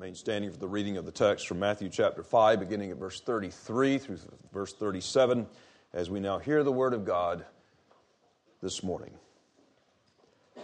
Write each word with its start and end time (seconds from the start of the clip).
Remain 0.00 0.14
standing 0.14 0.50
for 0.50 0.56
the 0.56 0.66
reading 0.66 0.96
of 0.96 1.04
the 1.04 1.12
text 1.12 1.46
from 1.46 1.58
Matthew 1.58 1.90
chapter 1.90 2.22
5, 2.22 2.58
beginning 2.58 2.90
at 2.90 2.96
verse 2.96 3.20
33 3.20 3.98
through 3.98 4.16
verse 4.50 4.72
37, 4.72 5.46
as 5.92 6.08
we 6.08 6.20
now 6.20 6.38
hear 6.38 6.64
the 6.64 6.72
word 6.72 6.94
of 6.94 7.04
God 7.04 7.44
this 8.62 8.82
morning. 8.82 9.12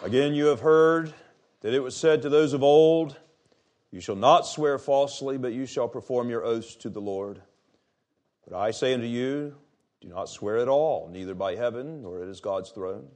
Again, 0.03 0.33
you 0.33 0.47
have 0.47 0.61
heard 0.61 1.13
that 1.61 1.75
it 1.75 1.81
was 1.81 1.95
said 1.95 2.23
to 2.23 2.31
those 2.31 2.55
of 2.55 2.63
old, 2.63 3.15
You 3.91 4.01
shall 4.01 4.17
not 4.17 4.47
swear 4.47 4.79
falsely, 4.79 5.37
but 5.37 5.53
you 5.53 5.67
shall 5.67 5.87
perform 5.87 6.31
your 6.31 6.43
oaths 6.43 6.75
to 6.77 6.89
the 6.89 7.03
Lord. 7.03 7.43
But 8.49 8.57
I 8.57 8.71
say 8.71 8.95
unto 8.95 9.05
you, 9.05 9.55
Do 10.01 10.09
not 10.09 10.31
swear 10.31 10.57
at 10.57 10.69
all, 10.69 11.11
neither 11.13 11.35
by 11.35 11.57
heaven, 11.57 12.01
nor 12.01 12.23
it 12.23 12.31
is 12.31 12.41
God's 12.41 12.71
throne 12.71 13.09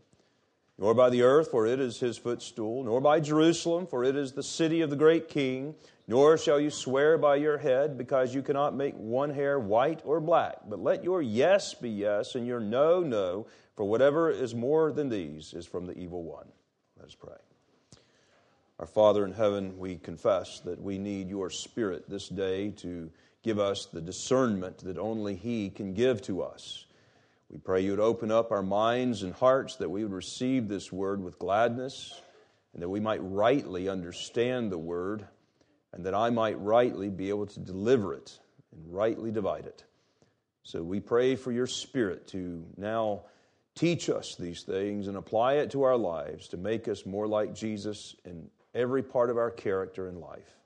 nor 0.80 0.94
by 0.94 1.10
the 1.10 1.22
earth, 1.22 1.50
for 1.50 1.66
it 1.66 1.78
is 1.78 2.00
his 2.00 2.16
footstool, 2.16 2.82
nor 2.82 3.02
by 3.02 3.20
Jerusalem, 3.20 3.86
for 3.86 4.02
it 4.02 4.16
is 4.16 4.32
the 4.32 4.42
city 4.42 4.80
of 4.80 4.88
the 4.88 4.96
great 4.96 5.28
king, 5.28 5.74
nor 6.10 6.36
shall 6.36 6.58
you 6.58 6.70
swear 6.70 7.16
by 7.16 7.36
your 7.36 7.56
head, 7.56 7.96
because 7.96 8.34
you 8.34 8.42
cannot 8.42 8.74
make 8.74 8.96
one 8.96 9.30
hair 9.30 9.60
white 9.60 10.00
or 10.04 10.18
black. 10.20 10.56
But 10.68 10.82
let 10.82 11.04
your 11.04 11.22
yes 11.22 11.72
be 11.72 11.88
yes, 11.88 12.34
and 12.34 12.44
your 12.44 12.58
no, 12.58 12.98
no, 12.98 13.46
for 13.76 13.84
whatever 13.84 14.28
is 14.28 14.52
more 14.52 14.90
than 14.90 15.08
these 15.08 15.54
is 15.54 15.66
from 15.66 15.86
the 15.86 15.96
evil 15.96 16.24
one. 16.24 16.48
Let 16.96 17.06
us 17.06 17.14
pray. 17.14 17.36
Our 18.80 18.86
Father 18.86 19.24
in 19.24 19.32
heaven, 19.32 19.78
we 19.78 19.98
confess 19.98 20.58
that 20.64 20.82
we 20.82 20.98
need 20.98 21.28
your 21.28 21.48
Spirit 21.48 22.10
this 22.10 22.28
day 22.28 22.70
to 22.78 23.08
give 23.44 23.60
us 23.60 23.86
the 23.86 24.00
discernment 24.00 24.78
that 24.78 24.98
only 24.98 25.36
He 25.36 25.70
can 25.70 25.94
give 25.94 26.22
to 26.22 26.42
us. 26.42 26.86
We 27.48 27.58
pray 27.58 27.82
you 27.82 27.92
would 27.92 28.00
open 28.00 28.32
up 28.32 28.50
our 28.50 28.64
minds 28.64 29.22
and 29.22 29.32
hearts 29.32 29.76
that 29.76 29.88
we 29.88 30.02
would 30.02 30.12
receive 30.12 30.66
this 30.66 30.90
word 30.90 31.22
with 31.22 31.38
gladness 31.38 32.20
and 32.72 32.82
that 32.82 32.88
we 32.88 32.98
might 32.98 33.22
rightly 33.22 33.88
understand 33.88 34.72
the 34.72 34.78
word 34.78 35.28
and 35.92 36.04
that 36.06 36.14
I 36.14 36.30
might 36.30 36.60
rightly 36.60 37.08
be 37.08 37.28
able 37.28 37.46
to 37.46 37.60
deliver 37.60 38.14
it 38.14 38.38
and 38.72 38.92
rightly 38.92 39.30
divide 39.30 39.66
it. 39.66 39.84
So 40.62 40.82
we 40.82 41.00
pray 41.00 41.36
for 41.36 41.52
your 41.52 41.66
spirit 41.66 42.28
to 42.28 42.64
now 42.76 43.22
teach 43.74 44.10
us 44.10 44.36
these 44.36 44.62
things 44.62 45.08
and 45.08 45.16
apply 45.16 45.54
it 45.54 45.70
to 45.72 45.82
our 45.82 45.96
lives 45.96 46.48
to 46.48 46.56
make 46.56 46.86
us 46.86 47.06
more 47.06 47.26
like 47.26 47.54
Jesus 47.54 48.14
in 48.24 48.48
every 48.74 49.02
part 49.02 49.30
of 49.30 49.38
our 49.38 49.50
character 49.50 50.08
and 50.08 50.18
life. 50.18 50.56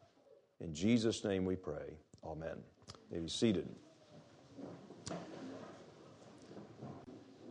In 0.60 0.74
Jesus' 0.74 1.24
name 1.24 1.44
we 1.44 1.56
pray. 1.56 1.96
Amen. 2.24 2.56
may 3.10 3.20
be 3.20 3.28
seated. 3.28 3.68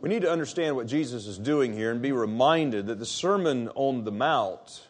We 0.00 0.10
need 0.10 0.22
to 0.22 0.30
understand 0.30 0.76
what 0.76 0.86
Jesus 0.86 1.26
is 1.26 1.38
doing 1.38 1.72
here 1.72 1.90
and 1.90 2.02
be 2.02 2.12
reminded 2.12 2.88
that 2.88 2.98
the 2.98 3.06
Sermon 3.06 3.70
on 3.74 4.04
the 4.04 4.12
Mount 4.12 4.86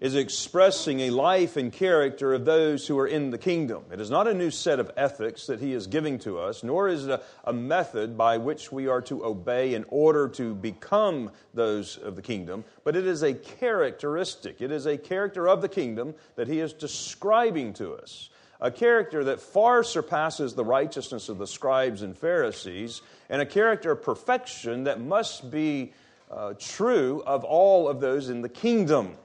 is 0.00 0.14
expressing 0.14 1.00
a 1.00 1.10
life 1.10 1.56
and 1.56 1.72
character 1.72 2.32
of 2.32 2.44
those 2.44 2.86
who 2.86 2.96
are 2.98 3.06
in 3.06 3.30
the 3.30 3.38
kingdom. 3.38 3.82
It 3.92 4.00
is 4.00 4.10
not 4.10 4.28
a 4.28 4.34
new 4.34 4.50
set 4.50 4.78
of 4.78 4.92
ethics 4.96 5.46
that 5.46 5.60
he 5.60 5.72
is 5.72 5.88
giving 5.88 6.18
to 6.20 6.38
us, 6.38 6.62
nor 6.62 6.88
is 6.88 7.06
it 7.06 7.10
a, 7.10 7.22
a, 7.44 7.52
method 7.52 8.16
by 8.16 8.38
which 8.38 8.70
we 8.70 8.86
are 8.86 9.02
to 9.02 9.24
obey 9.24 9.74
in 9.74 9.84
order 9.88 10.28
to 10.28 10.54
become 10.54 11.32
those 11.52 11.96
of 11.96 12.14
the 12.14 12.22
kingdom, 12.22 12.64
but 12.84 12.94
it 12.94 13.06
is 13.06 13.22
a 13.22 13.34
characteristic. 13.34 14.60
It 14.60 14.70
is 14.70 14.86
a 14.86 14.96
character 14.96 15.48
of 15.48 15.62
the 15.62 15.68
kingdom 15.68 16.14
that 16.36 16.46
he 16.46 16.60
is 16.60 16.72
describing 16.72 17.72
to 17.74 17.94
us 17.94 18.30
a 18.60 18.70
character 18.70 19.24
that 19.24 19.40
far 19.40 19.84
surpasses 19.84 20.54
the 20.54 20.64
righteousness 20.64 21.28
of 21.28 21.38
the 21.38 21.46
scribes 21.46 22.02
and 22.02 22.16
Pharisees, 22.16 23.02
and 23.28 23.40
a 23.40 23.46
character 23.46 23.92
of 23.92 24.02
perfection 24.02 24.84
that 24.84 25.00
must 25.00 25.50
be 25.50 25.92
uh, 26.30 26.54
true 26.58 27.22
of 27.24 27.44
all 27.44 27.88
of 27.88 28.00
those 28.00 28.28
in 28.28 28.42
the 28.42 28.48
kingdom. 28.48 29.16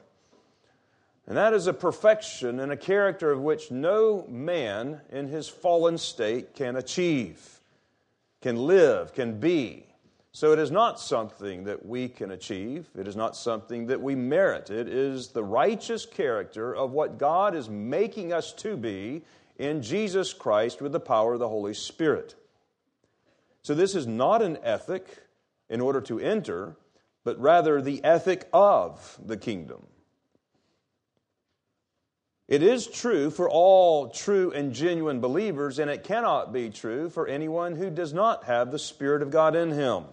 And 1.27 1.38
that 1.38 1.53
is 1.53 1.67
a 1.67 1.73
perfection 1.73 2.59
and 2.59 2.71
a 2.71 2.77
character 2.77 3.31
of 3.31 3.39
which 3.39 3.71
no 3.71 4.25
man 4.27 5.02
in 5.09 5.27
his 5.27 5.47
fallen 5.47 5.97
state 5.97 6.53
can 6.53 6.75
achieve, 6.75 7.61
can 8.41 8.57
live, 8.57 9.13
can 9.13 9.39
be. 9.39 9.85
So 10.33 10.51
it 10.51 10.59
is 10.59 10.72
not 10.72 11.00
something 11.00 11.63
that 11.66 11.85
we 11.85 12.09
can 12.09 12.31
achieve. 12.31 12.89
It 12.97 13.07
is 13.07 13.16
not 13.16 13.35
something 13.35 13.88
that 13.88 14.01
we 14.01 14.16
merit. 14.16 14.69
It 14.69 14.89
is 14.89 15.28
the 15.28 15.44
righteous 15.44 16.06
character 16.06 16.75
of 16.75 16.91
what 16.91 17.19
God 17.19 17.56
is 17.56 17.69
making 17.69 18.33
us 18.33 18.51
to 18.53 18.75
be 18.75 19.22
in 19.57 19.81
Jesus 19.81 20.33
Christ 20.33 20.81
with 20.81 20.91
the 20.91 21.00
power 21.00 21.33
of 21.33 21.39
the 21.39 21.47
Holy 21.47 21.75
Spirit. 21.75 22.35
So 23.62 23.73
this 23.73 23.95
is 23.95 24.07
not 24.07 24.41
an 24.41 24.57
ethic 24.63 25.19
in 25.69 25.79
order 25.79 26.01
to 26.01 26.19
enter, 26.19 26.75
but 27.23 27.39
rather 27.39 27.81
the 27.81 28.03
ethic 28.03 28.50
of 28.51 29.17
the 29.23 29.38
kingdom. 29.38 29.85
It 32.53 32.62
is 32.62 32.86
true 32.86 33.31
for 33.31 33.50
all 33.50 34.09
true 34.09 34.52
and 34.52 34.74
genuine 34.74 35.19
believers, 35.19 35.80
and 35.80 35.90
it 35.90 36.03
cannot 36.03 36.53
be 36.53 36.69
true 36.69 37.09
for 37.09 37.25
anyone 37.25 37.75
who 37.75 37.90
does 37.90 38.14
not 38.14 38.44
have 38.44 38.69
the 38.69 38.78
Spirit 38.78 39.24
of 39.24 39.31
God 39.31 39.56
in 39.56 39.72
him. 39.72 40.03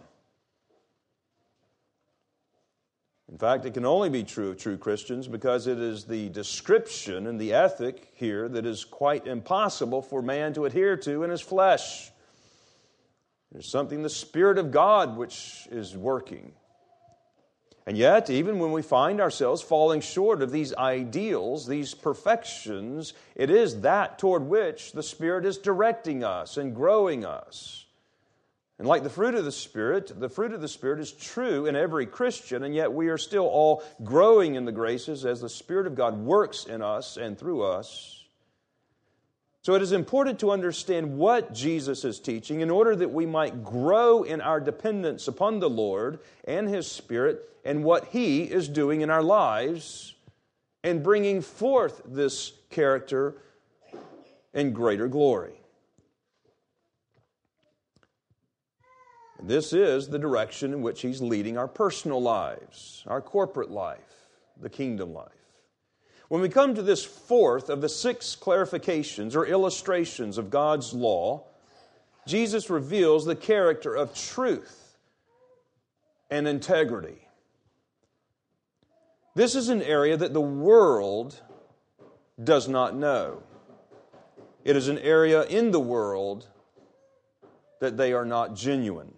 In 3.31 3.37
fact, 3.37 3.67
it 3.67 3.75
can 3.75 3.84
only 3.84 4.09
be 4.09 4.25
true 4.25 4.49
of 4.49 4.56
true 4.56 4.79
Christians 4.79 5.29
because 5.29 5.67
it 5.67 5.79
is 5.79 6.05
the 6.05 6.31
description 6.31 7.27
and 7.27 7.39
the 7.39 7.53
ethic 7.53 8.11
here 8.15 8.49
that 8.49 8.65
is 8.65 8.87
quite 8.87 9.27
impossible 9.27 10.00
for 10.00 10.23
man 10.23 10.55
to 10.55 10.65
adhere 10.65 10.97
to 10.97 11.23
in 11.25 11.29
his 11.29 11.43
flesh. 11.43 12.11
There's 13.53 13.71
something, 13.71 14.00
the 14.00 14.09
Spirit 14.09 14.56
of 14.56 14.71
God, 14.71 15.19
which 15.19 15.69
is 15.71 15.95
working. 15.95 16.55
And 17.91 17.99
yet, 17.99 18.31
even 18.31 18.61
when 18.61 18.71
we 18.71 18.83
find 18.83 19.21
ourselves 19.21 19.62
falling 19.62 20.01
short 20.01 20.43
of 20.43 20.53
these 20.53 20.73
ideals, 20.73 21.67
these 21.67 21.93
perfections, 21.93 23.15
it 23.34 23.51
is 23.51 23.81
that 23.81 24.17
toward 24.17 24.45
which 24.45 24.93
the 24.93 25.03
Spirit 25.03 25.45
is 25.45 25.59
directing 25.59 26.23
us 26.23 26.56
and 26.56 26.73
growing 26.73 27.25
us. 27.25 27.84
And 28.79 28.87
like 28.87 29.03
the 29.03 29.11
fruit 29.11 29.34
of 29.34 29.45
the 29.45 29.50
Spirit, 29.50 30.12
the 30.21 30.29
fruit 30.29 30.53
of 30.53 30.61
the 30.61 30.69
Spirit 30.69 31.00
is 31.00 31.11
true 31.11 31.67
in 31.67 31.75
every 31.75 32.06
Christian, 32.06 32.62
and 32.62 32.77
yet 32.77 32.93
we 32.93 33.09
are 33.09 33.19
still 33.19 33.49
all 33.49 33.83
growing 34.05 34.55
in 34.55 34.67
the 34.67 34.71
graces 34.71 35.27
as 35.27 35.41
the 35.41 35.49
Spirit 35.49 35.89
of 35.89 35.97
God 35.97 36.17
works 36.17 36.67
in 36.67 36.83
us 36.83 37.17
and 37.17 37.37
through 37.37 37.65
us. 37.65 38.25
So 39.62 39.75
it 39.75 39.82
is 39.82 39.93
important 39.93 40.38
to 40.41 40.50
understand 40.50 41.19
what 41.19 41.53
Jesus 41.53 42.04
is 42.04 42.19
teaching 42.19 42.60
in 42.60 42.71
order 42.71 42.97
that 42.97 43.12
we 43.12 43.26
might 43.26 43.62
grow 43.62 44.22
in 44.22 44.41
our 44.41 44.59
dependence 44.59 45.28
upon 45.28 45.60
the 45.60 45.69
Lord 45.69 46.21
and 46.44 46.66
His 46.66 46.91
Spirit 46.91 47.47
and 47.65 47.84
what 47.84 48.06
He 48.06 48.44
is 48.44 48.69
doing 48.69 49.03
in 49.03 49.10
our 49.10 49.22
lives 49.22 50.15
and 50.82 51.03
bringing 51.03 51.43
forth 51.43 52.00
this 52.06 52.53
character 52.70 53.34
in 54.54 54.72
greater 54.72 55.09
glory. 55.09 55.60
This 59.43 59.72
is 59.72 60.09
the 60.09 60.19
direction 60.19 60.72
in 60.72 60.81
which 60.81 61.03
He's 61.03 61.20
leading 61.20 61.59
our 61.59 61.69
personal 61.69 62.20
lives, 62.20 63.04
our 63.06 63.20
corporate 63.20 63.70
life, 63.70 64.28
the 64.59 64.70
kingdom 64.70 65.12
life. 65.12 65.40
When 66.31 66.41
we 66.41 66.49
come 66.49 66.77
to 66.77 66.83
this 66.83 67.05
fourth 67.05 67.69
of 67.69 67.81
the 67.81 67.89
six 67.89 68.37
clarifications 68.41 69.35
or 69.35 69.47
illustrations 69.47 70.39
of 70.39 70.49
God's 70.49 70.95
law, 70.95 71.43
Jesus 72.25 72.71
reveals 72.71 73.25
the 73.25 73.35
character 73.35 73.97
of 73.97 74.15
truth 74.15 74.97
and 76.31 76.47
integrity. 76.47 77.27
This 79.35 79.57
is 79.57 79.71
an 79.71 79.83
area 79.83 80.17
that 80.17 80.33
the 80.33 80.41
world 80.41 81.41
does 82.45 82.69
not 82.69 82.95
know. 82.95 83.43
It 84.62 84.77
is 84.77 84.87
an 84.87 84.99
area 84.99 85.43
in 85.47 85.73
the 85.73 85.81
world 85.81 86.47
that 87.81 87.97
they 87.97 88.12
are 88.12 88.25
not 88.25 88.55
genuine. 88.55 89.15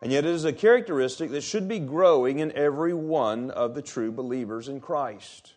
And 0.00 0.10
yet, 0.10 0.24
it 0.24 0.30
is 0.30 0.46
a 0.46 0.54
characteristic 0.54 1.32
that 1.32 1.42
should 1.42 1.68
be 1.68 1.80
growing 1.80 2.38
in 2.38 2.50
every 2.52 2.94
one 2.94 3.50
of 3.50 3.74
the 3.74 3.82
true 3.82 4.10
believers 4.10 4.68
in 4.68 4.80
Christ. 4.80 5.52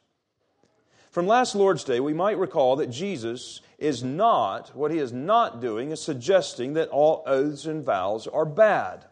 From 1.16 1.28
last 1.28 1.56
Lord's 1.56 1.86
Day, 1.86 2.02
we 2.02 2.12
might 2.12 2.38
recall 2.38 2.76
that 2.76 2.90
Jesus 2.90 3.62
is 3.78 4.04
not, 4.04 4.76
what 4.76 4.92
he 4.92 4.98
is 4.98 5.14
not 5.14 5.62
doing 5.62 5.92
is 5.92 6.02
suggesting 6.02 6.74
that 6.74 6.90
all 6.90 7.24
oaths 7.26 7.68
and 7.68 7.86
vows 7.86 8.28
are 8.28 8.44
bad. 8.44 9.06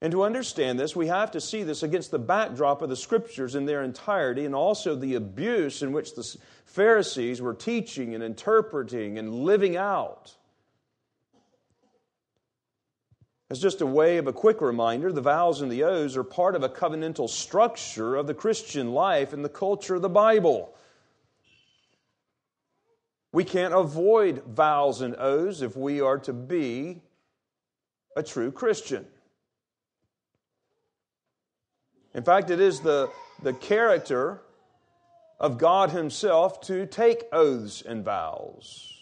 And 0.00 0.10
to 0.12 0.22
understand 0.22 0.80
this, 0.80 0.96
we 0.96 1.08
have 1.08 1.30
to 1.32 1.42
see 1.42 1.62
this 1.62 1.82
against 1.82 2.10
the 2.10 2.18
backdrop 2.18 2.80
of 2.80 2.88
the 2.88 2.96
scriptures 2.96 3.54
in 3.54 3.66
their 3.66 3.82
entirety 3.82 4.46
and 4.46 4.54
also 4.54 4.94
the 4.94 5.16
abuse 5.16 5.82
in 5.82 5.92
which 5.92 6.14
the 6.14 6.38
Pharisees 6.64 7.42
were 7.42 7.52
teaching 7.52 8.14
and 8.14 8.24
interpreting 8.24 9.18
and 9.18 9.44
living 9.44 9.76
out. 9.76 10.34
As 13.50 13.58
just 13.58 13.80
a 13.80 13.86
way 13.86 14.18
of 14.18 14.28
a 14.28 14.32
quick 14.32 14.60
reminder, 14.60 15.12
the 15.12 15.20
vows 15.20 15.60
and 15.60 15.72
the 15.72 15.82
oaths 15.82 16.16
are 16.16 16.22
part 16.22 16.54
of 16.54 16.62
a 16.62 16.68
covenantal 16.68 17.28
structure 17.28 18.14
of 18.14 18.28
the 18.28 18.34
Christian 18.34 18.92
life 18.92 19.32
and 19.32 19.44
the 19.44 19.48
culture 19.48 19.96
of 19.96 20.02
the 20.02 20.08
Bible. 20.08 20.72
We 23.32 23.42
can't 23.42 23.74
avoid 23.74 24.44
vows 24.44 25.00
and 25.00 25.16
oaths 25.16 25.62
if 25.62 25.76
we 25.76 26.00
are 26.00 26.18
to 26.20 26.32
be 26.32 27.02
a 28.16 28.22
true 28.22 28.52
Christian. 28.52 29.04
In 32.14 32.22
fact, 32.22 32.50
it 32.50 32.60
is 32.60 32.80
the, 32.80 33.10
the 33.42 33.52
character 33.52 34.42
of 35.40 35.58
God 35.58 35.90
Himself 35.90 36.60
to 36.62 36.86
take 36.86 37.24
oaths 37.32 37.82
and 37.82 38.04
vows. 38.04 38.99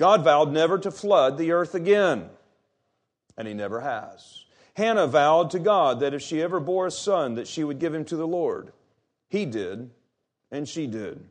God 0.00 0.24
vowed 0.24 0.50
never 0.50 0.78
to 0.78 0.90
flood 0.90 1.36
the 1.36 1.52
earth 1.52 1.74
again, 1.74 2.30
and 3.36 3.46
He 3.46 3.52
never 3.52 3.80
has. 3.80 4.46
Hannah 4.72 5.06
vowed 5.06 5.50
to 5.50 5.58
God 5.58 6.00
that 6.00 6.14
if 6.14 6.22
she 6.22 6.40
ever 6.40 6.58
bore 6.58 6.86
a 6.86 6.90
son, 6.90 7.34
that 7.34 7.46
she 7.46 7.64
would 7.64 7.78
give 7.78 7.94
him 7.94 8.06
to 8.06 8.16
the 8.16 8.26
Lord. 8.26 8.72
He 9.28 9.44
did, 9.44 9.90
and 10.50 10.66
she 10.66 10.86
did. 10.86 11.22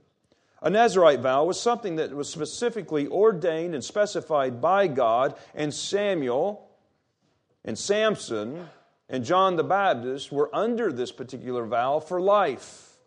A 0.61 0.69
Nazarite 0.69 1.21
vow 1.21 1.45
was 1.45 1.59
something 1.59 1.95
that 1.95 2.15
was 2.15 2.29
specifically 2.29 3.07
ordained 3.07 3.73
and 3.73 3.83
specified 3.83 4.61
by 4.61 4.85
God, 4.85 5.33
and 5.55 5.73
Samuel 5.73 6.69
and 7.65 7.75
Samson 7.75 8.69
and 9.09 9.25
John 9.25 9.55
the 9.55 9.63
Baptist 9.63 10.31
were 10.31 10.55
under 10.55 10.91
this 10.91 11.11
particular 11.11 11.65
vow 11.65 11.99
for 11.99 12.21
life. 12.21 12.97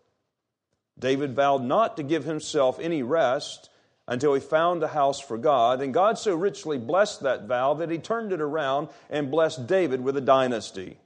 David 0.98 1.36
vowed 1.36 1.62
not 1.62 1.96
to 1.98 2.02
give 2.02 2.24
himself 2.24 2.80
any 2.80 3.04
rest 3.04 3.68
until 4.12 4.34
he 4.34 4.40
found 4.40 4.82
a 4.82 4.88
house 4.88 5.18
for 5.18 5.38
God, 5.38 5.80
and 5.80 5.94
God 5.94 6.18
so 6.18 6.34
richly 6.34 6.76
blessed 6.76 7.22
that 7.22 7.46
vow 7.46 7.72
that 7.72 7.90
he 7.90 7.96
turned 7.96 8.30
it 8.30 8.42
around 8.42 8.88
and 9.08 9.30
blessed 9.30 9.66
David 9.66 10.02
with 10.02 10.18
a 10.18 10.20
dynasty. 10.20 10.98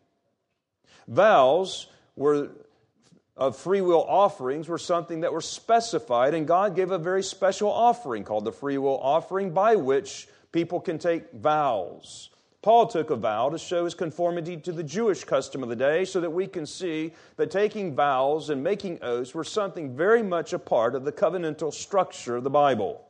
Vows 1.06 1.86
were 2.16 2.50
of 3.36 3.56
free 3.56 3.80
will 3.80 4.02
offerings 4.02 4.66
were 4.66 4.76
something 4.76 5.20
that 5.20 5.32
were 5.32 5.40
specified, 5.40 6.34
and 6.34 6.48
God 6.48 6.74
gave 6.74 6.90
a 6.90 6.98
very 6.98 7.22
special 7.22 7.70
offering 7.70 8.24
called 8.24 8.44
the 8.44 8.50
free 8.50 8.76
will 8.76 8.98
offering 8.98 9.52
by 9.52 9.76
which 9.76 10.26
people 10.50 10.80
can 10.80 10.98
take 10.98 11.30
vows. 11.30 12.30
Paul 12.66 12.88
took 12.88 13.10
a 13.10 13.14
vow 13.16 13.48
to 13.50 13.58
show 13.58 13.84
his 13.84 13.94
conformity 13.94 14.56
to 14.56 14.72
the 14.72 14.82
Jewish 14.82 15.22
custom 15.22 15.62
of 15.62 15.68
the 15.68 15.76
day 15.76 16.04
so 16.04 16.20
that 16.20 16.30
we 16.30 16.48
can 16.48 16.66
see 16.66 17.12
that 17.36 17.48
taking 17.48 17.94
vows 17.94 18.50
and 18.50 18.60
making 18.60 18.98
oaths 19.02 19.32
were 19.32 19.44
something 19.44 19.94
very 19.94 20.20
much 20.20 20.52
a 20.52 20.58
part 20.58 20.96
of 20.96 21.04
the 21.04 21.12
covenantal 21.12 21.72
structure 21.72 22.34
of 22.34 22.42
the 22.42 22.50
Bible. 22.50 23.06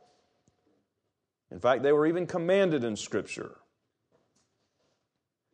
In 1.50 1.58
fact, 1.58 1.82
they 1.82 1.93
were 1.93 2.06
even 2.06 2.26
commanded 2.26 2.85
in 2.85 2.97
Scripture. 2.97 3.56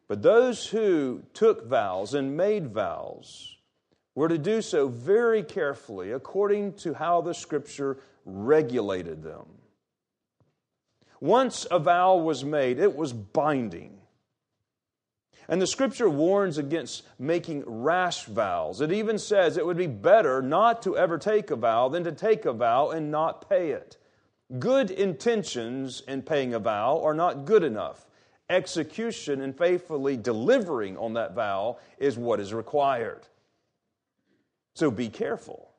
But 0.09 0.21
those 0.21 0.67
who 0.67 1.23
took 1.33 1.69
vows 1.69 2.13
and 2.13 2.37
made 2.37 2.75
vows 2.75 3.57
were 4.17 4.29
to 4.29 4.37
do 4.37 4.63
so 4.63 4.89
very 4.89 5.45
carefully 5.45 6.11
according 6.11 6.73
to 6.79 6.93
how 6.95 7.21
the 7.21 7.35
Scripture 7.35 7.99
regulated 8.25 9.23
them. 9.23 9.47
Once 11.23 11.69
a 11.71 11.79
vow 11.79 12.17
was 12.17 12.45
made, 12.45 12.81
it 12.81 12.97
was 12.97 13.13
binding. 13.13 13.97
And 15.49 15.63
the 15.63 15.69
scripture 15.69 16.11
warns 16.11 16.59
against 16.59 17.05
making 17.17 17.63
rash 17.65 18.25
vows. 18.25 18.81
It 18.81 18.91
even 18.91 19.21
says 19.21 19.57
it 19.57 19.65
would 19.65 19.77
be 19.77 19.87
better 19.87 20.43
not 20.43 20.83
to 20.83 20.99
ever 20.99 21.19
take 21.19 21.53
a 21.53 21.57
vow 21.57 21.89
than 21.89 22.03
to 22.03 22.11
take 22.11 22.45
a 22.45 22.53
vow 22.53 22.91
and 22.91 23.13
not 23.13 23.49
pay 23.49 23.71
it. 23.71 23.99
Good 24.59 24.91
intentions 24.91 26.03
in 26.09 26.23
paying 26.23 26.55
a 26.55 26.59
vow 26.59 27.01
are 27.05 27.15
not 27.15 27.45
good 27.45 27.63
enough. 27.63 28.05
Execution 28.51 29.43
and 29.43 29.57
faithfully 29.57 30.17
delivering 30.17 30.97
on 30.99 31.13
that 31.15 31.37
vow 31.37 31.79
is 31.99 32.19
what 32.19 32.41
is 32.41 32.53
required. 32.53 33.29
So 34.75 34.91
be 34.91 35.09
careful. 35.09 35.72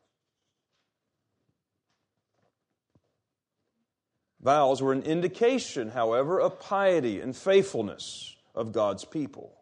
Vows 4.44 4.82
were 4.82 4.92
an 4.92 5.04
indication, 5.04 5.90
however, 5.90 6.40
of 6.40 6.60
piety 6.60 7.22
and 7.22 7.36
faithfulness 7.36 8.36
of 8.54 8.74
God's 8.74 9.06
people. 9.06 9.54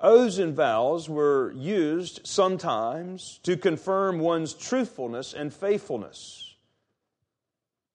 Oaths 0.00 0.38
and 0.38 0.54
vows 0.54 1.08
were 1.08 1.52
used 1.52 2.20
sometimes 2.24 3.40
to 3.42 3.56
confirm 3.56 4.20
one's 4.20 4.54
truthfulness 4.54 5.34
and 5.34 5.52
faithfulness. 5.52 6.54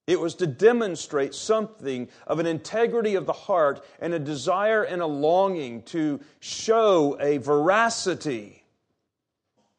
It 0.06 0.20
was 0.20 0.36
to 0.36 0.48
demonstrate 0.48 1.34
something 1.34 2.08
of 2.26 2.40
an 2.40 2.46
integrity 2.46 3.16
of 3.16 3.26
the 3.26 3.34
heart 3.34 3.84
and 4.00 4.14
a 4.14 4.20
desire 4.20 4.84
and 4.84 5.02
a 5.02 5.08
longing 5.08 5.82
to 5.84 6.20
show 6.40 7.18
a 7.20 7.38
veracity 7.38 8.64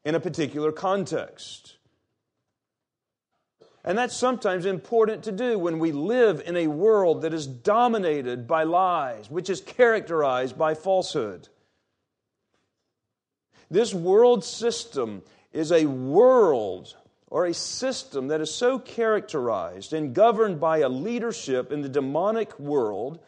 in 0.04 0.14
a 0.14 0.20
particular 0.20 0.72
context. 0.72 1.77
And 3.88 3.96
that's 3.96 4.14
sometimes 4.14 4.67
important 4.67 5.23
to 5.25 5.32
do 5.32 5.58
when 5.58 5.79
we 5.79 5.93
live 5.93 6.43
in 6.44 6.58
a 6.58 6.67
world 6.67 7.23
that 7.23 7.32
is 7.32 7.46
dominated 7.46 8.46
by 8.46 8.64
lies, 8.64 9.31
which 9.31 9.49
is 9.49 9.62
characterized 9.62 10.58
by 10.58 10.75
falsehood. 10.75 11.49
This 13.70 13.94
world 13.94 14.44
system 14.44 15.23
is 15.55 15.73
a 15.73 15.87
world 15.87 16.96
or 17.29 17.46
a 17.46 17.55
system 17.55 18.29
that 18.29 18.43
is 18.43 18.55
so 18.55 18.79
characterized 18.79 19.94
and 19.94 20.14
governed 20.14 20.61
by 20.61 20.81
a 20.81 20.88
leadership 20.90 21.73
in 21.73 21.81
the 21.81 21.88
demonic 21.88 22.58
world 22.58 23.20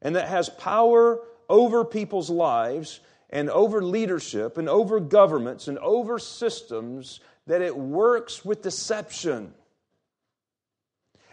and 0.00 0.16
that 0.16 0.26
has 0.26 0.48
power 0.48 1.20
over 1.48 1.84
people's 1.84 2.30
lives 2.30 2.98
and 3.30 3.48
over 3.48 3.80
leadership 3.80 4.58
and 4.58 4.68
over 4.68 4.98
governments 4.98 5.68
and 5.68 5.78
over 5.78 6.18
systems 6.18 7.20
that 7.46 7.60
it 7.60 7.76
works 7.76 8.44
with 8.44 8.62
deception. 8.62 9.52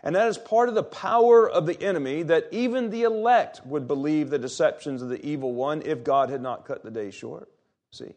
And 0.01 0.15
that 0.15 0.27
is 0.27 0.37
part 0.37 0.69
of 0.69 0.75
the 0.75 0.83
power 0.83 1.49
of 1.49 1.65
the 1.65 1.81
enemy 1.81 2.23
that 2.23 2.47
even 2.51 2.89
the 2.89 3.03
elect 3.03 3.65
would 3.65 3.87
believe 3.87 4.29
the 4.29 4.39
deceptions 4.39 5.01
of 5.01 5.09
the 5.09 5.23
evil 5.25 5.53
one 5.53 5.81
if 5.83 6.03
God 6.03 6.29
had 6.29 6.41
not 6.41 6.65
cut 6.65 6.83
the 6.83 6.91
day 6.91 7.11
short. 7.11 7.49
See? 7.91 8.13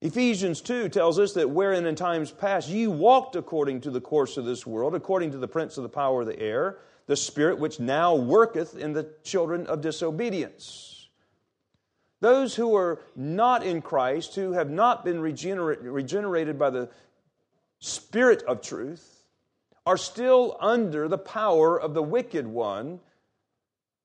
Ephesians 0.00 0.60
2 0.60 0.90
tells 0.90 1.18
us 1.18 1.32
that 1.34 1.50
wherein 1.50 1.86
in 1.86 1.94
times 1.94 2.30
past 2.30 2.68
ye 2.68 2.86
walked 2.86 3.36
according 3.36 3.80
to 3.82 3.90
the 3.90 4.00
course 4.00 4.36
of 4.36 4.44
this 4.44 4.66
world, 4.66 4.94
according 4.94 5.30
to 5.30 5.38
the 5.38 5.48
prince 5.48 5.78
of 5.78 5.82
the 5.82 5.88
power 5.88 6.22
of 6.22 6.26
the 6.26 6.38
air, 6.38 6.78
the 7.06 7.16
spirit 7.16 7.58
which 7.58 7.80
now 7.80 8.14
worketh 8.14 8.76
in 8.76 8.92
the 8.92 9.08
children 9.22 9.66
of 9.66 9.80
disobedience 9.80 10.93
those 12.20 12.54
who 12.54 12.74
are 12.76 13.00
not 13.16 13.64
in 13.64 13.82
Christ, 13.82 14.34
who 14.34 14.52
have 14.52 14.70
not 14.70 15.04
been 15.04 15.20
regenerated 15.20 16.58
by 16.58 16.70
the 16.70 16.88
Spirit 17.80 18.42
of 18.44 18.62
truth, 18.62 19.24
are 19.86 19.96
still 19.96 20.56
under 20.60 21.08
the 21.08 21.18
power 21.18 21.78
of 21.78 21.94
the 21.94 22.02
wicked 22.02 22.46
one, 22.46 23.00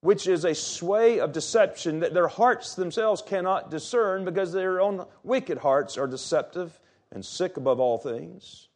which 0.01 0.27
is 0.27 0.45
a 0.45 0.55
sway 0.55 1.19
of 1.19 1.33
deception 1.33 1.99
that 1.99 2.13
their 2.13 2.27
hearts 2.27 2.75
themselves 2.75 3.21
cannot 3.21 3.69
discern 3.69 4.25
because 4.25 4.51
their 4.53 4.79
own 4.79 5.05
wicked 5.23 5.57
hearts 5.57 5.97
are 5.97 6.07
deceptive 6.07 6.79
and 7.11 7.25
sick 7.25 7.57
above 7.57 7.79
all 7.79 7.97
things. 7.97 8.68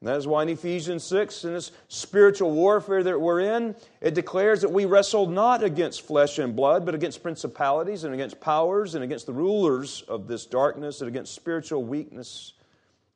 And 0.00 0.08
that 0.08 0.16
is 0.16 0.28
why 0.28 0.42
in 0.42 0.48
Ephesians 0.48 1.02
6, 1.04 1.44
in 1.44 1.54
this 1.54 1.72
spiritual 1.88 2.52
warfare 2.52 3.02
that 3.02 3.20
we're 3.20 3.40
in, 3.40 3.74
it 4.00 4.14
declares 4.14 4.60
that 4.60 4.70
we 4.70 4.84
wrestle 4.84 5.26
not 5.26 5.64
against 5.64 6.02
flesh 6.02 6.38
and 6.38 6.54
blood, 6.54 6.86
but 6.86 6.94
against 6.94 7.20
principalities 7.22 8.04
and 8.04 8.14
against 8.14 8.40
powers 8.40 8.94
and 8.94 9.02
against 9.02 9.26
the 9.26 9.32
rulers 9.32 10.02
of 10.02 10.28
this 10.28 10.46
darkness 10.46 11.00
and 11.00 11.08
against 11.08 11.34
spiritual 11.34 11.82
weakness 11.82 12.52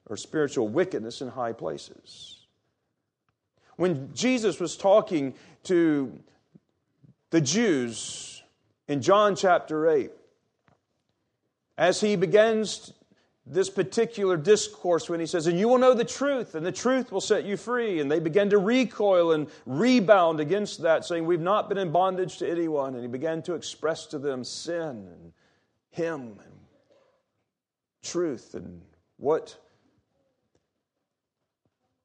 or 0.07 0.17
spiritual 0.17 0.67
wickedness 0.67 1.21
in 1.23 1.29
high 1.29 1.53
places. 1.53 2.41
When 3.77 4.13
Jesus 4.13 4.59
was 4.59 4.77
talking 4.77 5.35
to 5.65 6.19
the 7.31 7.41
Jews 7.41 8.43
in 8.89 9.03
John 9.03 9.37
chapter 9.37 9.89
8, 9.89 10.11
as 11.79 12.01
he 12.01 12.17
begins 12.17 12.93
this 13.45 13.69
particular 13.69 14.37
discourse 14.37 15.11
when 15.11 15.19
he 15.19 15.27
says, 15.27 15.47
And 15.47 15.59
you 15.59 15.69
will 15.69 15.79
know 15.79 15.95
the 15.95 16.05
truth, 16.05 16.55
and 16.55 16.65
the 16.65 16.73
truth 16.73 17.11
will 17.11 17.21
set 17.21 17.45
you 17.45 17.57
free. 17.57 18.01
And 18.01 18.11
they 18.11 18.21
began 18.21 18.51
to 18.51 18.59
recoil 18.59 19.33
and 19.33 19.49
rebound 19.67 20.39
against 20.39 20.83
that, 20.83 21.05
saying, 21.05 21.27
We've 21.27 21.41
not 21.41 21.69
been 21.69 21.79
in 21.79 21.91
bondage 21.91 22.39
to 22.39 22.49
anyone. 22.49 22.95
And 22.95 23.03
he 23.03 23.09
began 23.09 23.43
to 23.43 23.55
express 23.55 24.07
to 24.07 24.19
them 24.19 24.45
sin 24.45 25.09
and 25.09 25.33
him 25.91 26.39
and 26.45 26.55
truth 28.03 28.55
and 28.55 28.81
what 29.17 29.57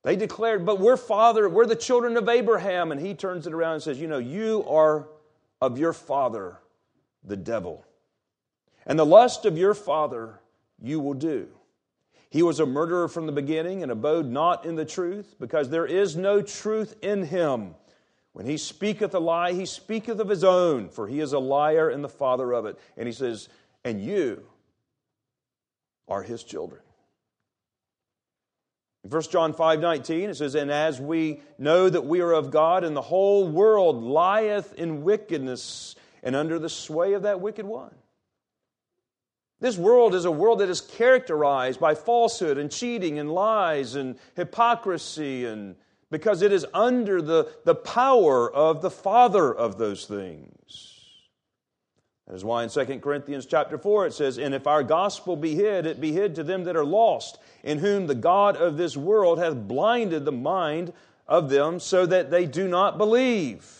they 0.03 0.15
declared, 0.15 0.65
But 0.65 0.79
we're 0.79 0.97
father, 0.97 1.47
we're 1.47 1.67
the 1.67 1.75
children 1.75 2.17
of 2.17 2.29
Abraham. 2.29 2.91
And 2.91 2.99
he 2.99 3.13
turns 3.13 3.45
it 3.45 3.53
around 3.53 3.75
and 3.75 3.83
says, 3.83 3.99
You 3.99 4.07
know, 4.07 4.17
you 4.17 4.65
are 4.67 5.07
of 5.61 5.77
your 5.77 5.93
father, 5.93 6.57
the 7.23 7.37
devil. 7.37 7.85
And 8.87 8.97
the 8.97 9.05
lust 9.05 9.45
of 9.45 9.55
your 9.55 9.75
father 9.75 10.39
you 10.81 10.99
will 10.99 11.13
do. 11.13 11.47
He 12.29 12.43
was 12.43 12.59
a 12.59 12.65
murderer 12.65 13.07
from 13.07 13.25
the 13.25 13.31
beginning 13.31 13.83
and 13.83 13.91
abode 13.91 14.27
not 14.27 14.65
in 14.65 14.75
the 14.75 14.85
truth, 14.85 15.35
because 15.39 15.69
there 15.69 15.85
is 15.85 16.15
no 16.15 16.41
truth 16.41 16.95
in 17.01 17.23
him. 17.23 17.75
When 18.33 18.45
he 18.45 18.57
speaketh 18.57 19.15
a 19.15 19.19
lie, 19.19 19.53
he 19.53 19.65
speaketh 19.65 20.19
of 20.19 20.29
his 20.29 20.43
own, 20.43 20.89
for 20.89 21.07
he 21.07 21.19
is 21.19 21.33
a 21.33 21.39
liar 21.39 21.89
and 21.89 22.03
the 22.03 22.09
father 22.09 22.51
of 22.51 22.65
it. 22.65 22.77
And 22.95 23.07
he 23.07 23.13
says, 23.13 23.49
And 23.83 24.03
you 24.03 24.43
are 26.07 26.21
his 26.21 26.43
children. 26.43 26.81
In 29.03 29.09
1 29.09 29.21
John 29.23 29.53
5 29.53 29.79
19, 29.79 30.29
it 30.29 30.35
says, 30.35 30.53
And 30.53 30.69
as 30.69 30.99
we 30.99 31.41
know 31.57 31.89
that 31.89 32.05
we 32.05 32.19
are 32.19 32.33
of 32.33 32.51
God, 32.51 32.83
and 32.83 32.95
the 32.95 33.01
whole 33.01 33.47
world 33.47 34.03
lieth 34.03 34.73
in 34.73 35.03
wickedness 35.03 35.95
and 36.21 36.35
under 36.35 36.59
the 36.59 36.69
sway 36.69 37.13
of 37.13 37.23
that 37.23 37.39
wicked 37.39 37.65
one. 37.65 37.95
This 39.59 39.77
world 39.77 40.13
is 40.13 40.25
a 40.25 40.31
world 40.31 40.59
that 40.59 40.69
is 40.69 40.81
characterized 40.81 41.79
by 41.79 41.95
falsehood 41.95 42.57
and 42.57 42.71
cheating 42.71 43.17
and 43.17 43.31
lies 43.31 43.95
and 43.95 44.17
hypocrisy 44.35 45.45
and 45.45 45.75
because 46.09 46.41
it 46.41 46.53
is 46.53 46.65
under 46.73 47.21
the, 47.21 47.51
the 47.65 47.75
power 47.75 48.53
of 48.53 48.81
the 48.81 48.91
father 48.91 49.53
of 49.53 49.77
those 49.77 50.05
things. 50.05 50.93
That 52.27 52.35
is 52.35 52.43
why 52.43 52.63
in 52.63 52.69
2 52.69 52.99
Corinthians 52.99 53.45
chapter 53.45 53.77
4 53.77 54.07
it 54.07 54.13
says, 54.13 54.37
And 54.37 54.53
if 54.53 54.67
our 54.67 54.83
gospel 54.83 55.35
be 55.35 55.55
hid, 55.55 55.85
it 55.85 56.01
be 56.01 56.11
hid 56.11 56.35
to 56.35 56.43
them 56.43 56.65
that 56.65 56.75
are 56.75 56.85
lost, 56.85 57.39
in 57.63 57.79
whom 57.79 58.07
the 58.07 58.15
God 58.15 58.57
of 58.57 58.77
this 58.77 58.97
world 58.97 59.39
hath 59.39 59.55
blinded 59.55 60.25
the 60.25 60.31
mind 60.31 60.93
of 61.27 61.49
them 61.49 61.79
so 61.79 62.05
that 62.05 62.29
they 62.29 62.45
do 62.45 62.67
not 62.67 62.97
believe. 62.97 63.76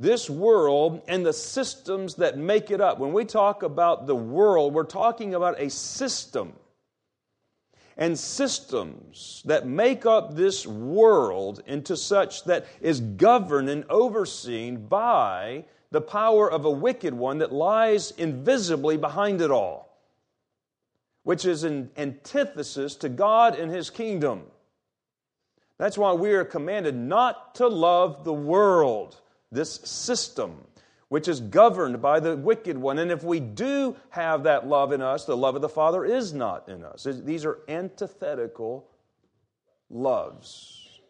This 0.00 0.30
world 0.30 1.02
and 1.08 1.26
the 1.26 1.32
systems 1.32 2.14
that 2.16 2.38
make 2.38 2.70
it 2.70 2.80
up. 2.80 2.98
When 2.98 3.12
we 3.12 3.24
talk 3.24 3.62
about 3.62 4.06
the 4.06 4.14
world, 4.14 4.72
we're 4.72 4.84
talking 4.84 5.34
about 5.34 5.60
a 5.60 5.68
system 5.70 6.52
and 7.96 8.16
systems 8.16 9.42
that 9.44 9.66
make 9.66 10.06
up 10.06 10.36
this 10.36 10.64
world 10.64 11.62
into 11.66 11.96
such 11.96 12.44
that 12.44 12.66
is 12.80 13.00
governed 13.00 13.68
and 13.68 13.84
overseen 13.90 14.86
by 14.86 15.64
the 15.90 16.00
power 16.00 16.50
of 16.50 16.64
a 16.64 16.70
wicked 16.70 17.12
one 17.12 17.38
that 17.38 17.52
lies 17.52 18.12
invisibly 18.12 18.96
behind 18.96 19.40
it 19.40 19.50
all, 19.50 19.98
which 21.24 21.44
is 21.44 21.64
an 21.64 21.90
antithesis 21.96 22.94
to 22.94 23.08
God 23.08 23.58
and 23.58 23.70
His 23.70 23.90
kingdom. 23.90 24.42
That's 25.76 25.98
why 25.98 26.12
we 26.12 26.32
are 26.34 26.44
commanded 26.44 26.94
not 26.94 27.56
to 27.56 27.66
love 27.66 28.22
the 28.22 28.32
world, 28.32 29.16
this 29.50 29.74
system 29.84 30.64
which 31.08 31.26
is 31.26 31.40
governed 31.40 32.02
by 32.02 32.20
the 32.20 32.36
wicked 32.36 32.76
one. 32.76 32.98
And 32.98 33.10
if 33.10 33.24
we 33.24 33.40
do 33.40 33.96
have 34.10 34.42
that 34.42 34.66
love 34.66 34.92
in 34.92 35.00
us, 35.00 35.24
the 35.24 35.36
love 35.36 35.56
of 35.56 35.62
the 35.62 35.68
Father 35.68 36.04
is 36.04 36.34
not 36.34 36.68
in 36.68 36.84
us. 36.84 37.06
These 37.10 37.44
are 37.44 37.58
antithetical 37.66 38.86
loves. 39.88 41.00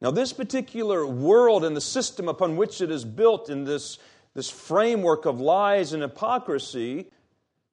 Now, 0.00 0.12
this 0.12 0.32
particular 0.32 1.04
world 1.04 1.64
and 1.64 1.76
the 1.76 1.80
system 1.80 2.28
upon 2.28 2.56
which 2.56 2.80
it 2.80 2.92
is 2.92 3.04
built 3.04 3.50
in 3.50 3.64
this, 3.64 3.98
this 4.32 4.48
framework 4.48 5.26
of 5.26 5.40
lies 5.40 5.92
and 5.92 6.02
hypocrisy 6.02 7.10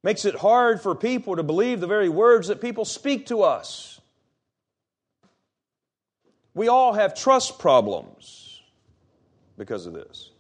makes 0.02 0.26
it 0.26 0.34
hard 0.34 0.82
for 0.82 0.96
people 0.96 1.36
to 1.36 1.44
believe 1.44 1.82
the 1.82 1.88
very 1.88 2.10
words 2.10 2.48
that 2.48 2.62
people 2.62 2.84
speak 2.84 3.28
to 3.28 3.44
us. 3.44 4.02
We 6.56 6.70
all 6.70 6.94
have 6.94 7.14
trust 7.14 7.60
problems 7.60 8.62
because 9.58 9.86
of 9.86 9.94
this. 9.94 10.32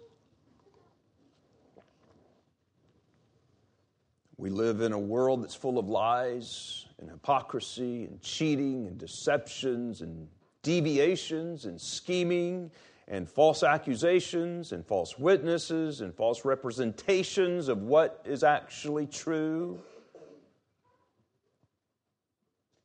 We 4.37 4.49
live 4.49 4.81
in 4.81 4.93
a 4.93 4.99
world 4.99 5.43
that's 5.43 5.55
full 5.55 5.77
of 5.77 5.87
lies 5.87 6.85
and 6.99 7.09
hypocrisy 7.09 8.05
and 8.05 8.21
cheating 8.21 8.87
and 8.87 8.97
deceptions 8.97 10.01
and 10.01 10.27
deviations 10.61 11.65
and 11.65 11.79
scheming 11.79 12.71
and 13.07 13.29
false 13.29 13.61
accusations 13.61 14.71
and 14.71 14.85
false 14.85 15.19
witnesses 15.19 16.01
and 16.01 16.13
false 16.13 16.43
representations 16.43 17.67
of 17.67 17.83
what 17.83 18.21
is 18.25 18.43
actually 18.43 19.05
true. 19.05 19.79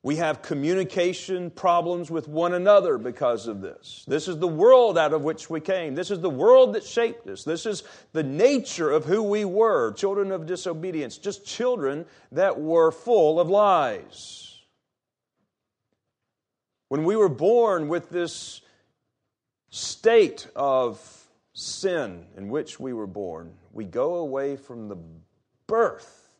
We 0.02 0.16
have 0.16 0.40
communication 0.40 1.50
problems 1.50 2.10
with 2.10 2.26
one 2.26 2.54
another 2.54 2.96
because 2.96 3.46
of 3.46 3.60
this. 3.60 4.04
This 4.08 4.28
is 4.28 4.38
the 4.38 4.48
world 4.48 4.96
out 4.96 5.12
of 5.12 5.22
which 5.22 5.50
we 5.50 5.60
came. 5.60 5.94
This 5.94 6.10
is 6.10 6.20
the 6.20 6.30
world 6.30 6.74
that 6.74 6.84
shaped 6.84 7.28
us. 7.28 7.44
This 7.44 7.66
is 7.66 7.82
the 8.12 8.22
nature 8.22 8.90
of 8.90 9.04
who 9.04 9.22
we 9.22 9.44
were 9.44 9.92
children 9.92 10.32
of 10.32 10.46
disobedience, 10.46 11.18
just 11.18 11.44
children 11.44 12.06
that 12.32 12.58
were 12.58 12.90
full 12.90 13.38
of 13.38 13.50
lies. 13.50 14.58
When 16.88 17.04
we 17.04 17.14
were 17.14 17.28
born 17.28 17.88
with 17.88 18.08
this 18.08 18.62
state 19.68 20.48
of 20.56 20.98
sin 21.52 22.24
in 22.38 22.48
which 22.48 22.80
we 22.80 22.94
were 22.94 23.06
born, 23.06 23.52
we 23.72 23.84
go 23.84 24.16
away 24.16 24.56
from 24.56 24.88
the 24.88 24.96
birth 25.66 26.32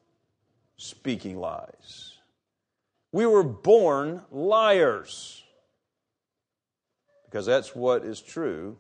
speaking 0.79 1.37
lies. 1.37 2.10
We 3.13 3.27
were 3.27 3.43
born 3.43 4.23
liars. 4.31 5.43
Because 7.25 7.47
that's 7.47 7.75
what 7.75 8.05
is 8.05 8.21
true 8.21 8.77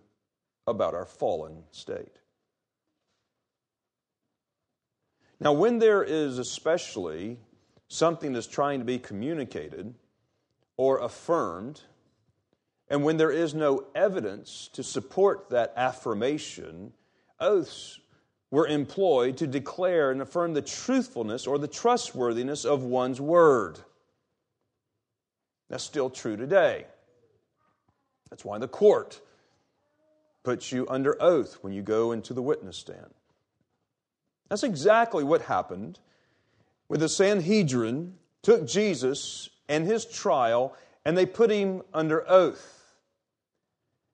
about 0.66 0.94
our 0.94 1.04
fallen 1.04 1.64
state. 1.70 2.16
Now, 5.40 5.52
when 5.52 5.78
there 5.78 6.02
is 6.02 6.38
especially 6.38 7.38
something 7.88 8.32
that's 8.32 8.46
trying 8.46 8.78
to 8.80 8.84
be 8.84 8.98
communicated 8.98 9.94
or 10.76 10.98
affirmed, 10.98 11.80
and 12.88 13.04
when 13.04 13.16
there 13.16 13.30
is 13.30 13.54
no 13.54 13.86
evidence 13.94 14.68
to 14.74 14.82
support 14.82 15.48
that 15.50 15.72
affirmation, 15.76 16.92
oaths 17.38 18.00
were 18.50 18.66
employed 18.66 19.36
to 19.38 19.46
declare 19.46 20.10
and 20.10 20.20
affirm 20.20 20.54
the 20.54 20.62
truthfulness 20.62 21.46
or 21.46 21.56
the 21.58 21.68
trustworthiness 21.68 22.64
of 22.64 22.82
one's 22.82 23.20
word. 23.20 23.78
That's 25.70 25.84
still 25.84 26.10
true 26.10 26.36
today. 26.36 26.84
That's 28.28 28.44
why 28.44 28.58
the 28.58 28.68
court 28.68 29.20
puts 30.42 30.72
you 30.72 30.86
under 30.88 31.20
oath 31.22 31.58
when 31.62 31.72
you 31.72 31.82
go 31.82 32.12
into 32.12 32.34
the 32.34 32.42
witness 32.42 32.76
stand. 32.76 33.14
That's 34.48 34.64
exactly 34.64 35.22
what 35.22 35.42
happened 35.42 36.00
when 36.88 36.98
the 36.98 37.08
Sanhedrin 37.08 38.14
took 38.42 38.66
Jesus 38.66 39.48
and 39.68 39.86
his 39.86 40.04
trial 40.04 40.76
and 41.04 41.16
they 41.16 41.26
put 41.26 41.50
him 41.50 41.82
under 41.94 42.28
oath. 42.28 42.76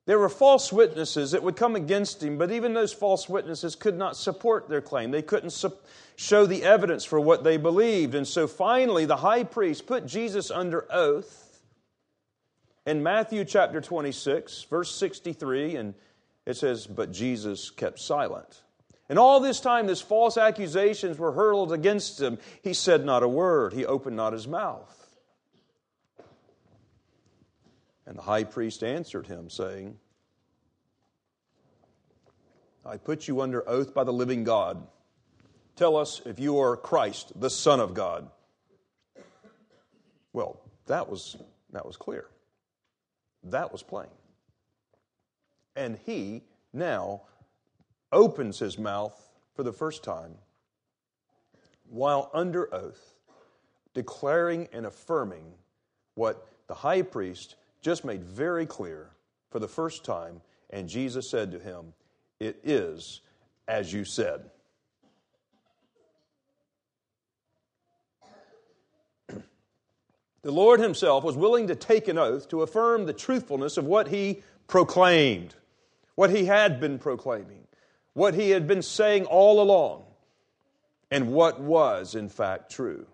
There 0.04 0.18
were 0.18 0.28
false 0.28 0.72
witnesses 0.72 1.32
that 1.32 1.42
would 1.42 1.56
come 1.56 1.74
against 1.74 2.22
him, 2.22 2.38
but 2.38 2.52
even 2.52 2.74
those 2.74 2.92
false 2.92 3.28
witnesses 3.28 3.74
could 3.74 3.96
not 3.96 4.16
support 4.16 4.68
their 4.68 4.80
claim. 4.80 5.10
They 5.10 5.22
couldn't 5.22 5.50
su- 5.50 5.72
show 6.16 6.46
the 6.46 6.62
evidence 6.62 7.04
for 7.04 7.18
what 7.18 7.42
they 7.42 7.56
believed. 7.56 8.14
And 8.14 8.28
so 8.28 8.46
finally, 8.46 9.04
the 9.04 9.16
high 9.16 9.42
priest 9.42 9.86
put 9.86 10.06
Jesus 10.06 10.50
under 10.50 10.86
oath 10.92 11.45
in 12.86 13.02
Matthew 13.02 13.44
chapter 13.44 13.80
26, 13.80 14.62
verse 14.70 14.94
63, 14.94 15.76
and 15.76 15.94
it 16.46 16.56
says, 16.56 16.86
But 16.86 17.12
Jesus 17.12 17.70
kept 17.70 17.98
silent. 17.98 18.62
And 19.08 19.18
all 19.18 19.40
this 19.40 19.60
time, 19.60 19.86
these 19.86 20.00
false 20.00 20.36
accusations 20.36 21.18
were 21.18 21.32
hurled 21.32 21.72
against 21.72 22.20
him. 22.20 22.38
He 22.62 22.72
said 22.72 23.04
not 23.04 23.24
a 23.24 23.28
word, 23.28 23.72
he 23.72 23.84
opened 23.84 24.16
not 24.16 24.32
his 24.32 24.46
mouth. 24.46 24.92
And 28.06 28.16
the 28.16 28.22
high 28.22 28.44
priest 28.44 28.84
answered 28.84 29.26
him, 29.26 29.50
saying, 29.50 29.96
I 32.84 32.98
put 32.98 33.26
you 33.26 33.40
under 33.40 33.68
oath 33.68 33.92
by 33.92 34.04
the 34.04 34.12
living 34.12 34.44
God. 34.44 34.86
Tell 35.74 35.96
us 35.96 36.22
if 36.24 36.38
you 36.38 36.60
are 36.60 36.76
Christ, 36.76 37.32
the 37.34 37.50
Son 37.50 37.80
of 37.80 37.94
God. 37.94 38.30
Well, 40.32 40.60
that 40.86 41.10
was, 41.10 41.36
that 41.72 41.84
was 41.84 41.96
clear. 41.96 42.28
That 43.50 43.72
was 43.72 43.82
plain. 43.82 44.08
And 45.74 45.98
he 46.04 46.42
now 46.72 47.22
opens 48.12 48.58
his 48.58 48.78
mouth 48.78 49.30
for 49.54 49.62
the 49.62 49.72
first 49.72 50.02
time 50.02 50.34
while 51.88 52.30
under 52.34 52.72
oath, 52.74 53.14
declaring 53.94 54.68
and 54.72 54.86
affirming 54.86 55.44
what 56.14 56.48
the 56.66 56.74
high 56.74 57.02
priest 57.02 57.56
just 57.80 58.04
made 58.04 58.24
very 58.24 58.66
clear 58.66 59.10
for 59.50 59.58
the 59.58 59.68
first 59.68 60.04
time. 60.04 60.40
And 60.70 60.88
Jesus 60.88 61.30
said 61.30 61.52
to 61.52 61.58
him, 61.58 61.92
It 62.40 62.58
is 62.64 63.20
as 63.68 63.92
you 63.92 64.04
said. 64.04 64.50
The 70.46 70.52
Lord 70.52 70.78
Himself 70.78 71.24
was 71.24 71.36
willing 71.36 71.66
to 71.66 71.74
take 71.74 72.06
an 72.06 72.18
oath 72.18 72.48
to 72.50 72.62
affirm 72.62 73.04
the 73.04 73.12
truthfulness 73.12 73.76
of 73.78 73.84
what 73.84 74.06
He 74.06 74.44
proclaimed, 74.68 75.56
what 76.14 76.30
He 76.30 76.44
had 76.44 76.78
been 76.78 77.00
proclaiming, 77.00 77.66
what 78.12 78.32
He 78.34 78.50
had 78.50 78.68
been 78.68 78.82
saying 78.82 79.24
all 79.24 79.60
along, 79.60 80.04
and 81.10 81.32
what 81.32 81.60
was, 81.60 82.14
in 82.14 82.28
fact, 82.28 82.70
true. 82.70 83.08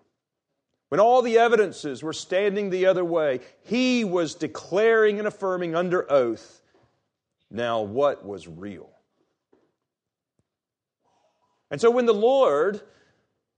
When 0.89 0.99
all 0.99 1.23
the 1.23 1.39
evidences 1.39 2.03
were 2.03 2.13
standing 2.13 2.69
the 2.69 2.85
other 2.85 3.03
way, 3.03 3.39
He 3.63 4.03
was 4.03 4.35
declaring 4.35 5.17
and 5.17 5.27
affirming 5.27 5.73
under 5.73 6.09
oath 6.11 6.61
now 7.49 7.81
what 7.81 8.23
was 8.23 8.47
real. 8.47 8.91
And 11.71 11.81
so 11.81 11.89
when 11.89 12.05
the 12.05 12.13
Lord 12.13 12.79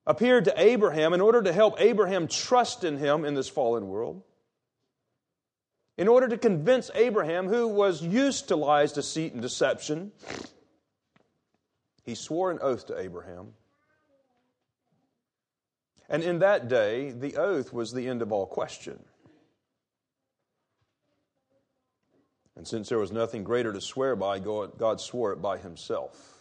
appeared 0.07 0.45
to 0.45 0.53
Abraham 0.55 1.13
in 1.13 1.21
order 1.21 1.41
to 1.41 1.51
help 1.51 1.79
Abraham 1.79 2.27
trust 2.27 2.83
in 2.83 2.97
him 2.97 3.25
in 3.25 3.33
this 3.33 3.49
fallen 3.49 3.87
world. 3.87 4.23
in 5.97 6.07
order 6.07 6.27
to 6.27 6.37
convince 6.37 6.91
Abraham, 6.93 7.47
who 7.47 7.67
was 7.67 8.01
used 8.01 8.49
to 8.49 8.55
lies, 8.55 8.91
deceit, 8.91 9.33
and 9.33 9.41
deception, 9.41 10.11
he 12.03 12.15
swore 12.15 12.51
an 12.51 12.59
oath 12.61 12.87
to 12.87 12.99
Abraham. 12.99 13.53
And 16.09 16.21
in 16.21 16.39
that 16.39 16.67
day, 16.67 17.11
the 17.11 17.37
oath 17.37 17.73
was 17.73 17.93
the 17.93 18.07
end 18.07 18.21
of 18.21 18.31
all 18.31 18.45
question. 18.45 18.99
And 22.57 22.67
since 22.67 22.89
there 22.89 22.99
was 22.99 23.11
nothing 23.11 23.43
greater 23.43 23.73
to 23.73 23.81
swear 23.81 24.15
by, 24.15 24.39
God 24.39 25.01
swore 25.01 25.33
it 25.33 25.41
by 25.41 25.57
himself. 25.57 26.34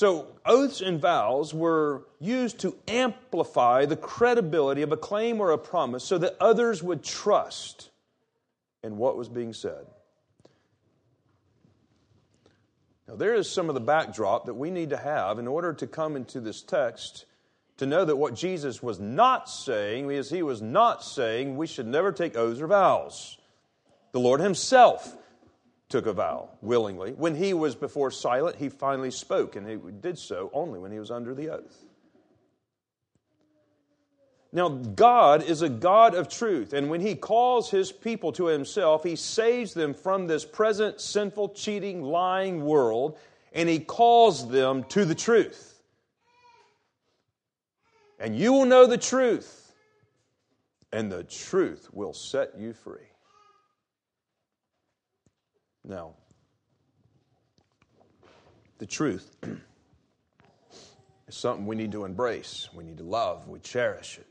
So, 0.00 0.28
oaths 0.46 0.80
and 0.80 0.98
vows 0.98 1.52
were 1.52 2.06
used 2.20 2.60
to 2.60 2.74
amplify 2.88 3.84
the 3.84 3.98
credibility 3.98 4.80
of 4.80 4.92
a 4.92 4.96
claim 4.96 5.42
or 5.42 5.50
a 5.50 5.58
promise 5.58 6.04
so 6.04 6.16
that 6.16 6.38
others 6.40 6.82
would 6.82 7.04
trust 7.04 7.90
in 8.82 8.96
what 8.96 9.18
was 9.18 9.28
being 9.28 9.52
said. 9.52 9.84
Now, 13.06 13.16
there 13.16 13.34
is 13.34 13.50
some 13.50 13.68
of 13.68 13.74
the 13.74 13.82
backdrop 13.82 14.46
that 14.46 14.54
we 14.54 14.70
need 14.70 14.88
to 14.88 14.96
have 14.96 15.38
in 15.38 15.46
order 15.46 15.74
to 15.74 15.86
come 15.86 16.16
into 16.16 16.40
this 16.40 16.62
text 16.62 17.26
to 17.76 17.84
know 17.84 18.02
that 18.02 18.16
what 18.16 18.32
Jesus 18.32 18.82
was 18.82 18.98
not 18.98 19.50
saying 19.50 20.10
is 20.10 20.30
he 20.30 20.42
was 20.42 20.62
not 20.62 21.04
saying 21.04 21.58
we 21.58 21.66
should 21.66 21.86
never 21.86 22.10
take 22.10 22.38
oaths 22.38 22.62
or 22.62 22.68
vows. 22.68 23.36
The 24.12 24.20
Lord 24.20 24.40
Himself 24.40 25.14
took 25.90 26.06
a 26.06 26.12
vow 26.12 26.48
willingly. 26.62 27.12
When 27.12 27.34
he 27.34 27.52
was 27.52 27.74
before 27.74 28.10
silent, 28.10 28.56
he 28.56 28.70
finally 28.70 29.10
spoke, 29.10 29.56
and 29.56 29.68
he 29.68 29.76
did 30.00 30.18
so 30.18 30.50
only 30.54 30.78
when 30.78 30.90
he 30.90 30.98
was 30.98 31.10
under 31.10 31.34
the 31.34 31.50
oath. 31.50 31.84
Now, 34.52 34.68
God 34.68 35.44
is 35.44 35.62
a 35.62 35.68
God 35.68 36.14
of 36.14 36.28
truth, 36.28 36.72
and 36.72 36.90
when 36.90 37.00
He 37.00 37.14
calls 37.14 37.70
His 37.70 37.92
people 37.92 38.32
to 38.32 38.46
Himself, 38.46 39.04
He 39.04 39.14
saves 39.14 39.74
them 39.74 39.94
from 39.94 40.26
this 40.26 40.44
present 40.44 41.00
sinful, 41.00 41.50
cheating, 41.50 42.02
lying 42.02 42.64
world, 42.64 43.16
and 43.52 43.68
He 43.68 43.78
calls 43.78 44.48
them 44.48 44.82
to 44.84 45.04
the 45.04 45.14
truth. 45.14 45.80
And 48.18 48.36
you 48.36 48.52
will 48.52 48.66
know 48.66 48.86
the 48.86 48.98
truth, 48.98 49.72
and 50.92 51.12
the 51.12 51.22
truth 51.22 51.88
will 51.92 52.12
set 52.12 52.58
you 52.58 52.72
free. 52.72 53.06
Now, 55.90 56.12
the 58.78 58.86
truth 58.86 59.36
is 61.26 61.34
something 61.34 61.66
we 61.66 61.74
need 61.74 61.90
to 61.90 62.04
embrace, 62.04 62.68
we 62.72 62.84
need 62.84 62.98
to 62.98 63.02
love, 63.02 63.48
we 63.48 63.58
cherish 63.58 64.18
it. 64.18 64.28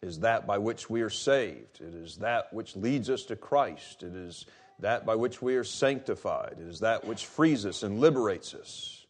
It 0.00 0.08
is 0.08 0.20
that 0.20 0.46
by 0.46 0.56
which 0.56 0.88
we 0.88 1.02
are 1.02 1.10
saved. 1.10 1.82
It 1.82 1.94
is 1.94 2.16
that 2.16 2.54
which 2.54 2.74
leads 2.74 3.10
us 3.10 3.24
to 3.24 3.36
Christ. 3.36 4.02
It 4.02 4.16
is 4.16 4.46
that 4.78 5.04
by 5.04 5.14
which 5.14 5.42
we 5.42 5.56
are 5.56 5.64
sanctified. 5.64 6.56
It 6.58 6.66
is 6.66 6.80
that 6.80 7.04
which 7.04 7.26
frees 7.26 7.66
us 7.66 7.82
and 7.82 8.00
liberates 8.00 8.54
us. 8.54 9.01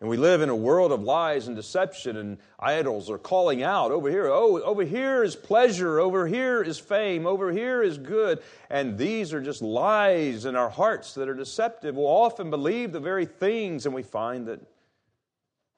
And 0.00 0.10
we 0.10 0.16
live 0.16 0.42
in 0.42 0.48
a 0.48 0.56
world 0.56 0.92
of 0.92 1.02
lies 1.02 1.46
and 1.46 1.56
deception, 1.56 2.16
and 2.16 2.38
idols 2.58 3.08
are 3.08 3.18
calling 3.18 3.62
out 3.62 3.90
over 3.90 4.10
here, 4.10 4.26
oh, 4.26 4.60
over 4.60 4.82
here 4.82 5.22
is 5.22 5.36
pleasure, 5.36 6.00
over 6.00 6.26
here 6.26 6.62
is 6.62 6.78
fame, 6.78 7.26
over 7.26 7.52
here 7.52 7.82
is 7.82 7.96
good. 7.96 8.42
And 8.68 8.98
these 8.98 9.32
are 9.32 9.40
just 9.40 9.62
lies 9.62 10.44
in 10.44 10.56
our 10.56 10.68
hearts 10.68 11.14
that 11.14 11.28
are 11.28 11.34
deceptive. 11.34 11.94
We'll 11.94 12.06
often 12.06 12.50
believe 12.50 12.92
the 12.92 13.00
very 13.00 13.24
things, 13.24 13.86
and 13.86 13.94
we 13.94 14.02
find 14.02 14.48
that 14.48 14.60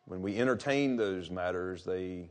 when 0.06 0.22
we 0.22 0.38
entertain 0.38 0.96
those 0.96 1.30
matters, 1.30 1.84
they 1.84 2.30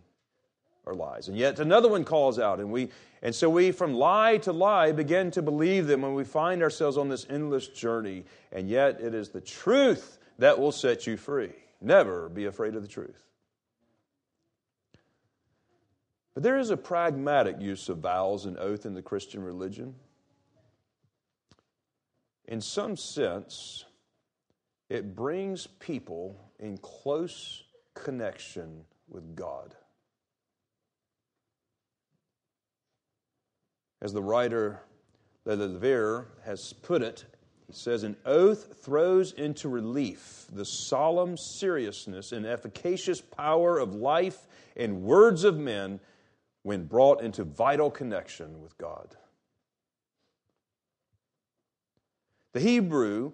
are 0.87 0.93
lies. 0.93 1.27
And 1.27 1.37
yet 1.37 1.59
another 1.59 1.89
one 1.89 2.03
calls 2.03 2.39
out, 2.39 2.59
and 2.59 2.71
we 2.71 2.89
and 3.21 3.33
so 3.33 3.49
we 3.49 3.71
from 3.71 3.93
lie 3.93 4.37
to 4.39 4.53
lie 4.53 4.91
begin 4.91 5.31
to 5.31 5.41
believe 5.41 5.87
them 5.87 6.01
when 6.01 6.13
we 6.13 6.23
find 6.23 6.61
ourselves 6.61 6.97
on 6.97 7.09
this 7.09 7.25
endless 7.29 7.67
journey. 7.67 8.25
And 8.51 8.69
yet 8.69 9.01
it 9.01 9.15
is 9.15 9.29
the 9.29 9.41
truth 9.41 10.19
that 10.37 10.59
will 10.59 10.71
set 10.71 11.07
you 11.07 11.17
free. 11.17 11.53
Never 11.81 12.29
be 12.29 12.45
afraid 12.45 12.75
of 12.75 12.81
the 12.81 12.87
truth. 12.87 13.23
But 16.33 16.43
there 16.43 16.57
is 16.57 16.69
a 16.69 16.77
pragmatic 16.77 17.61
use 17.61 17.87
of 17.89 17.99
vows 17.99 18.45
and 18.45 18.57
oath 18.57 18.85
in 18.85 18.93
the 18.93 19.01
Christian 19.01 19.41
religion. 19.41 19.95
In 22.47 22.61
some 22.61 22.97
sense, 22.97 23.85
it 24.89 25.15
brings 25.15 25.65
people 25.67 26.37
in 26.59 26.77
close 26.77 27.63
connection 27.93 28.83
with 29.07 29.35
God. 29.35 29.75
As 34.01 34.13
the 34.13 34.21
writer 34.21 34.81
Le 35.45 35.67
Verrier 35.67 36.27
has 36.43 36.73
put 36.73 37.01
it, 37.01 37.25
he 37.67 37.73
says, 37.73 38.03
An 38.03 38.15
oath 38.25 38.83
throws 38.83 39.31
into 39.31 39.69
relief 39.69 40.45
the 40.51 40.65
solemn 40.65 41.37
seriousness 41.37 42.31
and 42.31 42.45
efficacious 42.45 43.21
power 43.21 43.79
of 43.79 43.95
life 43.95 44.47
and 44.75 45.01
words 45.01 45.43
of 45.43 45.57
men 45.57 45.99
when 46.63 46.85
brought 46.85 47.21
into 47.21 47.43
vital 47.43 47.89
connection 47.89 48.61
with 48.61 48.77
God. 48.77 49.15
The 52.53 52.59
Hebrew, 52.59 53.33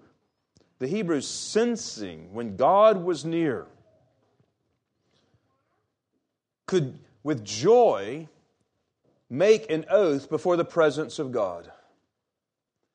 the 0.80 0.88
Hebrews 0.88 1.28
sensing 1.28 2.34
when 2.34 2.56
God 2.56 3.04
was 3.04 3.24
near, 3.24 3.68
could 6.66 6.98
with 7.24 7.44
joy 7.44 8.28
make 9.30 9.70
an 9.70 9.86
oath 9.90 10.30
before 10.30 10.58
the 10.58 10.66
presence 10.66 11.20
of 11.20 11.32
God. 11.32 11.72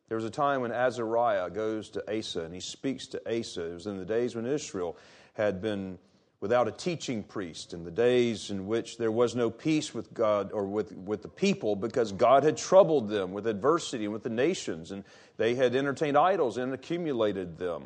There 0.08 0.16
was 0.16 0.24
a 0.24 0.30
time 0.30 0.60
when 0.60 0.72
Azariah 0.72 1.50
goes 1.50 1.90
to 1.90 2.18
Asa 2.18 2.42
and 2.42 2.54
he 2.54 2.60
speaks 2.60 3.08
to 3.08 3.20
Asa. 3.26 3.70
It 3.70 3.74
was 3.74 3.86
in 3.86 3.98
the 3.98 4.04
days 4.04 4.36
when 4.36 4.46
Israel 4.46 4.96
had 5.34 5.60
been 5.60 5.98
without 6.40 6.68
a 6.68 6.70
teaching 6.70 7.22
priest, 7.22 7.72
in 7.72 7.82
the 7.82 7.90
days 7.90 8.50
in 8.50 8.66
which 8.66 8.98
there 8.98 9.10
was 9.10 9.34
no 9.34 9.50
peace 9.50 9.94
with 9.94 10.12
God 10.12 10.52
or 10.52 10.64
with, 10.64 10.92
with 10.92 11.22
the 11.22 11.28
people 11.28 11.74
because 11.74 12.12
God 12.12 12.44
had 12.44 12.56
troubled 12.56 13.08
them 13.08 13.32
with 13.32 13.46
adversity 13.46 14.04
and 14.04 14.12
with 14.12 14.22
the 14.22 14.30
nations, 14.30 14.92
and 14.92 15.02
they 15.38 15.54
had 15.54 15.74
entertained 15.74 16.16
idols 16.16 16.58
and 16.58 16.72
accumulated 16.72 17.58
them. 17.58 17.84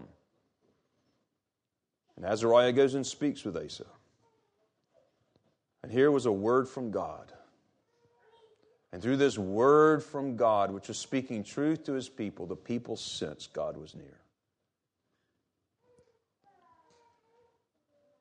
And 2.17 2.27
Azariah 2.27 2.73
goes 2.73 2.95
and 2.95 3.07
speaks 3.07 3.45
with 3.45 3.57
Asa. 3.57 3.87
And 5.83 5.91
here 5.91 6.11
was 6.11 6.27
a 6.27 6.33
word 6.33 6.69
from 6.69 6.91
God 6.91 7.33
and 8.93 9.01
through 9.01 9.19
this 9.19 9.39
word 9.39 10.03
from 10.03 10.37
God, 10.37 10.73
which 10.73 10.89
was 10.89 10.99
speaking 10.99 11.45
truth 11.45 11.85
to 11.85 11.93
his 11.93 12.09
people, 12.09 12.47
the 12.47 12.57
people 12.57 12.97
sensed 12.97 13.53
God 13.53 13.77
was 13.77 13.95
near. 13.95 14.21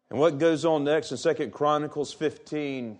And 0.09 0.19
what 0.19 0.39
goes 0.39 0.65
on 0.65 0.83
next 0.83 1.11
in 1.11 1.17
Second 1.17 1.53
Chronicles 1.53 2.13
15 2.13 2.97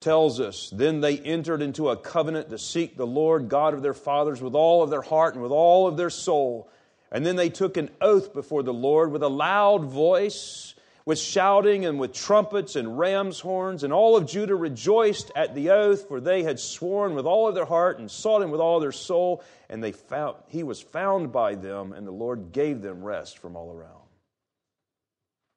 tells 0.00 0.40
us 0.40 0.70
then 0.70 1.00
they 1.00 1.18
entered 1.18 1.62
into 1.62 1.88
a 1.88 1.96
covenant 1.96 2.50
to 2.50 2.58
seek 2.58 2.96
the 2.96 3.06
Lord 3.06 3.48
God 3.48 3.74
of 3.74 3.82
their 3.82 3.94
fathers 3.94 4.42
with 4.42 4.54
all 4.54 4.82
of 4.82 4.90
their 4.90 5.02
heart 5.02 5.34
and 5.34 5.42
with 5.42 5.52
all 5.52 5.86
of 5.86 5.96
their 5.96 6.10
soul. 6.10 6.68
And 7.10 7.24
then 7.24 7.36
they 7.36 7.50
took 7.50 7.76
an 7.76 7.90
oath 8.00 8.32
before 8.32 8.62
the 8.62 8.72
Lord 8.72 9.12
with 9.12 9.22
a 9.22 9.28
loud 9.28 9.84
voice 9.84 10.74
with 11.04 11.18
shouting 11.18 11.84
and 11.84 11.98
with 11.98 12.12
trumpets 12.12 12.76
and 12.76 12.98
ram's 12.98 13.40
horns, 13.40 13.82
and 13.82 13.92
all 13.92 14.16
of 14.16 14.26
Judah 14.26 14.54
rejoiced 14.54 15.30
at 15.34 15.54
the 15.54 15.70
oath, 15.70 16.08
for 16.08 16.20
they 16.20 16.42
had 16.42 16.60
sworn 16.60 17.14
with 17.14 17.26
all 17.26 17.48
of 17.48 17.54
their 17.54 17.64
heart 17.64 17.98
and 17.98 18.10
sought 18.10 18.42
him 18.42 18.50
with 18.50 18.60
all 18.60 18.80
their 18.80 18.92
soul, 18.92 19.42
and 19.68 19.82
they 19.82 19.92
found 19.92 20.36
he 20.48 20.62
was 20.62 20.80
found 20.80 21.32
by 21.32 21.54
them, 21.54 21.92
and 21.92 22.06
the 22.06 22.12
Lord 22.12 22.52
gave 22.52 22.82
them 22.82 23.02
rest 23.02 23.38
from 23.38 23.56
all 23.56 23.72
around. 23.72 24.02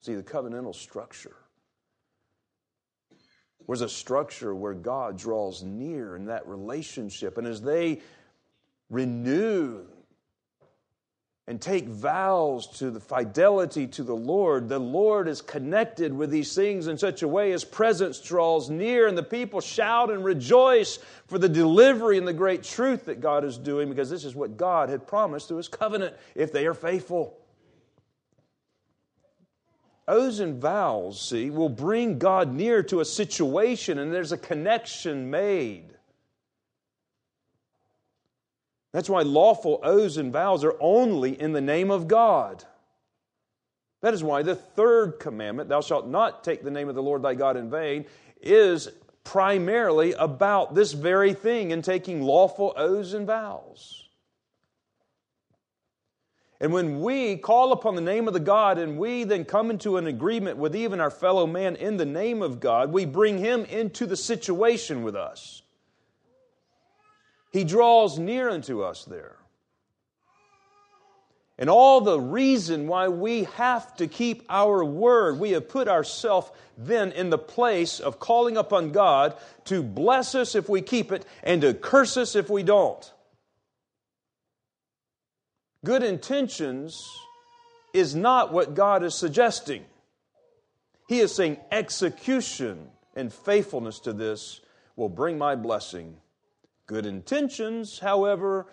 See 0.01 0.15
the 0.15 0.23
covenantal 0.23 0.75
structure 0.75 1.35
was 3.67 3.81
a 3.81 3.89
structure 3.89 4.53
where 4.53 4.73
God 4.73 5.17
draws 5.17 5.63
near 5.63 6.15
in 6.15 6.25
that 6.25 6.47
relationship, 6.47 7.37
and 7.37 7.47
as 7.47 7.61
they 7.61 8.01
renew 8.89 9.85
and 11.47 11.61
take 11.61 11.85
vows 11.85 12.65
to 12.65 12.89
the 12.89 12.99
fidelity 12.99 13.85
to 13.85 14.01
the 14.01 14.15
Lord, 14.15 14.67
the 14.67 14.79
Lord 14.79 15.27
is 15.27 15.41
connected 15.41 16.11
with 16.11 16.31
these 16.31 16.55
things 16.55 16.87
in 16.87 16.97
such 16.97 17.21
a 17.21 17.27
way 17.27 17.51
his 17.51 17.63
presence 17.63 18.19
draws 18.19 18.69
near, 18.69 19.07
and 19.07 19.15
the 19.15 19.21
people 19.21 19.61
shout 19.61 20.09
and 20.09 20.25
rejoice 20.25 20.97
for 21.27 21.37
the 21.37 21.47
delivery 21.47 22.17
and 22.17 22.27
the 22.27 22.33
great 22.33 22.63
truth 22.63 23.05
that 23.05 23.21
God 23.21 23.45
is 23.45 23.59
doing, 23.59 23.89
because 23.89 24.09
this 24.09 24.25
is 24.25 24.33
what 24.33 24.57
God 24.57 24.89
had 24.89 25.05
promised 25.05 25.47
through 25.47 25.57
his 25.57 25.67
covenant 25.67 26.15
if 26.33 26.51
they 26.51 26.65
are 26.65 26.73
faithful. 26.73 27.37
Oaths 30.07 30.39
and 30.39 30.59
vows, 30.59 31.19
see, 31.21 31.51
will 31.51 31.69
bring 31.69 32.17
God 32.17 32.53
near 32.53 32.81
to 32.83 33.01
a 33.01 33.05
situation, 33.05 33.99
and 33.99 34.11
there's 34.11 34.31
a 34.31 34.37
connection 34.37 35.29
made. 35.29 35.94
That's 38.95 39.09
why 39.09 39.23
lawful 39.23 39.81
oaths 39.83 40.15
and 40.15 40.31
vows 40.31 40.63
are 40.63 40.77
only 40.79 41.37
in 41.37 41.51
the 41.51 41.59
name 41.59 41.91
of 41.91 42.07
God. 42.07 42.63
That 44.01 44.13
is 44.13 44.23
why 44.23 44.41
the 44.41 44.55
third 44.55 45.19
commandment, 45.19 45.67
thou 45.67 45.81
shalt 45.81 46.07
not 46.07 46.45
take 46.45 46.63
the 46.63 46.71
name 46.71 46.87
of 46.87 46.95
the 46.95 47.03
Lord 47.03 47.21
thy 47.21 47.33
God 47.33 47.57
in 47.57 47.69
vain, 47.69 48.05
is 48.39 48.87
primarily 49.25 50.13
about 50.13 50.75
this 50.75 50.93
very 50.93 51.33
thing 51.33 51.71
in 51.71 51.81
taking 51.81 52.21
lawful 52.21 52.73
oaths 52.77 53.11
and 53.11 53.27
vows. 53.27 54.07
And 56.61 56.71
when 56.71 57.01
we 57.01 57.35
call 57.35 57.73
upon 57.73 57.95
the 57.95 58.01
name 58.01 58.29
of 58.29 58.33
the 58.33 58.39
God 58.39 58.77
and 58.77 58.97
we 58.97 59.25
then 59.25 59.43
come 59.43 59.71
into 59.71 59.97
an 59.97 60.07
agreement 60.07 60.55
with 60.55 60.73
even 60.73 61.01
our 61.01 61.11
fellow 61.11 61.45
man 61.45 61.75
in 61.75 61.97
the 61.97 62.05
name 62.05 62.41
of 62.41 62.61
God, 62.61 62.93
we 62.93 63.03
bring 63.03 63.39
him 63.39 63.65
into 63.65 64.05
the 64.05 64.15
situation 64.15 65.03
with 65.03 65.17
us. 65.17 65.63
He 67.55 67.63
draws 67.63 68.19
near 68.19 68.49
unto 68.49 68.81
us 68.81 69.05
there. 69.05 69.37
And 71.57 71.69
all 71.69 72.01
the 72.01 72.19
reason 72.19 72.85
why 72.85 73.07
we 73.07 73.45
have 73.45 73.95
to 73.95 74.07
keep 74.07 74.43
our 74.49 74.83
word, 74.83 75.39
we 75.39 75.51
have 75.51 75.69
put 75.69 75.87
ourselves 75.87 76.51
then 76.77 77.13
in 77.13 77.29
the 77.29 77.37
place 77.37 78.01
of 78.01 78.19
calling 78.19 78.57
upon 78.57 78.91
God 78.91 79.37
to 79.63 79.81
bless 79.81 80.35
us 80.35 80.53
if 80.53 80.67
we 80.67 80.81
keep 80.81 81.13
it 81.13 81.25
and 81.43 81.61
to 81.61 81.73
curse 81.73 82.17
us 82.17 82.35
if 82.35 82.49
we 82.49 82.61
don't. 82.61 83.09
Good 85.85 86.03
intentions 86.03 87.01
is 87.93 88.15
not 88.15 88.51
what 88.51 88.73
God 88.73 89.01
is 89.01 89.15
suggesting. 89.15 89.85
He 91.07 91.21
is 91.21 91.33
saying 91.33 91.55
execution 91.71 92.89
and 93.15 93.31
faithfulness 93.31 93.99
to 93.99 94.11
this 94.11 94.59
will 94.97 95.07
bring 95.07 95.37
my 95.37 95.55
blessing. 95.55 96.17
Good 96.87 97.05
intentions, 97.05 97.99
however, 97.99 98.67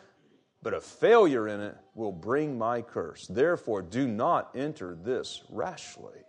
but 0.63 0.75
a 0.75 0.81
failure 0.81 1.49
in 1.49 1.61
it 1.61 1.77
will 1.95 2.13
bring 2.13 2.59
my 2.59 2.83
curse. 2.83 3.27
Therefore, 3.27 3.83
do 3.83 4.07
not 4.07 4.51
enter 4.55 4.95
this 4.95 5.43
rashly. 5.49 6.21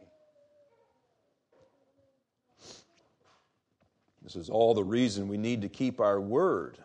This 4.24 4.36
is 4.38 4.50
all 4.50 4.74
the 4.74 4.84
reason 4.84 5.28
we 5.28 5.38
need 5.38 5.62
to 5.64 5.70
keep 5.70 6.00
our 6.00 6.20
word 6.20 6.78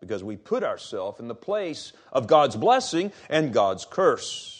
because 0.00 0.24
we 0.24 0.36
put 0.36 0.64
ourselves 0.64 1.20
in 1.20 1.28
the 1.28 1.34
place 1.34 1.92
of 2.12 2.26
God's 2.26 2.56
blessing 2.56 3.12
and 3.28 3.52
God's 3.52 3.84
curse. 3.84 4.57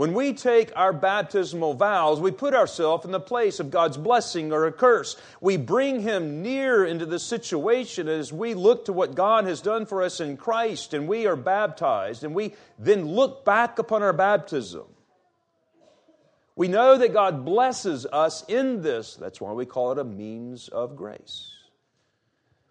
When 0.00 0.14
we 0.14 0.32
take 0.32 0.72
our 0.76 0.94
baptismal 0.94 1.74
vows, 1.74 2.20
we 2.20 2.30
put 2.30 2.54
ourselves 2.54 3.04
in 3.04 3.10
the 3.10 3.20
place 3.20 3.60
of 3.60 3.70
God's 3.70 3.98
blessing 3.98 4.50
or 4.50 4.64
a 4.64 4.72
curse. 4.72 5.14
We 5.42 5.58
bring 5.58 6.00
Him 6.00 6.40
near 6.40 6.86
into 6.86 7.04
the 7.04 7.18
situation 7.18 8.08
as 8.08 8.32
we 8.32 8.54
look 8.54 8.86
to 8.86 8.94
what 8.94 9.14
God 9.14 9.44
has 9.44 9.60
done 9.60 9.84
for 9.84 10.02
us 10.02 10.18
in 10.18 10.38
Christ 10.38 10.94
and 10.94 11.06
we 11.06 11.26
are 11.26 11.36
baptized 11.36 12.24
and 12.24 12.34
we 12.34 12.54
then 12.78 13.08
look 13.08 13.44
back 13.44 13.78
upon 13.78 14.02
our 14.02 14.14
baptism. 14.14 14.86
We 16.56 16.68
know 16.68 16.96
that 16.96 17.12
God 17.12 17.44
blesses 17.44 18.06
us 18.06 18.42
in 18.48 18.80
this. 18.80 19.16
That's 19.16 19.38
why 19.38 19.52
we 19.52 19.66
call 19.66 19.92
it 19.92 19.98
a 19.98 20.04
means 20.04 20.68
of 20.68 20.96
grace. 20.96 21.59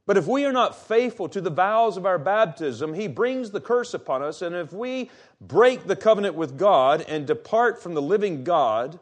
But 0.10 0.18
if 0.18 0.26
we 0.26 0.44
are 0.46 0.52
not 0.52 0.76
faithful 0.76 1.30
to 1.30 1.40
the 1.40 1.52
vows 1.52 1.96
of 1.96 2.08
our 2.08 2.18
baptism, 2.18 2.96
He 2.96 3.08
brings 3.08 3.52
the 3.52 3.62
curse 3.62 3.94
upon 3.94 4.24
us. 4.24 4.42
And 4.42 4.56
if 4.56 4.74
we 4.74 5.12
break 5.40 5.86
the 5.86 5.96
covenant 5.96 6.34
with 6.34 6.58
God 6.58 7.06
and 7.08 7.28
depart 7.28 7.80
from 7.80 7.94
the 7.94 8.02
living 8.02 8.44
God, 8.44 9.00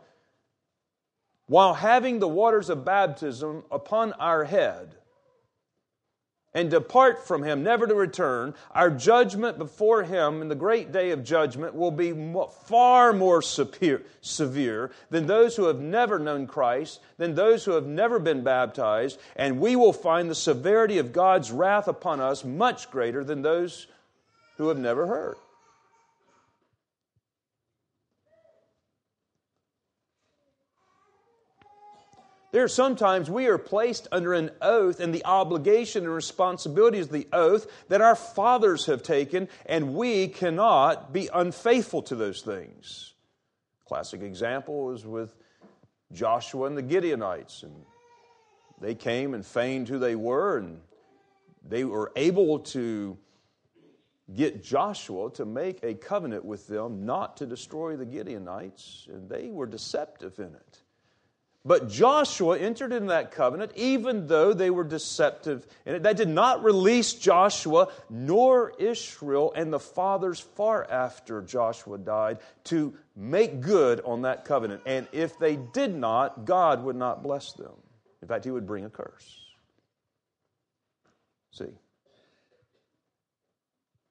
while 1.45 1.75
having 1.75 2.19
the 2.19 2.27
waters 2.27 2.69
of 2.69 2.83
baptism 2.83 3.63
upon 3.71 4.11
our 4.19 4.43
head, 4.43 4.96
and 6.53 6.71
depart 6.71 7.27
from 7.27 7.43
him, 7.43 7.61
never 7.61 7.85
to 7.85 7.93
return, 7.93 8.53
our 8.71 8.89
judgment 8.89 9.57
before 9.57 10.03
him 10.03 10.41
in 10.41 10.47
the 10.47 10.55
great 10.55 10.91
day 10.91 11.11
of 11.11 11.23
judgment 11.23 11.75
will 11.75 11.91
be 11.91 12.13
far 12.65 13.13
more 13.13 13.41
severe 13.41 14.91
than 15.09 15.27
those 15.27 15.55
who 15.55 15.65
have 15.65 15.79
never 15.79 16.17
known 16.17 16.47
Christ, 16.47 17.01
than 17.17 17.35
those 17.35 17.65
who 17.65 17.71
have 17.71 17.85
never 17.85 18.17
been 18.17 18.43
baptized, 18.43 19.19
and 19.35 19.59
we 19.59 19.75
will 19.75 19.93
find 19.93 20.29
the 20.29 20.35
severity 20.35 20.97
of 20.97 21.13
God's 21.13 21.51
wrath 21.51 21.87
upon 21.87 22.19
us 22.19 22.43
much 22.43 22.89
greater 22.89 23.23
than 23.23 23.41
those 23.41 23.87
who 24.57 24.69
have 24.69 24.79
never 24.79 25.05
heard. 25.05 25.35
There 32.57 32.63
are 32.63 32.67
sometimes 32.67 33.29
we 33.29 33.45
are 33.45 33.59
placed 33.59 34.07
under 34.11 34.33
an 34.33 34.49
oath 34.63 34.99
and 34.99 35.13
the 35.13 35.23
obligation 35.25 36.05
and 36.05 36.11
responsibilities 36.11 37.05
of 37.05 37.11
the 37.11 37.27
oath 37.31 37.67
that 37.89 38.01
our 38.01 38.15
fathers 38.15 38.87
have 38.87 39.03
taken, 39.03 39.47
and 39.67 39.93
we 39.93 40.27
cannot 40.27 41.13
be 41.13 41.29
unfaithful 41.31 42.01
to 42.01 42.15
those 42.15 42.41
things. 42.41 43.13
Classic 43.85 44.23
example 44.23 44.91
is 44.91 45.05
with 45.05 45.35
Joshua 46.11 46.65
and 46.65 46.75
the 46.75 46.89
Gibeonites. 46.89 47.61
And 47.61 47.75
they 48.81 48.95
came 48.95 49.35
and 49.35 49.45
feigned 49.45 49.87
who 49.87 49.99
they 49.99 50.15
were, 50.15 50.57
and 50.57 50.81
they 51.63 51.83
were 51.83 52.11
able 52.15 52.57
to 52.73 53.19
get 54.33 54.63
Joshua 54.63 55.29
to 55.33 55.45
make 55.45 55.83
a 55.83 55.93
covenant 55.93 56.43
with 56.43 56.65
them 56.67 57.05
not 57.05 57.37
to 57.37 57.45
destroy 57.45 57.95
the 57.95 58.11
Gibeonites, 58.11 59.07
and 59.13 59.29
they 59.29 59.49
were 59.49 59.67
deceptive 59.67 60.39
in 60.39 60.55
it. 60.55 60.81
But 61.67 61.89
Joshua 61.89 62.57
entered 62.57 62.93
into 62.93 63.09
that 63.09 63.31
covenant 63.31 63.73
even 63.75 64.27
though 64.27 64.53
they 64.53 64.69
were 64.69 64.85
deceptive. 64.85 65.67
And 65.85 66.05
that 66.05 66.15
did 66.15 66.29
not 66.29 66.63
release 66.63 67.11
Joshua 67.13 67.89
nor 68.09 68.71
Israel 68.79 69.51
and 69.53 69.73
the 69.73 69.79
fathers 69.79 70.39
far 70.39 70.89
after 70.89 71.41
Joshua 71.41 71.97
died 71.97 72.39
to 72.65 72.93
make 73.17 73.59
good 73.59 73.99
on 74.05 74.21
that 74.21 74.45
covenant. 74.45 74.83
And 74.85 75.07
if 75.11 75.37
they 75.37 75.57
did 75.57 75.93
not, 75.93 76.45
God 76.45 76.85
would 76.85 76.95
not 76.95 77.21
bless 77.21 77.51
them. 77.51 77.73
In 78.21 78.29
fact, 78.29 78.45
he 78.45 78.51
would 78.51 78.65
bring 78.65 78.85
a 78.85 78.89
curse. 78.89 79.37
See? 81.51 81.65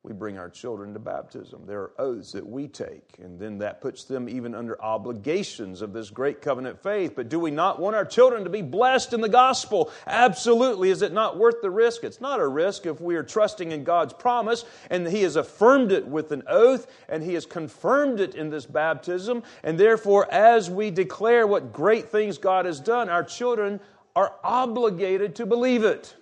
We 0.07 0.13
bring 0.13 0.39
our 0.39 0.49
children 0.49 0.93
to 0.93 1.01
baptism. 1.01 1.65
There 1.67 1.81
are 1.81 1.93
oaths 1.99 2.31
that 2.33 2.47
we 2.47 2.69
take, 2.69 3.17
and 3.19 3.41
then 3.41 3.59
that 3.59 3.81
puts 3.81 4.05
them 4.05 4.29
even 4.29 4.55
under 4.55 4.81
obligations 4.81 5.83
of 5.83 5.93
this 5.93 6.11
great 6.11 6.41
covenant 6.41 6.81
faith. 6.81 7.15
But 7.17 7.29
do 7.29 7.41
we 7.41 7.51
not 7.51 7.81
want 7.81 7.97
our 7.97 8.05
children 8.05 8.45
to 8.45 8.51
be 8.51 8.63
blessed 8.63 9.15
in 9.15 9.21
the 9.21 9.29
gospel? 9.29 9.91
Absolutely. 10.07 10.91
Is 10.91 11.03
it 11.03 11.13
not 11.13 11.39
worth 11.39 11.61
the 11.61 11.73
risk? 11.73 12.05
It's 12.05 12.21
not 12.21 12.39
a 12.39 12.47
risk 12.47 12.87
if 12.87 13.01
we 13.01 13.17
are 13.17 13.25
trusting 13.25 13.73
in 13.73 13.83
God's 13.83 14.13
promise, 14.13 14.65
and 14.91 15.09
He 15.09 15.23
has 15.23 15.35
affirmed 15.35 15.91
it 15.91 16.07
with 16.07 16.31
an 16.31 16.45
oath, 16.47 16.87
and 17.09 17.21
He 17.21 17.35
has 17.35 17.45
confirmed 17.45 18.21
it 18.21 18.37
in 18.37 18.49
this 18.49 18.65
baptism. 18.65 19.43
And 19.65 19.77
therefore, 19.77 20.33
as 20.33 20.71
we 20.71 20.93
declare 20.93 21.49
what 21.49 21.73
great 21.73 22.11
things 22.11 22.39
God 22.39 22.65
has 22.65 22.79
done, 22.79 23.09
our 23.09 23.25
children 23.25 23.81
are 24.15 24.37
obligated 24.45 25.35
to 25.35 25.47
believe 25.47 25.83
it. 25.83 26.15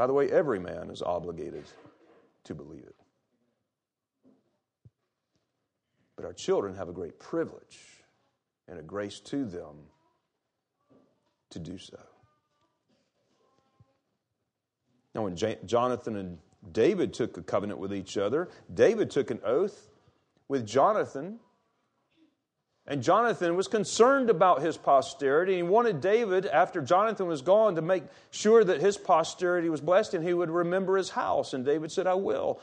By 0.00 0.06
the 0.06 0.14
way, 0.14 0.30
every 0.30 0.58
man 0.58 0.88
is 0.88 1.02
obligated 1.02 1.64
to 2.44 2.54
believe 2.54 2.84
it. 2.84 2.96
But 6.16 6.24
our 6.24 6.32
children 6.32 6.74
have 6.74 6.88
a 6.88 6.92
great 6.94 7.18
privilege 7.18 8.02
and 8.66 8.78
a 8.78 8.82
grace 8.82 9.20
to 9.20 9.44
them 9.44 9.76
to 11.50 11.58
do 11.58 11.76
so. 11.76 11.98
Now, 15.14 15.24
when 15.24 15.36
Jonathan 15.36 16.16
and 16.16 16.38
David 16.72 17.12
took 17.12 17.36
a 17.36 17.42
covenant 17.42 17.78
with 17.78 17.92
each 17.92 18.16
other, 18.16 18.48
David 18.72 19.10
took 19.10 19.30
an 19.30 19.40
oath 19.44 19.90
with 20.48 20.64
Jonathan 20.66 21.38
and 22.90 23.04
Jonathan 23.04 23.54
was 23.54 23.68
concerned 23.68 24.30
about 24.30 24.62
his 24.62 24.76
posterity. 24.76 25.54
He 25.54 25.62
wanted 25.62 26.00
David, 26.00 26.46
after 26.46 26.82
Jonathan 26.82 27.28
was 27.28 27.40
gone, 27.40 27.76
to 27.76 27.82
make 27.82 28.02
sure 28.32 28.64
that 28.64 28.80
his 28.80 28.98
posterity 28.98 29.68
was 29.68 29.80
blessed 29.80 30.14
and 30.14 30.26
he 30.26 30.34
would 30.34 30.50
remember 30.50 30.96
his 30.96 31.10
house. 31.10 31.54
And 31.54 31.64
David 31.64 31.92
said, 31.92 32.08
I 32.08 32.14
will. 32.14 32.60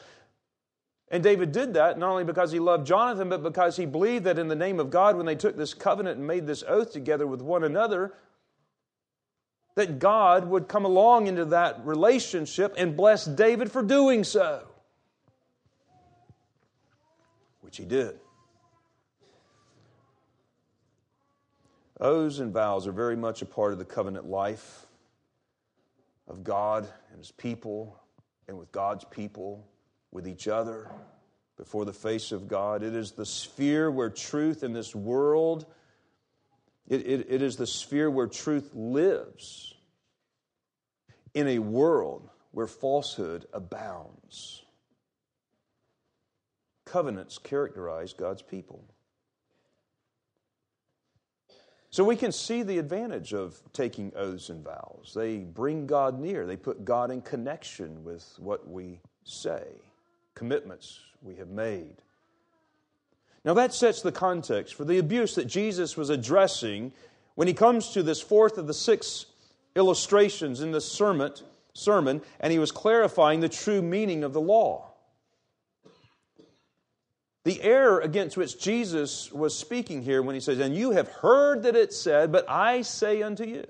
And 1.09 1.23
David 1.23 1.53
did 1.53 1.75
that 1.75 1.97
not 1.97 2.09
only 2.09 2.25
because 2.25 2.51
he 2.51 2.59
loved 2.59 2.85
Jonathan, 2.85 3.29
but 3.29 3.41
because 3.41 3.77
he 3.77 3.85
believed 3.85 4.25
that 4.25 4.37
in 4.37 4.49
the 4.49 4.55
name 4.55 4.81
of 4.81 4.89
God, 4.89 5.15
when 5.15 5.25
they 5.25 5.33
took 5.33 5.55
this 5.55 5.73
covenant 5.73 6.17
and 6.17 6.27
made 6.27 6.45
this 6.45 6.61
oath 6.67 6.91
together 6.91 7.25
with 7.25 7.41
one 7.41 7.63
another, 7.63 8.11
that 9.75 9.97
God 9.97 10.49
would 10.49 10.67
come 10.67 10.83
along 10.83 11.27
into 11.27 11.45
that 11.45 11.85
relationship 11.85 12.73
and 12.77 12.97
bless 12.97 13.23
David 13.23 13.71
for 13.71 13.81
doing 13.81 14.25
so. 14.25 14.67
Which 17.61 17.77
he 17.77 17.85
did. 17.85 18.19
Oaths 21.99 22.39
and 22.39 22.53
vows 22.53 22.85
are 22.85 22.91
very 22.91 23.15
much 23.15 23.41
a 23.41 23.45
part 23.45 23.73
of 23.73 23.79
the 23.79 23.85
covenant 23.85 24.25
life 24.25 24.85
of 26.27 26.43
God 26.43 26.87
and 27.09 27.17
His 27.17 27.31
people, 27.31 27.99
and 28.47 28.57
with 28.57 28.71
God's 28.71 29.05
people, 29.05 29.67
with 30.11 30.27
each 30.27 30.47
other, 30.47 30.91
before 31.57 31.85
the 31.85 31.93
face 31.93 32.31
of 32.31 32.47
God. 32.47 32.83
It 32.83 32.93
is 32.93 33.13
the 33.13 33.25
sphere 33.25 33.89
where 33.89 34.09
truth 34.09 34.63
in 34.63 34.73
this 34.73 34.95
world, 34.95 35.65
it, 36.87 37.05
it, 37.05 37.27
it 37.29 37.41
is 37.41 37.55
the 37.57 37.67
sphere 37.67 38.09
where 38.11 38.27
truth 38.27 38.69
lives 38.73 39.73
in 41.33 41.47
a 41.47 41.59
world 41.59 42.29
where 42.51 42.67
falsehood 42.67 43.45
abounds. 43.53 44.63
Covenants 46.85 47.37
characterize 47.37 48.13
God's 48.13 48.41
people. 48.41 48.85
So 51.89 52.03
we 52.03 52.15
can 52.15 52.31
see 52.31 52.63
the 52.63 52.79
advantage 52.79 53.33
of 53.33 53.61
taking 53.71 54.11
oaths 54.15 54.49
and 54.49 54.63
vows. 54.63 55.13
They 55.15 55.37
bring 55.37 55.87
God 55.87 56.19
near, 56.19 56.45
they 56.45 56.57
put 56.57 56.83
God 56.83 57.11
in 57.11 57.21
connection 57.21 58.03
with 58.03 58.35
what 58.39 58.67
we 58.67 58.99
say, 59.23 59.63
commitments 60.35 60.99
we 61.21 61.35
have 61.35 61.49
made. 61.49 61.95
Now 63.45 63.53
that 63.53 63.73
sets 63.73 64.01
the 64.01 64.11
context 64.11 64.75
for 64.75 64.83
the 64.83 64.97
abuse 64.97 65.35
that 65.35 65.45
Jesus 65.45 65.95
was 65.95 66.09
addressing 66.09 66.91
when 67.35 67.47
he 67.47 67.53
comes 67.53 67.91
to 67.91 68.03
this 68.03 68.19
fourth 68.19 68.57
of 68.57 68.67
the 68.67 68.73
six 68.73 69.27
illustrations 69.75 70.59
in 70.59 70.71
this 70.71 70.91
sermon, 70.91 71.31
sermon 71.73 72.21
and 72.41 72.51
he 72.51 72.59
was 72.59 72.71
clarifying 72.71 73.39
the 73.39 73.47
true 73.47 73.81
meaning 73.81 74.23
of 74.23 74.33
the 74.33 74.41
law. 74.41 74.86
The 77.47 77.63
error 77.63 78.01
against 78.01 78.35
which 78.35 78.59
Jesus 78.59 79.31
was 79.31 79.57
speaking 79.57 80.01
here 80.01 80.21
when 80.21 80.35
he 80.35 80.41
says, 80.41 80.59
And 80.59 80.75
you 80.75 80.91
have 80.91 81.07
heard 81.07 81.63
that 81.63 81.77
it 81.77 81.93
said, 81.93 82.29
but 82.29 82.43
I 82.49 82.81
say 82.81 83.21
unto 83.21 83.45
you. 83.45 83.65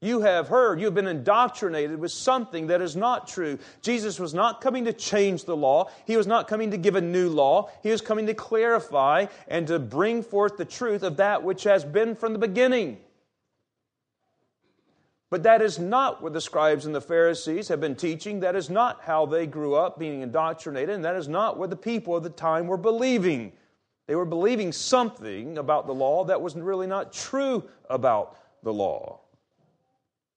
You 0.00 0.22
have 0.22 0.48
heard, 0.48 0.80
you 0.80 0.86
have 0.86 0.94
been 0.96 1.06
indoctrinated 1.06 2.00
with 2.00 2.10
something 2.10 2.66
that 2.66 2.82
is 2.82 2.96
not 2.96 3.28
true. 3.28 3.60
Jesus 3.80 4.18
was 4.18 4.34
not 4.34 4.60
coming 4.60 4.86
to 4.86 4.92
change 4.92 5.44
the 5.44 5.56
law. 5.56 5.88
He 6.04 6.16
was 6.16 6.26
not 6.26 6.48
coming 6.48 6.72
to 6.72 6.76
give 6.76 6.96
a 6.96 7.00
new 7.00 7.28
law. 7.28 7.70
He 7.80 7.90
was 7.90 8.00
coming 8.00 8.26
to 8.26 8.34
clarify 8.34 9.26
and 9.46 9.68
to 9.68 9.78
bring 9.78 10.24
forth 10.24 10.56
the 10.56 10.64
truth 10.64 11.04
of 11.04 11.18
that 11.18 11.44
which 11.44 11.62
has 11.62 11.84
been 11.84 12.16
from 12.16 12.32
the 12.32 12.40
beginning. 12.40 12.98
But 15.32 15.44
that 15.44 15.62
is 15.62 15.78
not 15.78 16.20
what 16.20 16.34
the 16.34 16.42
scribes 16.42 16.84
and 16.84 16.94
the 16.94 17.00
Pharisees 17.00 17.68
have 17.68 17.80
been 17.80 17.96
teaching. 17.96 18.40
That 18.40 18.54
is 18.54 18.68
not 18.68 19.00
how 19.00 19.24
they 19.24 19.46
grew 19.46 19.74
up 19.74 19.98
being 19.98 20.20
indoctrinated, 20.20 20.94
and 20.94 21.06
that 21.06 21.16
is 21.16 21.26
not 21.26 21.56
what 21.56 21.70
the 21.70 21.76
people 21.76 22.14
of 22.14 22.22
the 22.22 22.28
time 22.28 22.66
were 22.66 22.76
believing. 22.76 23.52
They 24.06 24.14
were 24.14 24.26
believing 24.26 24.72
something 24.72 25.56
about 25.56 25.86
the 25.86 25.94
law 25.94 26.24
that 26.24 26.42
was 26.42 26.54
really 26.54 26.86
not 26.86 27.14
true 27.14 27.66
about 27.88 28.36
the 28.62 28.74
law. 28.74 29.20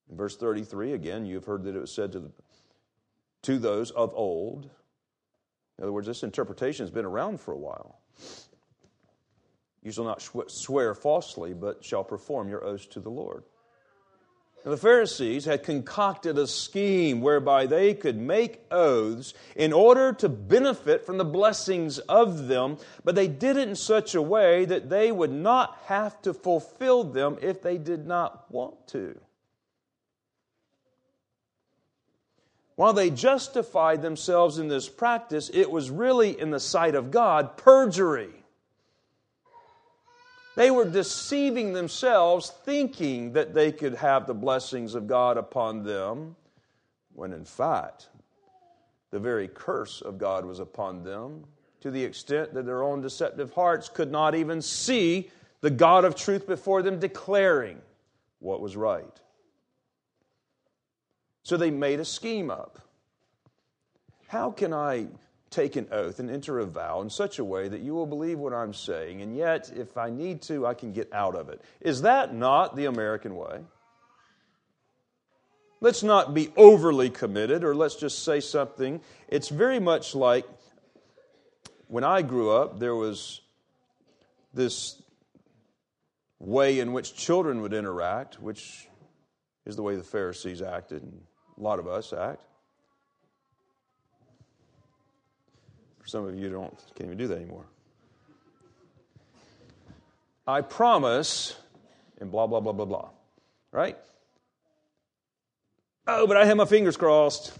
In 0.09 0.15
verse 0.15 0.37
33, 0.37 0.93
again, 0.93 1.25
you've 1.25 1.43
heard 1.43 1.65
that 1.65 1.75
it 1.75 1.79
was 1.81 1.91
said 1.91 2.13
to, 2.13 2.21
the, 2.21 2.31
to 3.41 3.59
those 3.59 3.91
of 3.91 4.13
old. 4.15 4.69
In 5.77 5.83
other 5.83 5.91
words, 5.91 6.07
this 6.07 6.23
interpretation 6.23 6.85
has 6.85 6.91
been 6.91 7.03
around 7.03 7.41
for 7.41 7.51
a 7.51 7.57
while. 7.57 7.99
You 9.83 9.91
shall 9.91 10.05
not 10.05 10.21
swear 10.21 10.93
falsely, 10.93 11.53
but 11.53 11.83
shall 11.83 12.05
perform 12.05 12.47
your 12.47 12.63
oaths 12.63 12.85
to 12.85 13.01
the 13.01 13.11
Lord. 13.11 13.43
The 14.65 14.77
Pharisees 14.77 15.45
had 15.45 15.61
concocted 15.61 16.39
a 16.39 16.47
scheme 16.47 17.21
whereby 17.21 17.67
they 17.67 17.93
could 17.93 18.17
make 18.17 18.65
oaths 18.71 19.35
in 19.55 19.71
order 19.71 20.11
to 20.13 20.27
benefit 20.27 21.05
from 21.05 21.19
the 21.19 21.23
blessings 21.23 21.99
of 21.99 22.47
them, 22.47 22.79
but 23.03 23.13
they 23.13 23.27
did 23.27 23.57
it 23.57 23.69
in 23.69 23.75
such 23.75 24.15
a 24.15 24.21
way 24.23 24.65
that 24.65 24.89
they 24.89 25.11
would 25.11 25.31
not 25.31 25.77
have 25.85 26.19
to 26.23 26.33
fulfill 26.33 27.03
them 27.03 27.37
if 27.43 27.61
they 27.61 27.77
did 27.77 28.07
not 28.07 28.51
want 28.51 28.87
to. 28.87 29.19
While 32.75 32.93
they 32.93 33.11
justified 33.11 34.01
themselves 34.01 34.57
in 34.57 34.67
this 34.67 34.89
practice, 34.89 35.51
it 35.53 35.69
was 35.69 35.91
really, 35.91 36.39
in 36.39 36.49
the 36.49 36.59
sight 36.59 36.95
of 36.95 37.11
God, 37.11 37.55
perjury. 37.55 38.44
They 40.55 40.71
were 40.71 40.85
deceiving 40.85 41.73
themselves, 41.73 42.49
thinking 42.49 43.33
that 43.33 43.53
they 43.53 43.71
could 43.71 43.95
have 43.95 44.25
the 44.25 44.33
blessings 44.33 44.95
of 44.95 45.05
God 45.05 45.37
upon 45.37 45.83
them, 45.83 46.35
when 47.13 47.33
in 47.33 47.45
fact, 47.45 48.09
the 49.11 49.19
very 49.19 49.47
curse 49.47 50.01
of 50.01 50.17
God 50.17 50.45
was 50.45 50.59
upon 50.59 51.03
them, 51.03 51.43
to 51.81 51.91
the 51.91 52.03
extent 52.03 52.53
that 52.53 52.65
their 52.65 52.83
own 52.83 53.01
deceptive 53.01 53.51
hearts 53.51 53.89
could 53.89 54.11
not 54.11 54.33
even 54.33 54.61
see 54.61 55.29
the 55.61 55.69
God 55.69 56.05
of 56.05 56.15
truth 56.15 56.47
before 56.47 56.81
them 56.81 56.99
declaring 56.99 57.81
what 58.39 58.61
was 58.61 58.75
right. 58.75 59.21
So 61.43 61.57
they 61.57 61.71
made 61.71 61.99
a 61.99 62.05
scheme 62.05 62.49
up. 62.49 62.79
How 64.27 64.51
can 64.51 64.73
I 64.73 65.07
take 65.55 65.75
an 65.75 65.87
oath 65.91 66.19
and 66.19 66.29
enter 66.29 66.59
a 66.59 66.65
vow 66.65 67.01
in 67.01 67.09
such 67.09 67.39
a 67.39 67.43
way 67.43 67.67
that 67.67 67.81
you 67.81 67.93
will 67.93 68.05
believe 68.05 68.37
what 68.37 68.53
I'm 68.53 68.73
saying, 68.73 69.21
and 69.21 69.35
yet, 69.35 69.71
if 69.75 69.97
I 69.97 70.09
need 70.09 70.41
to, 70.43 70.65
I 70.65 70.73
can 70.73 70.91
get 70.91 71.13
out 71.13 71.35
of 71.35 71.49
it. 71.49 71.61
Is 71.79 72.01
that 72.01 72.33
not 72.33 72.75
the 72.75 72.85
American 72.85 73.35
way? 73.35 73.61
Let's 75.79 76.03
not 76.03 76.33
be 76.33 76.51
overly 76.57 77.09
committed, 77.09 77.63
or 77.63 77.75
let's 77.75 77.95
just 77.95 78.23
say 78.23 78.39
something. 78.39 79.01
It's 79.27 79.49
very 79.49 79.79
much 79.79 80.15
like 80.15 80.45
when 81.87 82.03
I 82.03 82.21
grew 82.21 82.51
up, 82.51 82.79
there 82.79 82.95
was 82.95 83.41
this 84.53 85.01
way 86.39 86.79
in 86.79 86.91
which 86.91 87.15
children 87.15 87.61
would 87.61 87.73
interact, 87.73 88.41
which 88.41 88.87
is 89.65 89.75
the 89.75 89.83
way 89.83 89.95
the 89.95 90.03
Pharisees 90.03 90.61
acted, 90.61 91.03
and 91.03 91.21
a 91.57 91.61
lot 91.61 91.79
of 91.79 91.87
us 91.87 92.13
act. 92.13 92.43
For 96.05 96.09
some 96.09 96.27
of 96.27 96.35
you, 96.35 96.49
don't 96.51 96.71
can't 96.93 97.07
even 97.07 97.17
do 97.17 97.25
that 97.29 97.37
anymore. 97.37 97.65
I 100.45 100.61
promise, 100.61 101.55
and 102.21 102.29
blah 102.29 102.45
blah 102.45 102.59
blah 102.59 102.73
blah 102.73 102.85
blah. 102.85 103.09
Right? 103.71 103.97
Oh, 106.05 106.27
but 106.27 106.37
I 106.37 106.45
had 106.45 106.57
my 106.57 106.65
fingers 106.65 106.95
crossed. 106.95 107.57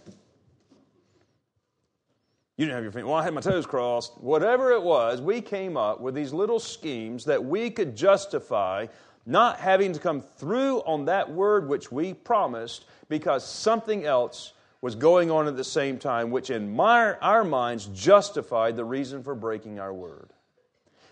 You 2.58 2.68
didn't 2.68 2.76
have 2.76 2.84
your 2.84 2.92
fingers. 2.92 3.10
Well, 3.10 3.18
I 3.18 3.24
had 3.24 3.34
my 3.34 3.42
toes 3.42 3.66
crossed. 3.66 4.22
Whatever 4.22 4.74
it 4.74 4.84
was, 4.84 5.22
we 5.22 5.42
came 5.42 5.76
up 5.76 6.00
with 6.00 6.14
these 6.14 6.32
little 6.32 6.60
schemes 6.60 7.26
that 7.26 7.44
we 7.44 7.72
could 7.72 7.96
justify 7.96 8.86
not 9.26 9.58
having 9.58 9.92
to 9.94 10.00
come 10.00 10.22
through 10.22 10.82
on 10.82 11.06
that 11.06 11.32
word 11.32 11.68
which 11.68 11.92
we 11.92 12.14
promised 12.14 12.86
because 13.10 13.44
something 13.44 14.06
else 14.06 14.54
was 14.86 14.94
going 14.94 15.32
on 15.32 15.48
at 15.48 15.58
the 15.58 15.64
same 15.64 15.98
time, 15.98 16.30
which 16.30 16.52
in 16.52 16.76
my, 16.76 17.14
our 17.16 17.44
minds 17.44 17.88
justified 17.88 18.76
the 18.76 18.86
reason 18.86 19.24
for 19.24 19.34
breaking 19.34 19.80
our 19.80 19.92
word. 19.92 20.30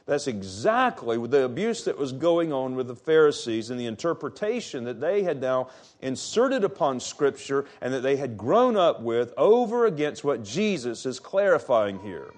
That's 0.05 0.27
exactly 0.27 1.17
the 1.25 1.43
abuse 1.43 1.85
that 1.85 1.97
was 1.97 2.11
going 2.11 2.53
on 2.53 2.75
with 2.75 2.85
the 2.85 2.95
Pharisees 2.95 3.71
and 3.71 3.79
the 3.79 3.87
interpretation 3.87 4.83
that 4.83 5.01
they 5.01 5.23
had 5.23 5.41
now 5.41 5.69
inserted 6.03 6.63
upon 6.63 6.99
Scripture 6.99 7.65
and 7.81 7.91
that 7.95 8.01
they 8.01 8.15
had 8.15 8.37
grown 8.37 8.77
up 8.77 9.01
with 9.01 9.33
over 9.37 9.87
against 9.87 10.23
what 10.23 10.43
Jesus 10.43 11.07
is 11.07 11.19
clarifying 11.19 11.97
here. 12.01 12.31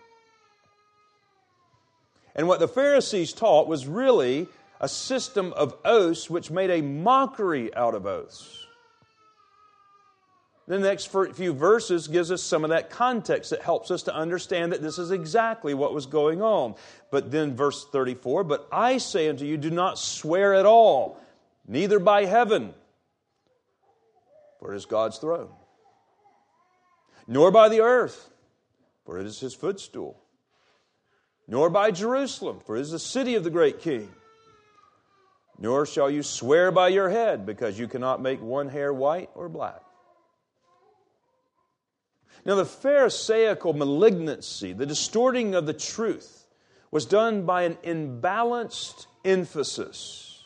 And 2.34 2.48
what 2.48 2.62
the 2.62 2.70
Pharisees 2.70 3.34
taught 3.34 3.68
was 3.68 3.88
really 3.88 4.48
a 4.80 4.88
system 4.88 5.52
of 5.52 5.76
oaths 5.84 6.30
which 6.30 6.50
made 6.50 6.72
a 6.72 6.82
mockery 6.82 7.76
out 7.76 7.94
of 7.94 8.06
oaths. 8.06 8.65
The 10.68 10.80
next 10.80 11.12
few 11.12 11.54
verses 11.54 12.08
gives 12.08 12.32
us 12.32 12.42
some 12.42 12.64
of 12.64 12.72
that 12.72 12.90
context 12.90 13.52
that 13.52 13.62
helps 13.62 13.92
us 13.92 14.04
to 14.04 14.16
understand 14.16 14.72
that 14.72 14.82
this 14.82 14.98
is 14.98 15.12
exactly 15.12 15.76
what 15.76 15.94
was 15.94 16.08
going 16.08 16.42
on. 16.42 16.74
But 17.12 17.30
then 17.30 17.56
verse 17.56 17.86
34, 17.86 18.44
but 18.46 18.68
I 18.72 18.98
say 18.98 19.30
unto 19.30 19.46
you, 19.46 19.58
do 19.58 19.70
not 19.70 20.00
swear 20.00 20.56
at 20.56 20.66
all, 20.66 21.20
neither 21.68 22.00
by 22.00 22.26
heaven, 22.26 22.74
for 24.60 24.74
it 24.74 24.78
is 24.78 24.88
God's 24.88 25.20
throne, 25.20 25.50
nor 27.28 27.52
by 27.52 27.70
the 27.70 27.82
earth, 27.82 28.32
for 29.06 29.20
it 29.20 29.28
is 29.28 29.40
his 29.40 29.54
footstool, 29.54 30.20
nor 31.48 31.70
by 31.70 31.92
Jerusalem, 31.92 32.60
for 32.66 32.76
it 32.76 32.82
is 32.82 32.90
the 32.90 32.98
city 32.98 33.36
of 33.36 33.44
the 33.44 33.52
great 33.52 33.82
king. 33.82 34.10
Nor 35.60 35.86
shall 35.86 36.10
you 36.10 36.24
swear 36.24 36.72
by 36.72 36.88
your 36.88 37.10
head, 37.10 37.46
because 37.46 37.78
you 37.78 37.88
cannot 37.88 38.20
make 38.20 38.42
one 38.42 38.68
hair 38.68 38.92
white 38.92 39.30
or 39.36 39.48
black. 39.48 39.84
Now, 42.46 42.56
the 42.56 42.66
Pharisaical 42.66 43.74
malignancy, 43.74 44.72
the 44.74 44.86
distorting 44.86 45.56
of 45.56 45.66
the 45.66 45.74
truth, 45.74 46.46
was 46.92 47.06
done 47.06 47.46
by 47.46 47.64
an 47.64 47.76
imbalanced 47.84 49.08
emphasis. 49.26 50.46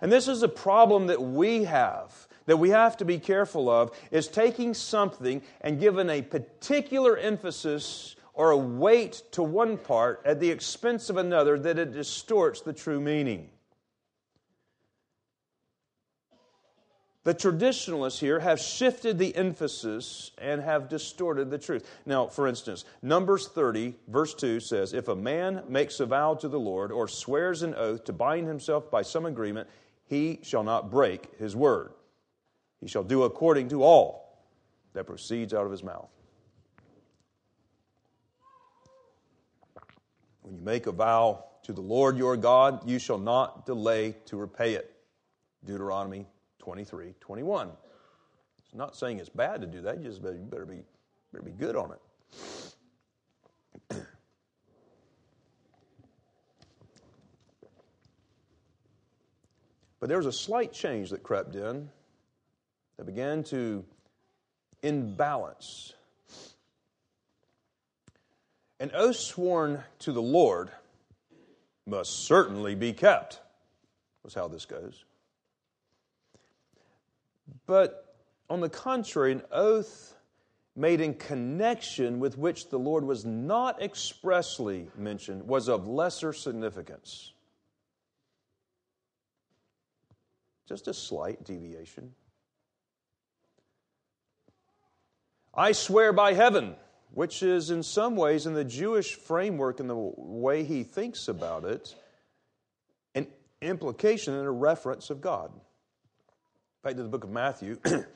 And 0.00 0.10
this 0.10 0.26
is 0.26 0.42
a 0.42 0.48
problem 0.48 1.08
that 1.08 1.20
we 1.22 1.64
have, 1.64 2.26
that 2.46 2.56
we 2.56 2.70
have 2.70 2.96
to 2.96 3.04
be 3.04 3.18
careful 3.18 3.68
of, 3.68 3.90
is 4.10 4.26
taking 4.26 4.72
something 4.72 5.42
and 5.60 5.78
giving 5.78 6.08
a 6.08 6.22
particular 6.22 7.16
emphasis 7.18 8.16
or 8.32 8.50
a 8.50 8.56
weight 8.56 9.22
to 9.32 9.42
one 9.42 9.76
part 9.76 10.22
at 10.24 10.40
the 10.40 10.50
expense 10.50 11.10
of 11.10 11.18
another 11.18 11.58
that 11.58 11.78
it 11.78 11.92
distorts 11.92 12.62
the 12.62 12.72
true 12.72 13.00
meaning. 13.00 13.50
The 17.22 17.34
traditionalists 17.34 18.18
here 18.18 18.40
have 18.40 18.58
shifted 18.58 19.18
the 19.18 19.36
emphasis 19.36 20.30
and 20.38 20.62
have 20.62 20.88
distorted 20.88 21.50
the 21.50 21.58
truth. 21.58 21.86
Now, 22.06 22.28
for 22.28 22.46
instance, 22.46 22.86
Numbers 23.02 23.46
30, 23.48 23.94
verse 24.08 24.32
2 24.32 24.58
says, 24.60 24.94
If 24.94 25.08
a 25.08 25.16
man 25.16 25.62
makes 25.68 26.00
a 26.00 26.06
vow 26.06 26.34
to 26.36 26.48
the 26.48 26.58
Lord 26.58 26.90
or 26.90 27.08
swears 27.08 27.62
an 27.62 27.74
oath 27.74 28.04
to 28.04 28.14
bind 28.14 28.48
himself 28.48 28.90
by 28.90 29.02
some 29.02 29.26
agreement, 29.26 29.68
he 30.06 30.40
shall 30.42 30.64
not 30.64 30.90
break 30.90 31.38
his 31.38 31.54
word. 31.54 31.92
He 32.80 32.88
shall 32.88 33.04
do 33.04 33.24
according 33.24 33.68
to 33.68 33.82
all 33.82 34.42
that 34.94 35.04
proceeds 35.04 35.52
out 35.52 35.66
of 35.66 35.70
his 35.70 35.84
mouth. 35.84 36.08
When 40.40 40.54
you 40.54 40.62
make 40.62 40.86
a 40.86 40.92
vow 40.92 41.44
to 41.64 41.74
the 41.74 41.82
Lord 41.82 42.16
your 42.16 42.38
God, 42.38 42.88
you 42.88 42.98
shall 42.98 43.18
not 43.18 43.66
delay 43.66 44.16
to 44.24 44.38
repay 44.38 44.72
it. 44.72 44.90
Deuteronomy 45.66 46.26
23 46.60 47.14
21. 47.20 47.70
It's 48.58 48.74
not 48.74 48.94
saying 48.96 49.18
it's 49.18 49.28
bad 49.28 49.60
to 49.62 49.66
do 49.66 49.80
that, 49.82 49.98
you 49.98 50.04
just 50.04 50.22
better, 50.22 50.36
you 50.36 50.44
better, 50.44 50.66
be, 50.66 50.82
better 51.32 51.44
be 51.44 51.50
good 51.50 51.74
on 51.74 51.92
it. 51.92 52.00
But 59.98 60.08
there 60.08 60.16
was 60.16 60.26
a 60.26 60.32
slight 60.32 60.72
change 60.72 61.10
that 61.10 61.22
crept 61.22 61.54
in 61.54 61.90
that 62.96 63.04
began 63.04 63.44
to 63.44 63.84
imbalance. 64.82 65.92
An 68.80 68.90
oath 68.94 69.16
sworn 69.16 69.84
to 69.98 70.12
the 70.12 70.22
Lord 70.22 70.70
must 71.86 72.24
certainly 72.24 72.74
be 72.74 72.94
kept, 72.94 73.40
was 74.22 74.32
how 74.32 74.48
this 74.48 74.64
goes. 74.64 75.04
But 77.70 78.16
on 78.48 78.58
the 78.58 78.68
contrary, 78.68 79.30
an 79.30 79.42
oath 79.52 80.16
made 80.74 81.00
in 81.00 81.14
connection 81.14 82.18
with 82.18 82.36
which 82.36 82.68
the 82.68 82.80
Lord 82.80 83.04
was 83.04 83.24
not 83.24 83.80
expressly 83.80 84.88
mentioned 84.96 85.46
was 85.46 85.68
of 85.68 85.86
lesser 85.86 86.32
significance. 86.32 87.32
Just 90.68 90.88
a 90.88 90.92
slight 90.92 91.44
deviation. 91.44 92.12
I 95.54 95.70
swear 95.70 96.12
by 96.12 96.32
heaven, 96.32 96.74
which 97.12 97.40
is 97.40 97.70
in 97.70 97.84
some 97.84 98.16
ways, 98.16 98.46
in 98.46 98.54
the 98.54 98.64
Jewish 98.64 99.14
framework 99.14 99.78
and 99.78 99.88
the 99.88 99.94
way 99.94 100.64
he 100.64 100.82
thinks 100.82 101.28
about 101.28 101.64
it, 101.64 101.94
an 103.14 103.28
implication 103.62 104.34
and 104.34 104.48
a 104.48 104.50
reference 104.50 105.08
of 105.08 105.20
God. 105.20 105.52
Fact, 106.82 106.96
in 106.96 107.02
the 107.02 107.10
book 107.10 107.24
of 107.24 107.30
Matthew, 107.30 107.76
the 107.82 108.06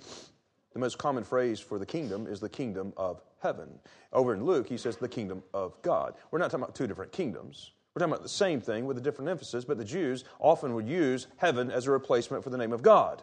most 0.77 0.97
common 0.97 1.23
phrase 1.23 1.61
for 1.61 1.79
the 1.79 1.85
kingdom 1.85 2.27
is 2.27 2.41
the 2.41 2.49
kingdom 2.49 2.95
of 2.97 3.21
heaven. 3.43 3.69
Over 4.13 4.33
in 4.33 4.45
Luke, 4.45 4.69
he 4.69 4.79
says 4.79 4.97
the 4.97 5.09
kingdom 5.09 5.43
of 5.53 5.81
God. 5.83 6.15
We're 6.31 6.39
not 6.39 6.51
talking 6.51 6.65
about 6.65 6.75
two 6.75 6.87
different 6.87 7.13
kingdoms. 7.13 7.73
We're 7.95 8.01
talking 8.01 8.15
about 8.15 8.23
the 8.23 8.29
same 8.31 8.63
thing 8.63 8.87
with 8.87 8.97
a 8.97 9.03
different 9.03 9.31
emphasis, 9.31 9.67
but 9.67 9.77
the 9.77 9.85
Jews 9.85 10.25
often 10.39 10.75
would 10.75 10.89
use 10.89 11.27
heaven 11.37 11.71
as 11.71 11.87
a 11.87 11.91
replacement 11.91 12.43
for 12.43 12.51
the 12.51 12.57
name 12.57 12.73
of 12.73 12.83
God. 12.83 13.23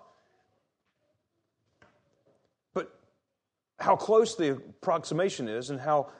But 2.76 2.94
how 3.80 3.96
close 3.96 4.36
the 4.36 4.52
approximation 4.52 5.50
is 5.50 5.72
and 5.72 5.80
how 5.80 6.12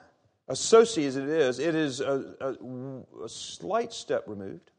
associated 0.48 1.28
it 1.28 1.30
is, 1.30 1.60
it 1.60 1.76
is 1.76 2.00
a, 2.00 2.34
a, 2.40 3.24
a 3.24 3.28
slight 3.28 3.92
step 3.92 4.24
removed. 4.26 4.72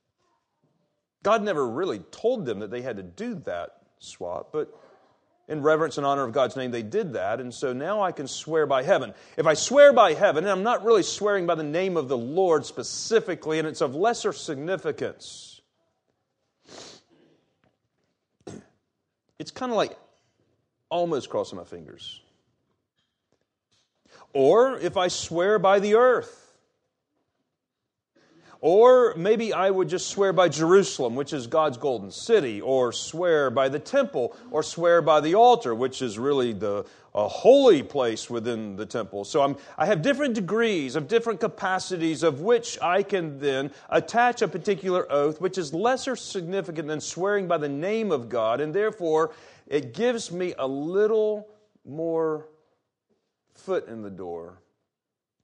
God 1.23 1.41
never 1.41 1.65
really 1.65 1.99
told 2.11 2.45
them 2.45 2.59
that 2.59 2.69
they 2.69 2.81
had 2.81 2.97
to 2.97 3.03
do 3.03 3.35
that 3.45 3.82
swap, 4.03 4.49
but 4.51 4.73
in 5.47 5.61
reverence 5.61 5.97
and 5.97 6.05
honor 6.05 6.23
of 6.23 6.31
God's 6.31 6.55
name, 6.55 6.71
they 6.71 6.83
did 6.83 7.13
that. 7.13 7.39
And 7.39 7.53
so 7.53 7.73
now 7.73 8.01
I 8.01 8.11
can 8.11 8.27
swear 8.27 8.65
by 8.65 8.83
heaven. 8.83 9.13
If 9.37 9.45
I 9.45 9.55
swear 9.55 9.91
by 9.93 10.13
heaven, 10.13 10.43
and 10.43 10.51
I'm 10.51 10.63
not 10.63 10.85
really 10.85 11.03
swearing 11.03 11.45
by 11.45 11.55
the 11.55 11.63
name 11.63 11.97
of 11.97 12.07
the 12.07 12.17
Lord 12.17 12.65
specifically, 12.65 13.59
and 13.59 13.67
it's 13.67 13.81
of 13.81 13.95
lesser 13.95 14.33
significance, 14.33 15.61
it's 19.39 19.51
kind 19.51 19.71
of 19.71 19.75
like 19.75 19.97
almost 20.89 21.29
crossing 21.29 21.57
my 21.57 21.65
fingers. 21.65 22.21
Or 24.33 24.77
if 24.77 24.97
I 24.97 25.09
swear 25.09 25.59
by 25.59 25.79
the 25.79 25.95
earth, 25.95 26.42
or 28.63 29.13
maybe 29.17 29.51
I 29.51 29.69
would 29.69 29.89
just 29.89 30.07
swear 30.07 30.31
by 30.31 30.47
Jerusalem, 30.47 31.15
which 31.15 31.33
is 31.33 31.47
God's 31.47 31.75
golden 31.75 32.09
city, 32.11 32.61
or 32.61 32.93
swear 32.93 33.49
by 33.49 33.67
the 33.67 33.77
temple, 33.77 34.33
or 34.51 34.63
swear 34.63 35.01
by 35.01 35.19
the 35.19 35.35
altar, 35.35 35.75
which 35.75 36.01
is 36.01 36.17
really 36.17 36.53
the 36.53 36.85
a 37.13 37.27
holy 37.27 37.83
place 37.83 38.29
within 38.29 38.77
the 38.77 38.85
temple. 38.85 39.25
So 39.25 39.41
I'm, 39.41 39.57
I 39.77 39.85
have 39.85 40.01
different 40.01 40.33
degrees 40.33 40.95
of 40.95 41.09
different 41.09 41.41
capacities 41.41 42.23
of 42.23 42.39
which 42.39 42.81
I 42.81 43.03
can 43.03 43.37
then 43.37 43.69
attach 43.89 44.41
a 44.41 44.47
particular 44.47 45.11
oath, 45.11 45.41
which 45.41 45.57
is 45.57 45.73
lesser 45.73 46.15
significant 46.15 46.87
than 46.87 47.01
swearing 47.01 47.49
by 47.49 47.57
the 47.57 47.67
name 47.67 48.13
of 48.13 48.29
God, 48.29 48.61
and 48.61 48.73
therefore 48.73 49.33
it 49.67 49.93
gives 49.93 50.31
me 50.31 50.53
a 50.57 50.65
little 50.65 51.49
more 51.83 52.47
foot 53.55 53.89
in 53.89 54.03
the 54.03 54.09
door 54.09 54.61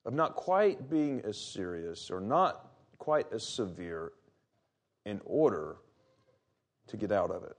of 0.06 0.14
not 0.14 0.38
quite 0.38 0.90
being 0.90 1.20
as 1.26 1.38
serious 1.38 2.10
or 2.10 2.22
not 2.22 2.69
quite 3.00 3.32
as 3.34 3.48
severe 3.48 4.12
in 5.06 5.20
order 5.26 5.78
to 6.88 6.98
get 6.98 7.12
out 7.12 7.32
of 7.32 7.44
it. 7.44 7.58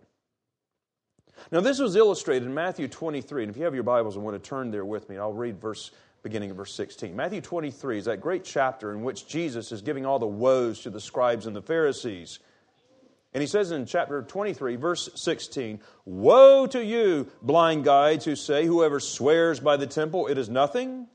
Now, 1.50 1.61
this 1.61 1.79
was 1.79 1.96
illustrated 1.96 2.46
in 2.46 2.55
Matthew 2.55 2.87
23, 2.87 3.44
and 3.44 3.50
if 3.50 3.57
you 3.57 3.64
have 3.64 3.74
your 3.74 3.83
Bibles 3.83 4.16
and 4.16 4.24
want 4.24 4.40
to 4.42 4.48
turn 4.48 4.70
there 4.70 4.85
with 4.85 5.09
me, 5.09 5.16
I'll 5.16 5.33
read 5.33 5.61
verse 5.61 5.90
beginning 6.22 6.50
of 6.50 6.57
verse 6.57 6.74
16. 6.74 7.16
Matthew 7.16 7.40
23 7.40 7.98
is 7.98 8.05
that 8.05 8.20
great 8.20 8.44
chapter 8.44 8.92
in 8.92 9.03
which 9.03 9.26
Jesus 9.26 9.72
is 9.72 9.81
giving 9.81 10.05
all 10.05 10.18
the 10.18 10.26
woes 10.26 10.81
to 10.83 10.90
the 10.90 11.00
scribes 11.00 11.46
and 11.46 11.57
the 11.57 11.62
Pharisees. 11.62 12.40
And 13.33 13.40
he 13.40 13.46
says 13.46 13.70
in 13.70 13.87
chapter 13.87 14.22
23, 14.22 14.76
verse 14.76 15.09
16, 15.14 15.81
Woe 16.05 16.66
to 16.66 16.85
you, 16.85 17.29
blind 17.40 17.85
guides, 17.85 18.24
who 18.24 18.37
say, 18.37 18.66
Whoever 18.66 19.00
swears 19.00 19.61
by 19.61 19.76
the 19.76 19.87
temple, 19.87 20.26
it 20.26 20.37
is 20.37 20.50
nothing 20.50 21.07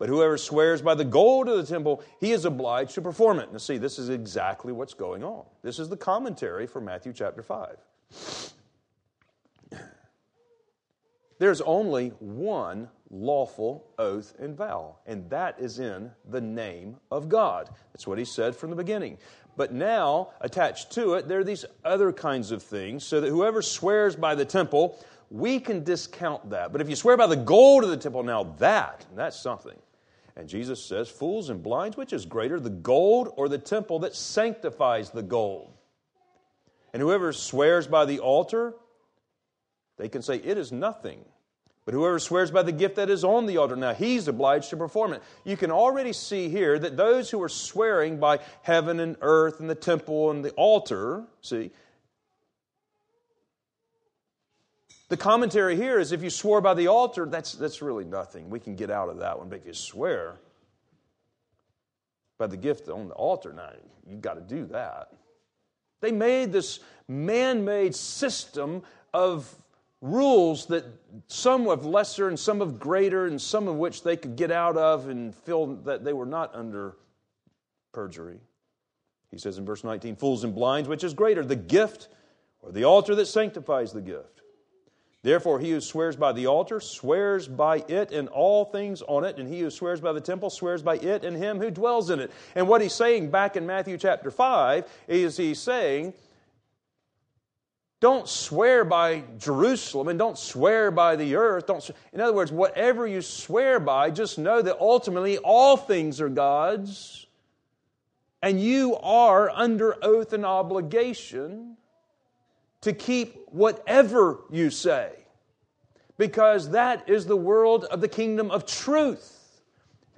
but 0.00 0.08
whoever 0.08 0.38
swears 0.38 0.80
by 0.80 0.94
the 0.94 1.04
gold 1.04 1.46
of 1.46 1.58
the 1.58 1.62
temple, 1.62 2.02
he 2.20 2.32
is 2.32 2.46
obliged 2.46 2.94
to 2.94 3.02
perform 3.02 3.38
it. 3.38 3.52
Now, 3.52 3.58
see, 3.58 3.76
this 3.76 3.98
is 3.98 4.08
exactly 4.08 4.72
what's 4.72 4.94
going 4.94 5.22
on. 5.22 5.44
This 5.62 5.78
is 5.78 5.90
the 5.90 5.96
commentary 5.96 6.66
for 6.66 6.80
Matthew 6.80 7.12
chapter 7.12 7.42
5. 7.42 7.76
There's 11.38 11.60
only 11.60 12.08
one 12.18 12.88
lawful 13.10 13.90
oath 13.98 14.32
and 14.38 14.56
vow, 14.56 14.96
and 15.06 15.28
that 15.28 15.60
is 15.60 15.78
in 15.80 16.10
the 16.30 16.40
name 16.40 16.96
of 17.10 17.28
God. 17.28 17.68
That's 17.92 18.06
what 18.06 18.18
he 18.18 18.24
said 18.24 18.56
from 18.56 18.70
the 18.70 18.76
beginning. 18.76 19.18
But 19.54 19.74
now, 19.74 20.30
attached 20.40 20.92
to 20.92 21.14
it, 21.14 21.28
there 21.28 21.40
are 21.40 21.44
these 21.44 21.66
other 21.84 22.10
kinds 22.10 22.52
of 22.52 22.62
things, 22.62 23.04
so 23.04 23.20
that 23.20 23.28
whoever 23.28 23.60
swears 23.60 24.16
by 24.16 24.34
the 24.34 24.46
temple, 24.46 24.98
we 25.28 25.60
can 25.60 25.84
discount 25.84 26.48
that. 26.48 26.72
But 26.72 26.80
if 26.80 26.88
you 26.88 26.96
swear 26.96 27.18
by 27.18 27.26
the 27.26 27.36
gold 27.36 27.84
of 27.84 27.90
the 27.90 27.98
temple, 27.98 28.22
now 28.22 28.44
that, 28.60 29.04
that's 29.14 29.38
something. 29.38 29.76
And 30.36 30.48
Jesus 30.48 30.82
says, 30.82 31.08
Fools 31.08 31.50
and 31.50 31.62
blinds, 31.62 31.96
which 31.96 32.12
is 32.12 32.26
greater, 32.26 32.60
the 32.60 32.70
gold 32.70 33.32
or 33.36 33.48
the 33.48 33.58
temple 33.58 34.00
that 34.00 34.14
sanctifies 34.14 35.10
the 35.10 35.22
gold? 35.22 35.72
And 36.92 37.00
whoever 37.00 37.32
swears 37.32 37.86
by 37.86 38.04
the 38.04 38.20
altar, 38.20 38.74
they 39.96 40.08
can 40.08 40.22
say, 40.22 40.36
It 40.36 40.58
is 40.58 40.72
nothing. 40.72 41.24
But 41.84 41.94
whoever 41.94 42.18
swears 42.18 42.50
by 42.50 42.62
the 42.62 42.72
gift 42.72 42.96
that 42.96 43.10
is 43.10 43.24
on 43.24 43.46
the 43.46 43.56
altar, 43.56 43.74
now 43.74 43.94
he's 43.94 44.28
obliged 44.28 44.70
to 44.70 44.76
perform 44.76 45.12
it. 45.12 45.22
You 45.44 45.56
can 45.56 45.70
already 45.70 46.12
see 46.12 46.48
here 46.48 46.78
that 46.78 46.96
those 46.96 47.30
who 47.30 47.42
are 47.42 47.48
swearing 47.48 48.18
by 48.18 48.40
heaven 48.62 49.00
and 49.00 49.16
earth 49.22 49.60
and 49.60 49.68
the 49.68 49.74
temple 49.74 50.30
and 50.30 50.44
the 50.44 50.50
altar, 50.50 51.24
see, 51.40 51.70
The 55.10 55.16
commentary 55.16 55.74
here 55.74 55.98
is 55.98 56.12
if 56.12 56.22
you 56.22 56.30
swore 56.30 56.60
by 56.60 56.72
the 56.74 56.86
altar, 56.86 57.26
that's, 57.26 57.52
that's 57.52 57.82
really 57.82 58.04
nothing. 58.04 58.48
We 58.48 58.60
can 58.60 58.76
get 58.76 58.92
out 58.92 59.08
of 59.08 59.18
that 59.18 59.36
one. 59.36 59.48
But 59.48 59.58
if 59.58 59.66
you 59.66 59.74
swear 59.74 60.36
by 62.38 62.46
the 62.46 62.56
gift 62.56 62.88
on 62.88 63.08
the 63.08 63.14
altar, 63.14 63.52
now 63.52 63.70
you've 64.08 64.22
got 64.22 64.34
to 64.34 64.40
do 64.40 64.66
that. 64.66 65.08
They 66.00 66.12
made 66.12 66.52
this 66.52 66.78
man 67.08 67.64
made 67.64 67.96
system 67.96 68.84
of 69.12 69.52
rules 70.00 70.66
that 70.66 70.84
some 71.26 71.66
of 71.66 71.84
lesser 71.84 72.28
and 72.28 72.38
some 72.38 72.62
of 72.62 72.78
greater, 72.78 73.26
and 73.26 73.42
some 73.42 73.66
of 73.66 73.74
which 73.74 74.04
they 74.04 74.16
could 74.16 74.36
get 74.36 74.52
out 74.52 74.76
of 74.76 75.08
and 75.08 75.34
feel 75.34 75.66
that 75.66 76.04
they 76.04 76.12
were 76.12 76.24
not 76.24 76.54
under 76.54 76.96
perjury. 77.92 78.38
He 79.32 79.38
says 79.38 79.58
in 79.58 79.66
verse 79.66 79.82
19, 79.82 80.14
Fools 80.14 80.44
and 80.44 80.54
blinds, 80.54 80.88
which 80.88 81.02
is 81.02 81.14
greater, 81.14 81.44
the 81.44 81.56
gift 81.56 82.06
or 82.62 82.70
the 82.70 82.84
altar 82.84 83.16
that 83.16 83.26
sanctifies 83.26 83.92
the 83.92 84.00
gift? 84.00 84.39
Therefore, 85.22 85.60
he 85.60 85.70
who 85.70 85.80
swears 85.80 86.16
by 86.16 86.32
the 86.32 86.46
altar 86.46 86.80
swears 86.80 87.46
by 87.46 87.84
it 87.88 88.10
and 88.10 88.28
all 88.30 88.64
things 88.64 89.02
on 89.02 89.24
it, 89.24 89.38
and 89.38 89.46
he 89.46 89.60
who 89.60 89.70
swears 89.70 90.00
by 90.00 90.12
the 90.12 90.20
temple 90.20 90.48
swears 90.48 90.82
by 90.82 90.96
it 90.96 91.24
and 91.24 91.36
him 91.36 91.58
who 91.58 91.70
dwells 91.70 92.08
in 92.08 92.20
it. 92.20 92.30
And 92.54 92.66
what 92.66 92.80
he's 92.80 92.94
saying 92.94 93.30
back 93.30 93.54
in 93.56 93.66
Matthew 93.66 93.98
chapter 93.98 94.30
5 94.30 94.88
is 95.08 95.36
he's 95.36 95.58
saying, 95.58 96.14
don't 98.00 98.26
swear 98.26 98.82
by 98.86 99.24
Jerusalem 99.38 100.08
and 100.08 100.18
don't 100.18 100.38
swear 100.38 100.90
by 100.90 101.16
the 101.16 101.36
earth. 101.36 101.66
Don't, 101.66 101.90
in 102.14 102.20
other 102.22 102.32
words, 102.32 102.50
whatever 102.50 103.06
you 103.06 103.20
swear 103.20 103.78
by, 103.78 104.10
just 104.10 104.38
know 104.38 104.62
that 104.62 104.80
ultimately 104.80 105.36
all 105.36 105.76
things 105.76 106.18
are 106.18 106.30
God's, 106.30 107.26
and 108.40 108.58
you 108.58 108.96
are 108.96 109.50
under 109.50 110.02
oath 110.02 110.32
and 110.32 110.46
obligation 110.46 111.76
to 112.82 112.92
keep 112.92 113.48
whatever 113.50 114.40
you 114.50 114.70
say, 114.70 115.12
because 116.16 116.70
that 116.70 117.08
is 117.08 117.26
the 117.26 117.36
world 117.36 117.84
of 117.84 118.00
the 118.00 118.08
kingdom 118.08 118.50
of 118.50 118.66
truth. 118.66 119.36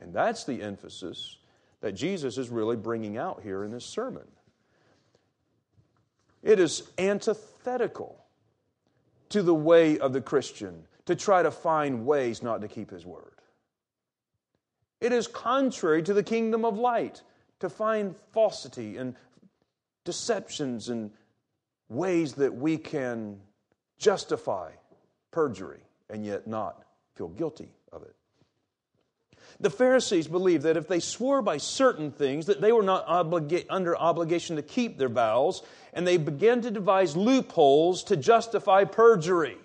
And 0.00 0.12
that's 0.12 0.44
the 0.44 0.62
emphasis 0.62 1.38
that 1.80 1.92
Jesus 1.92 2.38
is 2.38 2.48
really 2.48 2.76
bringing 2.76 3.18
out 3.18 3.42
here 3.42 3.64
in 3.64 3.70
this 3.70 3.84
sermon. 3.84 4.26
It 6.42 6.58
is 6.58 6.90
antithetical 6.98 8.24
to 9.28 9.42
the 9.42 9.54
way 9.54 9.98
of 9.98 10.12
the 10.12 10.20
Christian 10.20 10.84
to 11.06 11.16
try 11.16 11.42
to 11.42 11.50
find 11.50 12.06
ways 12.06 12.42
not 12.42 12.60
to 12.60 12.68
keep 12.68 12.90
his 12.90 13.06
word. 13.06 13.32
It 15.00 15.12
is 15.12 15.26
contrary 15.26 16.02
to 16.04 16.14
the 16.14 16.22
kingdom 16.22 16.64
of 16.64 16.78
light 16.78 17.22
to 17.60 17.68
find 17.68 18.14
falsity 18.32 18.96
and 18.96 19.16
deceptions 20.04 20.88
and 20.88 21.10
ways 21.88 22.34
that 22.34 22.54
we 22.54 22.78
can 22.78 23.38
justify 23.98 24.70
perjury 25.30 25.80
and 26.10 26.24
yet 26.24 26.46
not 26.46 26.84
feel 27.14 27.28
guilty 27.28 27.70
of 27.92 28.02
it. 28.02 28.14
The 29.60 29.70
Pharisees 29.70 30.26
believed 30.26 30.64
that 30.64 30.76
if 30.76 30.88
they 30.88 31.00
swore 31.00 31.42
by 31.42 31.58
certain 31.58 32.10
things, 32.10 32.46
that 32.46 32.60
they 32.60 32.72
were 32.72 32.82
not 32.82 33.06
obliga- 33.06 33.66
under 33.70 33.96
obligation 33.96 34.56
to 34.56 34.62
keep 34.62 34.98
their 34.98 35.08
vows, 35.08 35.62
and 35.92 36.06
they 36.06 36.16
began 36.16 36.62
to 36.62 36.70
devise 36.70 37.16
loopholes 37.16 38.02
to 38.04 38.16
justify 38.16 38.84
perjury. 38.84 39.58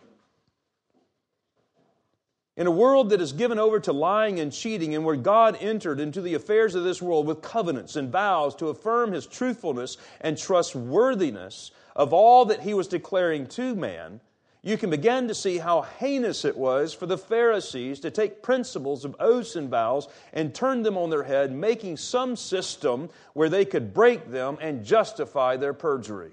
In 2.57 2.65
a 2.65 2.71
world 2.71 3.11
that 3.11 3.21
is 3.21 3.33
given 3.33 3.59
over 3.59 3.79
to 3.81 3.93
lying 3.93 4.39
and 4.39 4.51
cheating, 4.51 4.95
and 4.95 5.05
where 5.05 5.15
God 5.15 5.55
entered 5.59 5.99
into 5.99 6.21
the 6.21 6.33
affairs 6.33 6.73
of 6.73 6.83
this 6.83 7.01
world 7.01 7.27
with 7.27 7.41
covenants 7.41 7.95
and 7.95 8.11
vows 8.11 8.55
to 8.55 8.69
affirm 8.69 9.11
his 9.11 9.27
truthfulness 9.27 9.97
and 10.21 10.37
trustworthiness 10.37 11.71
of 11.97 12.13
all 12.13 12.45
that 12.45 12.61
he 12.61 12.73
was 12.73 12.87
declaring 12.87 13.47
to 13.47 13.75
man, 13.75 14.21
you 14.61 14.77
can 14.77 14.89
begin 14.89 15.27
to 15.27 15.35
see 15.35 15.57
how 15.57 15.81
heinous 15.81 16.45
it 16.45 16.57
was 16.57 16.93
for 16.93 17.05
the 17.05 17.17
Pharisees 17.17 17.99
to 18.01 18.11
take 18.11 18.43
principles 18.43 19.05
of 19.05 19.15
oaths 19.19 19.55
and 19.55 19.69
vows 19.69 20.07
and 20.33 20.53
turn 20.53 20.83
them 20.83 20.97
on 20.97 21.09
their 21.09 21.23
head, 21.23 21.51
making 21.51 21.97
some 21.97 22.35
system 22.35 23.09
where 23.33 23.49
they 23.49 23.65
could 23.65 23.93
break 23.93 24.29
them 24.29 24.57
and 24.61 24.85
justify 24.85 25.57
their 25.57 25.73
perjury. 25.73 26.31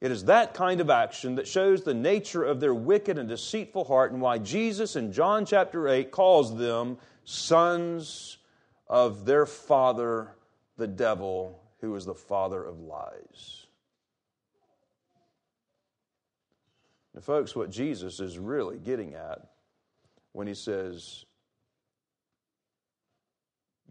It 0.00 0.10
is 0.10 0.24
that 0.24 0.52
kind 0.52 0.80
of 0.80 0.90
action 0.90 1.36
that 1.36 1.48
shows 1.48 1.82
the 1.82 1.94
nature 1.94 2.44
of 2.44 2.60
their 2.60 2.74
wicked 2.74 3.18
and 3.18 3.28
deceitful 3.28 3.84
heart 3.84 4.12
and 4.12 4.20
why 4.20 4.38
Jesus 4.38 4.96
in 4.96 5.12
John 5.12 5.46
chapter 5.46 5.88
8 5.88 6.10
calls 6.10 6.56
them 6.56 6.98
sons 7.24 8.38
of 8.88 9.24
their 9.24 9.46
father, 9.46 10.34
the 10.76 10.86
devil, 10.86 11.62
who 11.80 11.94
is 11.94 12.04
the 12.04 12.14
father 12.14 12.62
of 12.64 12.80
lies. 12.80 13.66
Now, 17.14 17.20
folks, 17.20 17.56
what 17.56 17.70
Jesus 17.70 18.20
is 18.20 18.38
really 18.38 18.78
getting 18.78 19.14
at 19.14 19.38
when 20.32 20.46
he 20.46 20.54
says, 20.54 21.24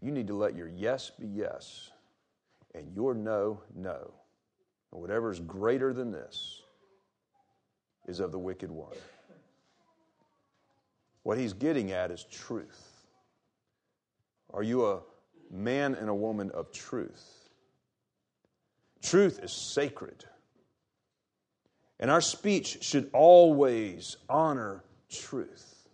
you 0.00 0.10
need 0.10 0.28
to 0.28 0.34
let 0.36 0.54
your 0.54 0.68
yes 0.68 1.10
be 1.18 1.26
yes 1.26 1.90
and 2.74 2.94
your 2.94 3.14
no, 3.14 3.62
no. 3.74 4.12
And 4.92 5.00
whatever 5.00 5.30
is 5.30 5.40
greater 5.40 5.92
than 5.92 6.12
this 6.12 6.62
is 8.06 8.20
of 8.20 8.30
the 8.30 8.38
wicked 8.38 8.70
one. 8.70 8.96
What 11.24 11.38
he's 11.38 11.52
getting 11.52 11.90
at 11.90 12.12
is 12.12 12.24
truth. 12.30 13.06
Are 14.52 14.62
you 14.62 14.86
a 14.86 15.00
man 15.50 15.96
and 15.96 16.08
a 16.08 16.14
woman 16.14 16.52
of 16.52 16.70
truth? 16.70 17.45
Truth 19.02 19.40
is 19.42 19.52
sacred. 19.52 20.24
And 21.98 22.10
our 22.10 22.20
speech 22.20 22.82
should 22.82 23.10
always 23.12 24.16
honor 24.28 24.84
truth. 25.10 25.88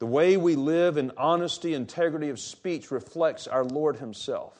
The 0.00 0.06
way 0.06 0.36
we 0.36 0.56
live 0.56 0.96
in 0.96 1.12
honesty, 1.16 1.74
integrity 1.74 2.30
of 2.30 2.40
speech 2.40 2.90
reflects 2.90 3.46
our 3.46 3.64
Lord 3.64 3.96
Himself. 3.96 4.58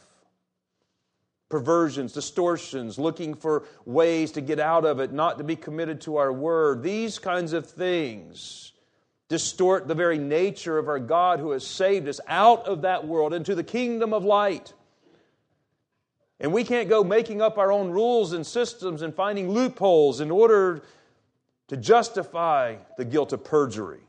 Perversions, 1.49 2.13
distortions, 2.13 2.99
looking 2.99 3.35
for 3.35 3.65
ways 3.85 4.33
to 4.33 4.41
get 4.41 4.61
out 4.61 4.85
of 4.85 5.01
it, 5.01 5.13
not 5.13 5.39
to 5.39 5.45
be 5.45 5.57
committed 5.57 6.03
to 6.03 6.17
our 6.17 6.33
word, 6.33 6.83
these 6.83 7.19
kinds 7.19 7.53
of 7.53 7.67
things 7.67 8.73
distort 9.29 9.89
the 9.89 9.95
very 9.95 10.19
nature 10.19 10.77
of 10.77 10.89
our 10.89 10.99
God 10.99 11.41
who 11.41 11.53
has 11.53 11.67
saved 11.67 12.07
us 12.07 12.21
out 12.29 12.67
of 12.67 12.83
that 12.83 13.07
world 13.07 13.33
into 13.33 13.55
the 13.55 13.65
kingdom 13.65 14.13
of 14.13 14.25
light. 14.25 14.75
And 16.41 16.53
we 16.53 16.65
can't 16.65 16.89
go 16.89 17.05
making 17.05 17.43
up 17.43 17.59
our 17.59 17.71
own 17.71 17.91
rules 17.91 18.33
and 18.33 18.47
systems 18.47 19.03
and 19.03 19.15
finding 19.15 19.51
loopholes 19.51 20.21
in 20.21 20.31
order 20.31 20.83
to 21.69 21.77
justify 21.77 22.77
the 22.97 23.05
guilt 23.05 23.33
of 23.33 23.45
perjury. 23.45 24.01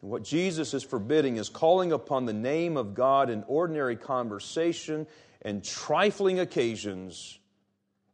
What 0.00 0.22
Jesus 0.22 0.74
is 0.74 0.82
forbidding 0.82 1.36
is 1.36 1.48
calling 1.48 1.92
upon 1.92 2.24
the 2.24 2.32
name 2.32 2.76
of 2.76 2.94
God 2.94 3.30
in 3.30 3.44
ordinary 3.46 3.96
conversation 3.96 5.06
and 5.42 5.62
trifling 5.62 6.40
occasions, 6.40 7.38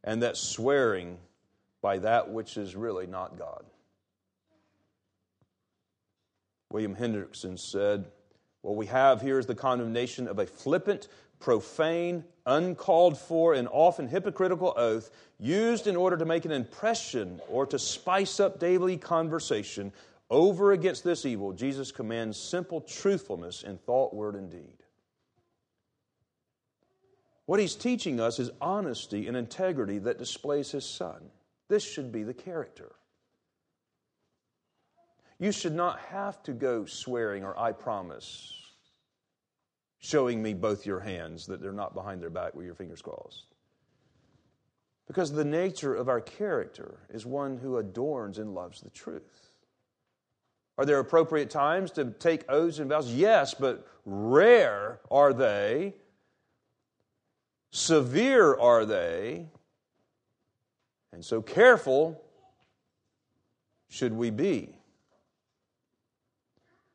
and 0.03 0.21
that 0.23 0.35
swearing 0.35 1.17
by 1.81 1.97
that 1.99 2.29
which 2.29 2.57
is 2.57 2.75
really 2.75 3.07
not 3.07 3.37
God. 3.37 3.63
William 6.69 6.95
Hendriksen 6.95 7.57
said, 7.57 8.05
What 8.61 8.75
we 8.75 8.85
have 8.85 9.21
here 9.21 9.39
is 9.39 9.45
the 9.45 9.55
condemnation 9.55 10.27
of 10.27 10.39
a 10.39 10.45
flippant 10.45 11.07
profane, 11.41 12.23
uncalled 12.45 13.17
for, 13.17 13.53
and 13.53 13.67
often 13.71 14.07
hypocritical 14.07 14.73
oath 14.77 15.11
used 15.39 15.87
in 15.87 15.95
order 15.95 16.15
to 16.15 16.25
make 16.25 16.45
an 16.45 16.51
impression 16.51 17.41
or 17.49 17.65
to 17.65 17.77
spice 17.77 18.39
up 18.39 18.59
daily 18.59 18.95
conversation 18.95 19.91
over 20.29 20.71
against 20.71 21.03
this 21.03 21.25
evil, 21.25 21.51
Jesus 21.51 21.91
commands 21.91 22.39
simple 22.39 22.79
truthfulness 22.79 23.63
in 23.63 23.77
thought, 23.77 24.13
word, 24.13 24.35
and 24.35 24.49
deed. 24.49 24.77
What 27.47 27.59
he's 27.59 27.75
teaching 27.75 28.21
us 28.21 28.39
is 28.39 28.49
honesty 28.61 29.27
and 29.27 29.35
integrity 29.35 29.97
that 29.99 30.17
displays 30.17 30.71
his 30.71 30.85
son. 30.85 31.31
This 31.67 31.83
should 31.83 32.11
be 32.11 32.23
the 32.23 32.33
character. 32.33 32.93
You 35.37 35.51
should 35.51 35.73
not 35.73 35.99
have 35.99 36.41
to 36.43 36.53
go 36.53 36.85
swearing 36.85 37.43
or 37.43 37.57
I 37.59 37.71
promise 37.73 38.60
showing 40.01 40.41
me 40.41 40.53
both 40.53 40.85
your 40.85 40.99
hands, 40.99 41.45
that 41.45 41.61
they're 41.61 41.71
not 41.71 41.93
behind 41.93 42.21
their 42.21 42.29
back 42.29 42.53
with 42.55 42.65
your 42.65 42.75
fingers 42.75 43.01
crossed. 43.01 43.45
Because 45.07 45.31
the 45.31 45.45
nature 45.45 45.93
of 45.93 46.09
our 46.09 46.21
character 46.21 46.99
is 47.09 47.25
one 47.25 47.57
who 47.57 47.77
adorns 47.77 48.37
and 48.39 48.53
loves 48.53 48.81
the 48.81 48.89
truth. 48.89 49.51
Are 50.77 50.85
there 50.85 50.99
appropriate 50.99 51.49
times 51.49 51.91
to 51.91 52.05
take 52.05 52.49
oaths 52.49 52.79
and 52.79 52.89
vows? 52.89 53.13
Yes, 53.13 53.53
but 53.53 53.87
rare 54.05 54.99
are 55.11 55.33
they, 55.33 55.93
severe 57.69 58.57
are 58.57 58.85
they, 58.85 59.49
and 61.13 61.23
so 61.23 61.41
careful 61.41 62.23
should 63.89 64.13
we 64.13 64.31
be. 64.31 64.75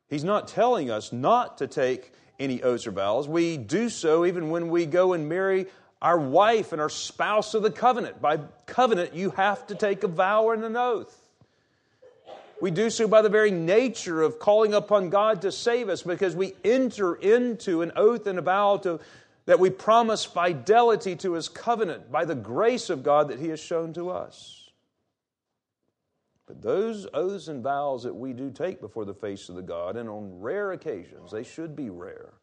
He's 0.09 0.25
not 0.25 0.49
telling 0.49 0.91
us 0.91 1.13
not 1.13 1.59
to 1.59 1.67
take 1.67 2.13
any 2.39 2.63
oaths 2.63 2.87
or 2.87 2.91
vows. 2.91 3.29
We 3.29 3.57
do 3.57 3.89
so 3.89 4.25
even 4.25 4.51
when 4.51 4.69
we 4.69 4.87
go 4.87 5.13
and 5.13 5.29
marry 5.29 5.67
our 6.03 6.19
wife 6.19 6.73
and 6.73 6.81
our 6.81 6.91
spouse 6.91 7.55
of 7.55 7.63
the 7.63 7.71
covenant. 7.71 8.21
By 8.21 8.39
covenant, 8.67 9.15
you 9.15 9.31
have 9.31 9.67
to 9.69 9.75
take 9.75 10.05
a 10.05 10.09
vow 10.09 10.51
and 10.51 10.65
an 10.65 10.77
oath. 10.77 11.17
We 12.61 12.71
do 12.71 12.89
so 12.89 13.07
by 13.07 13.23
the 13.23 13.29
very 13.29 13.51
nature 13.51 14.23
of 14.23 14.39
calling 14.39 14.73
upon 14.73 15.11
God 15.11 15.43
to 15.43 15.53
save 15.53 15.89
us 15.89 16.03
because 16.03 16.35
we 16.35 16.55
enter 16.65 17.15
into 17.15 17.83
an 17.83 17.93
oath 17.97 18.27
and 18.27 18.39
a 18.39 18.43
vow 18.43 18.79
to, 18.79 18.99
that 19.45 19.61
we 19.61 19.69
promise 19.69 20.25
fidelity 20.25 21.17
to 21.17 21.35
His 21.35 21.49
covenant 21.49 22.11
by 22.11 22.25
the 22.25 22.35
grace 22.35 22.89
of 22.89 23.03
God 23.03 23.29
that 23.29 23.39
He 23.39 23.49
has 23.49 23.61
shown 23.61 23.93
to 23.95 24.11
us. 24.11 24.66
But 26.47 26.63
those 26.63 27.07
oaths 27.13 27.49
and 27.49 27.63
vows 27.63 28.05
that 28.05 28.15
we 28.15 28.33
do 28.33 28.51
take 28.51 28.81
before 28.81 29.05
the 29.05 29.15
face 29.15 29.49
of 29.49 29.57
the 29.57 29.63
God, 29.63 29.97
and 29.97 30.09
on 30.09 30.41
rare 30.41 30.73
occasions, 30.73 31.33
they 31.33 31.43
should 31.43 31.75
be 31.75 31.91
rare. 31.91 32.35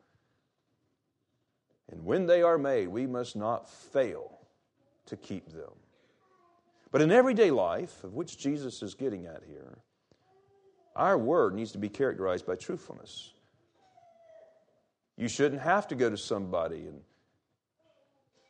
And 1.90 2.04
when 2.04 2.26
they 2.26 2.42
are 2.42 2.58
made, 2.58 2.90
we 2.90 3.08
must 3.08 3.36
not 3.36 3.70
fail 3.70 4.40
to 5.06 5.16
keep 5.16 5.52
them. 5.52 5.72
But 6.92 7.02
in 7.02 7.12
everyday 7.12 7.50
life, 7.50 8.04
of 8.04 8.14
which 8.14 8.38
Jesus 8.38 8.84
is 8.84 8.94
getting 8.94 9.26
at 9.26 9.44
here, 9.48 9.80
our 10.96 11.18
word 11.18 11.56
needs 11.56 11.72
to 11.72 11.78
be 11.78 11.90
characterized 11.90 12.46
by 12.46 12.56
truthfulness. 12.56 13.34
You 15.18 15.28
shouldn't 15.28 15.62
have 15.62 15.88
to 15.88 15.96
go 15.96 16.10
to 16.10 16.18
somebody 16.18 16.88
and 16.88 17.02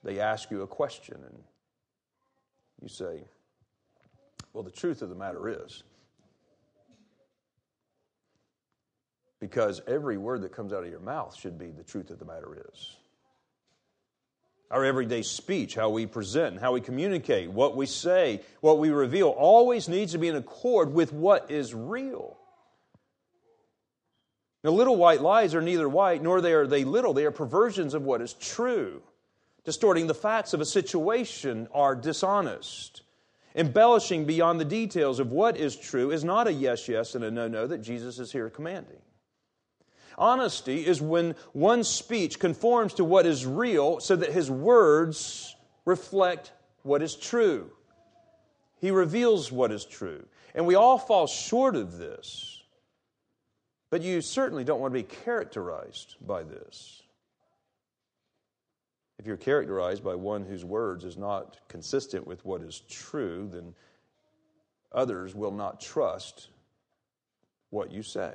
they 0.03 0.19
ask 0.19 0.51
you 0.51 0.61
a 0.61 0.67
question 0.67 1.17
and 1.23 1.43
you 2.81 2.89
say, 2.89 3.23
well, 4.53 4.63
the 4.63 4.71
truth 4.71 5.01
of 5.01 5.09
the 5.09 5.15
matter 5.15 5.49
is, 5.65 5.83
because 9.39 9.81
every 9.87 10.17
word 10.17 10.43
that 10.43 10.55
comes 10.55 10.71
out 10.71 10.83
of 10.83 10.89
your 10.89 10.99
mouth 10.99 11.35
should 11.35 11.57
be 11.57 11.71
the 11.71 11.83
truth 11.83 12.11
of 12.11 12.19
the 12.19 12.25
matter 12.25 12.63
is. 12.71 12.95
Our 14.71 14.85
everyday 14.85 15.21
speech, 15.21 15.75
how 15.75 15.89
we 15.89 16.05
present, 16.05 16.59
how 16.59 16.71
we 16.71 16.81
communicate, 16.81 17.51
what 17.51 17.75
we 17.75 17.85
say, 17.85 18.41
what 18.61 18.79
we 18.79 18.89
reveal, 18.89 19.27
always 19.27 19.89
needs 19.89 20.13
to 20.13 20.17
be 20.17 20.29
in 20.29 20.35
accord 20.35 20.93
with 20.93 21.11
what 21.11 21.51
is 21.51 21.75
real. 21.75 22.37
Now, 24.63 24.71
little 24.71 24.95
white 24.95 25.21
lies 25.21 25.53
are 25.55 25.61
neither 25.61 25.89
white 25.89 26.23
nor 26.23 26.39
they 26.39 26.53
are 26.53 26.65
they 26.65 26.85
little. 26.85 27.13
They 27.13 27.25
are 27.25 27.31
perversions 27.31 27.93
of 27.93 28.03
what 28.03 28.21
is 28.21 28.33
true. 28.33 29.01
Distorting 29.65 30.07
the 30.07 30.13
facts 30.13 30.53
of 30.53 30.61
a 30.61 30.65
situation 30.65 31.67
are 31.73 31.95
dishonest. 31.95 33.01
Embellishing 33.55 34.25
beyond 34.25 34.59
the 34.59 34.65
details 34.65 35.19
of 35.19 35.31
what 35.31 35.57
is 35.57 35.75
true 35.75 36.11
is 36.11 36.23
not 36.23 36.47
a 36.47 36.53
yes, 36.53 36.87
yes, 36.87 37.13
and 37.13 37.23
a 37.23 37.29
no, 37.29 37.47
no 37.47 37.67
that 37.67 37.79
Jesus 37.79 38.17
is 38.19 38.31
here 38.31 38.49
commanding. 38.49 39.01
Honesty 40.17 40.85
is 40.85 41.01
when 41.01 41.35
one's 41.53 41.87
speech 41.87 42.39
conforms 42.39 42.95
to 42.95 43.03
what 43.03 43.25
is 43.25 43.45
real 43.45 43.99
so 43.99 44.15
that 44.15 44.31
his 44.31 44.49
words 44.49 45.55
reflect 45.85 46.51
what 46.83 47.01
is 47.01 47.15
true. 47.15 47.71
He 48.79 48.91
reveals 48.91 49.51
what 49.51 49.71
is 49.71 49.85
true. 49.85 50.25
And 50.55 50.65
we 50.65 50.75
all 50.75 50.97
fall 50.97 51.27
short 51.27 51.75
of 51.75 51.97
this. 51.97 52.63
But 53.89 54.01
you 54.01 54.21
certainly 54.21 54.63
don't 54.63 54.79
want 54.79 54.91
to 54.93 54.99
be 54.99 55.03
characterized 55.03 56.15
by 56.19 56.43
this. 56.43 57.02
If 59.19 59.25
you're 59.25 59.37
characterized 59.37 60.03
by 60.03 60.15
one 60.15 60.43
whose 60.43 60.65
words 60.65 61.03
is 61.03 61.17
not 61.17 61.57
consistent 61.67 62.27
with 62.27 62.43
what 62.45 62.61
is 62.61 62.81
true, 62.89 63.49
then 63.51 63.73
others 64.91 65.35
will 65.35 65.51
not 65.51 65.79
trust 65.79 66.49
what 67.69 67.91
you 67.91 68.03
say. 68.03 68.33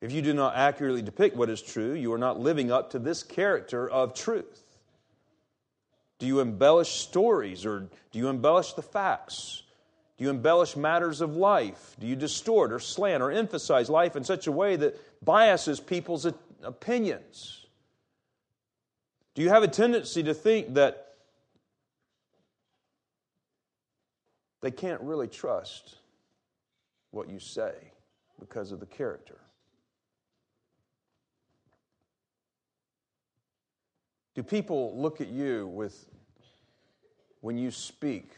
If 0.00 0.12
you 0.12 0.20
do 0.20 0.34
not 0.34 0.54
accurately 0.54 1.00
depict 1.00 1.34
what 1.34 1.48
is 1.48 1.62
true, 1.62 1.94
you 1.94 2.12
are 2.12 2.18
not 2.18 2.38
living 2.38 2.70
up 2.70 2.90
to 2.90 2.98
this 2.98 3.22
character 3.22 3.88
of 3.88 4.14
truth. 4.14 4.62
Do 6.18 6.26
you 6.26 6.40
embellish 6.40 7.00
stories 7.00 7.64
or 7.64 7.88
do 8.12 8.18
you 8.18 8.28
embellish 8.28 8.74
the 8.74 8.82
facts? 8.82 9.62
Do 10.16 10.24
you 10.24 10.30
embellish 10.30 10.76
matters 10.76 11.20
of 11.20 11.36
life? 11.36 11.96
Do 11.98 12.06
you 12.06 12.16
distort 12.16 12.72
or 12.72 12.78
slant 12.78 13.22
or 13.22 13.32
emphasize 13.32 13.90
life 13.90 14.14
in 14.14 14.24
such 14.24 14.46
a 14.46 14.52
way 14.52 14.76
that 14.76 15.24
biases 15.24 15.80
people's 15.80 16.26
opinions? 16.64 17.66
Do 19.34 19.42
you 19.42 19.48
have 19.48 19.62
a 19.62 19.68
tendency 19.68 20.22
to 20.22 20.34
think 20.34 20.74
that 20.74 21.14
they 24.62 24.70
can't 24.70 25.00
really 25.00 25.28
trust 25.28 25.96
what 27.10 27.28
you 27.28 27.38
say 27.38 27.74
because 28.38 28.72
of 28.72 28.80
the 28.80 28.86
character? 28.86 29.38
Do 34.34 34.42
people 34.42 35.00
look 35.00 35.20
at 35.20 35.28
you 35.28 35.68
with, 35.68 36.06
when 37.40 37.56
you 37.56 37.70
speak, 37.70 38.32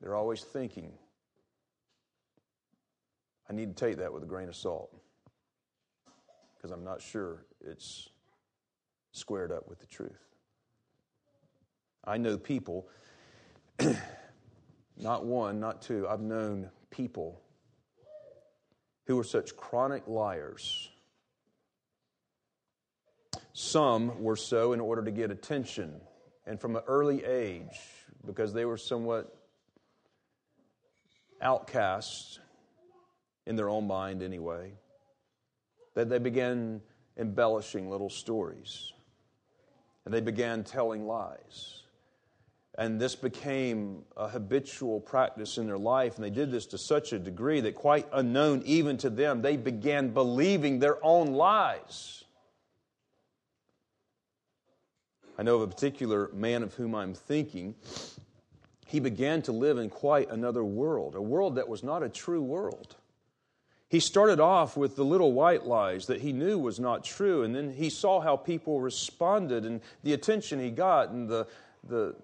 they're 0.00 0.14
always 0.14 0.42
thinking, 0.42 0.92
I 3.48 3.54
need 3.54 3.76
to 3.76 3.84
take 3.86 3.98
that 3.98 4.12
with 4.12 4.22
a 4.22 4.26
grain 4.26 4.48
of 4.48 4.56
salt 4.56 5.01
because 6.62 6.72
I'm 6.72 6.84
not 6.84 7.02
sure 7.02 7.44
it's 7.60 8.08
squared 9.10 9.50
up 9.50 9.68
with 9.68 9.80
the 9.80 9.86
truth. 9.86 10.24
I 12.04 12.18
know 12.18 12.38
people, 12.38 12.88
not 14.96 15.26
one, 15.26 15.58
not 15.60 15.82
two, 15.82 16.06
I've 16.08 16.20
known 16.20 16.70
people 16.90 17.40
who 19.06 19.18
are 19.18 19.24
such 19.24 19.56
chronic 19.56 20.06
liars 20.06 20.88
some 23.52 24.22
were 24.22 24.36
so 24.36 24.72
in 24.72 24.80
order 24.80 25.04
to 25.04 25.10
get 25.10 25.30
attention, 25.30 26.00
and 26.46 26.60
from 26.60 26.76
an 26.76 26.82
early 26.86 27.24
age, 27.24 27.78
because 28.24 28.52
they 28.52 28.64
were 28.64 28.78
somewhat 28.78 29.34
outcasts 31.40 32.38
in 33.46 33.56
their 33.56 33.68
own 33.68 33.86
mind 33.86 34.22
anyway, 34.22 34.72
that 35.94 36.08
they 36.08 36.18
began 36.18 36.80
embellishing 37.16 37.90
little 37.90 38.10
stories. 38.10 38.92
And 40.04 40.12
they 40.12 40.20
began 40.20 40.64
telling 40.64 41.06
lies. 41.06 41.82
And 42.78 42.98
this 42.98 43.14
became 43.14 44.02
a 44.16 44.28
habitual 44.28 44.98
practice 44.98 45.58
in 45.58 45.66
their 45.66 45.78
life, 45.78 46.16
and 46.16 46.24
they 46.24 46.30
did 46.30 46.50
this 46.50 46.64
to 46.66 46.78
such 46.78 47.12
a 47.12 47.18
degree 47.18 47.60
that, 47.60 47.74
quite 47.74 48.08
unknown 48.12 48.62
even 48.64 48.96
to 48.98 49.10
them, 49.10 49.42
they 49.42 49.58
began 49.58 50.08
believing 50.08 50.78
their 50.78 51.04
own 51.04 51.34
lies. 51.34 52.24
I 55.38 55.42
know 55.42 55.56
of 55.56 55.62
a 55.62 55.66
particular 55.66 56.30
man 56.32 56.62
of 56.62 56.74
whom 56.74 56.94
I'm 56.94 57.14
thinking. 57.14 57.74
He 58.86 59.00
began 59.00 59.42
to 59.42 59.52
live 59.52 59.78
in 59.78 59.90
quite 59.90 60.30
another 60.30 60.64
world, 60.64 61.14
a 61.14 61.22
world 61.22 61.56
that 61.56 61.68
was 61.68 61.82
not 61.82 62.02
a 62.02 62.08
true 62.08 62.42
world. 62.42 62.96
He 63.92 64.00
started 64.00 64.40
off 64.40 64.74
with 64.74 64.96
the 64.96 65.04
little 65.04 65.34
white 65.34 65.66
lies 65.66 66.06
that 66.06 66.22
he 66.22 66.32
knew 66.32 66.58
was 66.58 66.80
not 66.80 67.04
true, 67.04 67.42
and 67.42 67.54
then 67.54 67.70
he 67.70 67.90
saw 67.90 68.22
how 68.22 68.38
people 68.38 68.80
responded 68.80 69.66
and 69.66 69.82
the 70.02 70.14
attention 70.14 70.58
he 70.60 70.70
got 70.70 71.10
and 71.10 71.28
the, 71.28 71.46
the, 71.86 72.14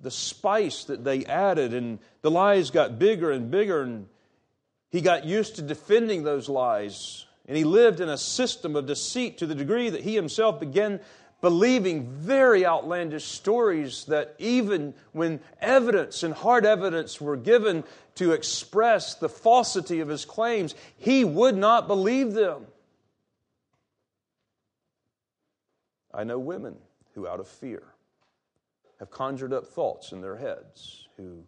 the 0.00 0.12
spice 0.12 0.84
that 0.84 1.02
they 1.02 1.24
added, 1.24 1.74
and 1.74 1.98
the 2.22 2.30
lies 2.30 2.70
got 2.70 2.96
bigger 2.96 3.32
and 3.32 3.50
bigger, 3.50 3.82
and 3.82 4.06
he 4.92 5.00
got 5.00 5.24
used 5.24 5.56
to 5.56 5.62
defending 5.62 6.22
those 6.22 6.48
lies. 6.48 7.26
And 7.48 7.56
he 7.56 7.64
lived 7.64 7.98
in 7.98 8.08
a 8.08 8.16
system 8.16 8.76
of 8.76 8.86
deceit 8.86 9.38
to 9.38 9.46
the 9.46 9.56
degree 9.56 9.90
that 9.90 10.02
he 10.02 10.14
himself 10.14 10.60
began 10.60 11.00
believing 11.40 12.06
very 12.06 12.66
outlandish 12.66 13.24
stories 13.24 14.04
that 14.06 14.34
even 14.38 14.94
when 15.12 15.40
evidence 15.60 16.22
and 16.22 16.34
hard 16.34 16.66
evidence 16.66 17.20
were 17.20 17.36
given 17.36 17.84
to 18.16 18.32
express 18.32 19.14
the 19.14 19.28
falsity 19.28 20.00
of 20.00 20.08
his 20.08 20.24
claims, 20.24 20.74
he 20.96 21.24
would 21.24 21.56
not 21.56 21.86
believe 21.86 22.32
them. 22.32 22.66
I 26.12 26.24
know 26.24 26.38
women 26.38 26.74
who, 27.14 27.28
out 27.28 27.38
of 27.38 27.46
fear, 27.46 27.82
have 28.98 29.10
conjured 29.10 29.52
up 29.52 29.66
thoughts 29.68 30.10
in 30.10 30.20
their 30.20 30.36
heads, 30.36 31.06
who, 31.16 31.44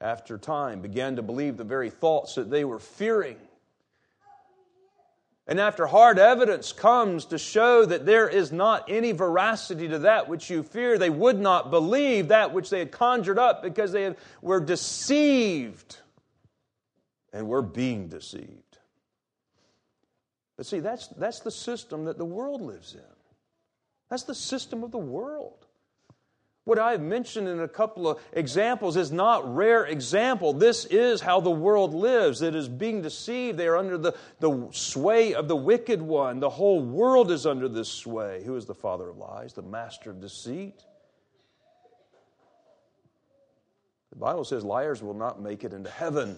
after 0.00 0.38
time, 0.38 0.80
began 0.80 1.16
to 1.16 1.22
believe 1.22 1.58
the 1.58 1.64
very 1.64 1.90
thoughts 1.90 2.36
that 2.36 2.50
they 2.50 2.64
were 2.64 2.78
fearing 2.78 3.36
and 5.46 5.60
after 5.60 5.86
hard 5.86 6.18
evidence 6.18 6.72
comes 6.72 7.26
to 7.26 7.38
show 7.38 7.84
that 7.84 8.04
there 8.04 8.28
is 8.28 8.50
not 8.50 8.84
any 8.88 9.12
veracity 9.12 9.86
to 9.88 10.00
that 10.00 10.28
which 10.28 10.50
you 10.50 10.64
fear, 10.64 10.98
they 10.98 11.10
would 11.10 11.38
not 11.38 11.70
believe 11.70 12.28
that 12.28 12.52
which 12.52 12.68
they 12.68 12.80
had 12.80 12.90
conjured 12.90 13.38
up 13.38 13.62
because 13.62 13.92
they 13.92 14.14
were 14.42 14.58
deceived 14.58 15.98
and 17.32 17.46
were 17.46 17.62
being 17.62 18.08
deceived. 18.08 18.78
But 20.56 20.66
see, 20.66 20.80
that's, 20.80 21.08
that's 21.08 21.40
the 21.40 21.50
system 21.50 22.06
that 22.06 22.18
the 22.18 22.24
world 22.24 22.60
lives 22.60 22.94
in. 22.94 23.00
That's 24.08 24.24
the 24.24 24.34
system 24.34 24.82
of 24.82 24.90
the 24.90 24.98
world. 24.98 25.65
What 26.66 26.80
I've 26.80 27.00
mentioned 27.00 27.46
in 27.46 27.60
a 27.60 27.68
couple 27.68 28.08
of 28.08 28.20
examples 28.32 28.96
is 28.96 29.12
not 29.12 29.54
rare 29.54 29.86
example. 29.86 30.52
This 30.52 30.84
is 30.84 31.20
how 31.20 31.38
the 31.38 31.48
world 31.48 31.94
lives. 31.94 32.42
It 32.42 32.56
is 32.56 32.68
being 32.68 33.02
deceived. 33.02 33.56
They 33.56 33.68
are 33.68 33.76
under 33.76 33.96
the, 33.96 34.16
the 34.40 34.66
sway 34.72 35.32
of 35.32 35.46
the 35.46 35.54
wicked 35.54 36.02
one. 36.02 36.40
The 36.40 36.50
whole 36.50 36.82
world 36.82 37.30
is 37.30 37.46
under 37.46 37.68
this 37.68 37.88
sway. 37.88 38.42
Who 38.44 38.56
is 38.56 38.66
the 38.66 38.74
father 38.74 39.08
of 39.08 39.16
lies? 39.16 39.52
The 39.52 39.62
master 39.62 40.10
of 40.10 40.20
deceit. 40.20 40.82
The 44.10 44.16
Bible 44.16 44.44
says 44.44 44.64
liars 44.64 45.04
will 45.04 45.14
not 45.14 45.40
make 45.40 45.62
it 45.62 45.72
into 45.72 45.88
heaven. 45.88 46.36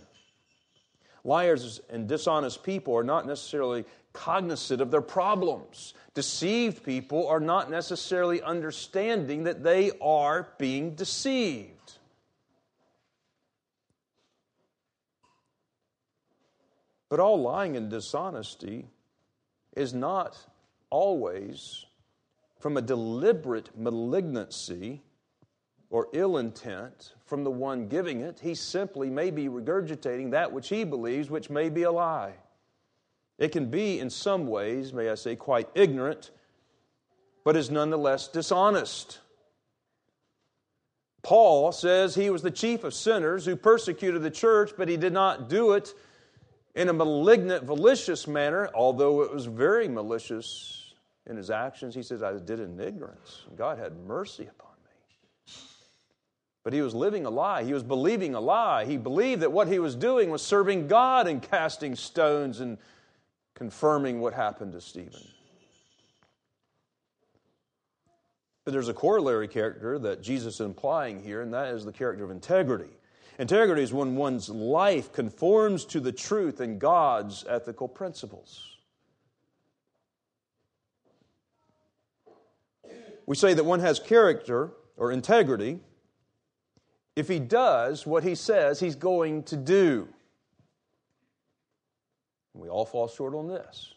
Liars 1.24 1.80
and 1.88 2.06
dishonest 2.06 2.62
people 2.62 2.94
are 2.94 3.02
not 3.02 3.26
necessarily 3.26 3.86
cognizant 4.18 4.80
of 4.80 4.90
their 4.90 5.00
problems. 5.00 5.94
Deceived 6.14 6.82
people 6.82 7.28
are 7.28 7.38
not 7.38 7.70
necessarily 7.70 8.42
understanding 8.42 9.44
that 9.44 9.62
they 9.62 9.92
are 10.00 10.48
being 10.58 10.96
deceived. 10.96 11.98
But 17.08 17.20
all 17.20 17.40
lying 17.40 17.76
and 17.76 17.88
dishonesty 17.88 18.86
is 19.76 19.94
not 19.94 20.36
always 20.90 21.86
from 22.58 22.76
a 22.76 22.82
deliberate 22.82 23.70
malignancy 23.78 25.00
or 25.90 26.08
ill 26.12 26.38
intent 26.38 27.14
from 27.24 27.44
the 27.44 27.50
one 27.50 27.86
giving 27.86 28.20
it. 28.20 28.40
He 28.40 28.56
simply 28.56 29.08
may 29.08 29.30
be 29.30 29.48
regurgitating 29.48 30.32
that 30.32 30.52
which 30.52 30.68
he 30.68 30.82
believes, 30.82 31.30
which 31.30 31.48
may 31.48 31.68
be 31.68 31.84
a 31.84 31.92
lie. 31.92 32.34
It 33.38 33.52
can 33.52 33.70
be, 33.70 34.00
in 34.00 34.10
some 34.10 34.46
ways, 34.46 34.92
may 34.92 35.08
I 35.10 35.14
say, 35.14 35.36
quite 35.36 35.68
ignorant, 35.74 36.30
but 37.44 37.56
is 37.56 37.70
nonetheless 37.70 38.28
dishonest. 38.28 39.20
Paul 41.22 41.72
says 41.72 42.14
he 42.14 42.30
was 42.30 42.42
the 42.42 42.50
chief 42.50 42.84
of 42.84 42.94
sinners 42.94 43.44
who 43.44 43.54
persecuted 43.54 44.22
the 44.22 44.30
church, 44.30 44.72
but 44.76 44.88
he 44.88 44.96
did 44.96 45.12
not 45.12 45.48
do 45.48 45.72
it 45.72 45.94
in 46.74 46.88
a 46.88 46.92
malignant, 46.92 47.66
malicious 47.66 48.26
manner, 48.26 48.70
although 48.74 49.22
it 49.22 49.32
was 49.32 49.46
very 49.46 49.88
malicious 49.88 50.94
in 51.26 51.36
his 51.36 51.50
actions. 51.50 51.94
He 51.94 52.02
says, 52.02 52.22
I 52.22 52.32
did 52.32 52.60
it 52.60 52.64
in 52.64 52.80
ignorance. 52.80 53.42
God 53.56 53.78
had 53.78 53.96
mercy 54.06 54.44
upon 54.44 54.72
me. 54.84 55.54
But 56.64 56.72
he 56.72 56.82
was 56.82 56.94
living 56.94 57.24
a 57.26 57.30
lie. 57.30 57.64
He 57.64 57.72
was 57.72 57.82
believing 57.82 58.34
a 58.34 58.40
lie. 58.40 58.84
He 58.84 58.96
believed 58.96 59.42
that 59.42 59.52
what 59.52 59.68
he 59.68 59.78
was 59.78 59.94
doing 59.94 60.30
was 60.30 60.42
serving 60.42 60.88
God 60.88 61.26
and 61.26 61.42
casting 61.42 61.94
stones 61.94 62.60
and 62.60 62.78
confirming 63.58 64.20
what 64.20 64.32
happened 64.32 64.72
to 64.72 64.80
Stephen. 64.80 65.20
But 68.64 68.70
there's 68.70 68.88
a 68.88 68.94
corollary 68.94 69.48
character 69.48 69.98
that 69.98 70.22
Jesus 70.22 70.54
is 70.54 70.60
implying 70.60 71.20
here, 71.20 71.42
and 71.42 71.52
that 71.52 71.74
is 71.74 71.84
the 71.84 71.92
character 71.92 72.22
of 72.22 72.30
integrity. 72.30 72.90
Integrity 73.40 73.82
is 73.82 73.92
when 73.92 74.14
one's 74.14 74.48
life 74.48 75.12
conforms 75.12 75.84
to 75.86 75.98
the 75.98 76.12
truth 76.12 76.60
and 76.60 76.78
God's 76.78 77.44
ethical 77.48 77.88
principles. 77.88 78.76
We 83.26 83.34
say 83.34 83.54
that 83.54 83.64
one 83.64 83.80
has 83.80 83.98
character 83.98 84.70
or 84.96 85.10
integrity 85.10 85.80
if 87.16 87.26
he 87.26 87.40
does 87.40 88.06
what 88.06 88.22
he 88.22 88.36
says 88.36 88.78
he's 88.78 88.94
going 88.94 89.42
to 89.44 89.56
do. 89.56 90.08
We 92.58 92.68
all 92.68 92.84
fall 92.84 93.08
short 93.08 93.34
on 93.34 93.48
this. 93.48 93.94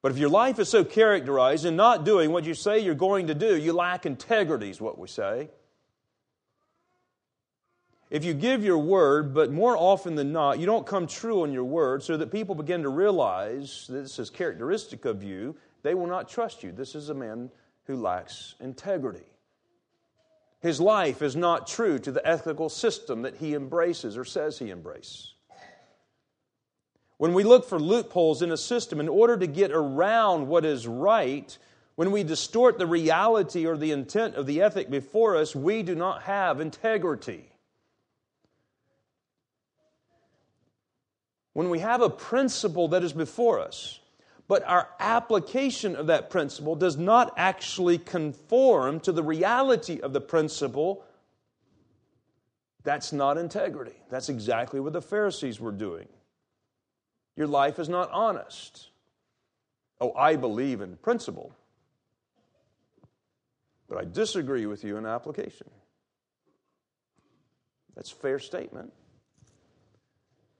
But 0.00 0.12
if 0.12 0.18
your 0.18 0.28
life 0.28 0.58
is 0.58 0.68
so 0.68 0.84
characterized 0.84 1.64
in 1.64 1.74
not 1.74 2.04
doing 2.04 2.30
what 2.30 2.44
you 2.44 2.54
say 2.54 2.78
you're 2.78 2.94
going 2.94 3.26
to 3.26 3.34
do, 3.34 3.56
you 3.56 3.72
lack 3.72 4.06
integrity, 4.06 4.70
is 4.70 4.80
what 4.80 4.98
we 4.98 5.08
say. 5.08 5.48
If 8.08 8.24
you 8.24 8.34
give 8.34 8.62
your 8.62 8.78
word, 8.78 9.34
but 9.34 9.50
more 9.50 9.76
often 9.76 10.14
than 10.14 10.32
not, 10.32 10.60
you 10.60 10.66
don't 10.66 10.86
come 10.86 11.08
true 11.08 11.42
on 11.42 11.52
your 11.52 11.64
word, 11.64 12.04
so 12.04 12.16
that 12.16 12.30
people 12.30 12.54
begin 12.54 12.84
to 12.84 12.88
realize 12.88 13.86
this 13.88 14.20
is 14.20 14.30
characteristic 14.30 15.04
of 15.04 15.24
you, 15.24 15.56
they 15.82 15.94
will 15.94 16.06
not 16.06 16.28
trust 16.28 16.62
you. 16.62 16.70
This 16.70 16.94
is 16.94 17.08
a 17.08 17.14
man 17.14 17.50
who 17.86 17.96
lacks 17.96 18.54
integrity. 18.60 19.26
His 20.60 20.80
life 20.80 21.20
is 21.20 21.34
not 21.36 21.66
true 21.66 21.98
to 21.98 22.12
the 22.12 22.26
ethical 22.26 22.68
system 22.68 23.22
that 23.22 23.36
he 23.36 23.54
embraces 23.54 24.16
or 24.16 24.24
says 24.24 24.58
he 24.58 24.70
embraces. 24.70 25.35
When 27.18 27.32
we 27.32 27.44
look 27.44 27.66
for 27.66 27.80
loopholes 27.80 28.42
in 28.42 28.52
a 28.52 28.56
system 28.56 29.00
in 29.00 29.08
order 29.08 29.36
to 29.38 29.46
get 29.46 29.72
around 29.72 30.48
what 30.48 30.64
is 30.64 30.86
right, 30.86 31.56
when 31.94 32.10
we 32.10 32.22
distort 32.22 32.78
the 32.78 32.86
reality 32.86 33.66
or 33.66 33.76
the 33.76 33.90
intent 33.90 34.34
of 34.34 34.46
the 34.46 34.60
ethic 34.60 34.90
before 34.90 35.36
us, 35.36 35.56
we 35.56 35.82
do 35.82 35.94
not 35.94 36.22
have 36.24 36.60
integrity. 36.60 37.50
When 41.54 41.70
we 41.70 41.78
have 41.78 42.02
a 42.02 42.10
principle 42.10 42.88
that 42.88 43.02
is 43.02 43.14
before 43.14 43.60
us, 43.60 43.98
but 44.46 44.62
our 44.64 44.90
application 45.00 45.96
of 45.96 46.08
that 46.08 46.28
principle 46.28 46.76
does 46.76 46.98
not 46.98 47.32
actually 47.38 47.96
conform 47.96 49.00
to 49.00 49.10
the 49.10 49.22
reality 49.22 50.00
of 50.00 50.12
the 50.12 50.20
principle, 50.20 51.02
that's 52.84 53.10
not 53.10 53.38
integrity. 53.38 53.96
That's 54.10 54.28
exactly 54.28 54.80
what 54.80 54.92
the 54.92 55.00
Pharisees 55.00 55.58
were 55.58 55.72
doing. 55.72 56.06
Your 57.36 57.46
life 57.46 57.78
is 57.78 57.88
not 57.88 58.10
honest. 58.10 58.88
Oh, 60.00 60.12
I 60.14 60.36
believe 60.36 60.80
in 60.80 60.96
principle, 60.96 61.52
but 63.88 63.98
I 63.98 64.04
disagree 64.04 64.66
with 64.66 64.84
you 64.84 64.96
in 64.96 65.06
application. 65.06 65.68
That's 67.94 68.12
a 68.12 68.16
fair 68.16 68.38
statement. 68.38 68.92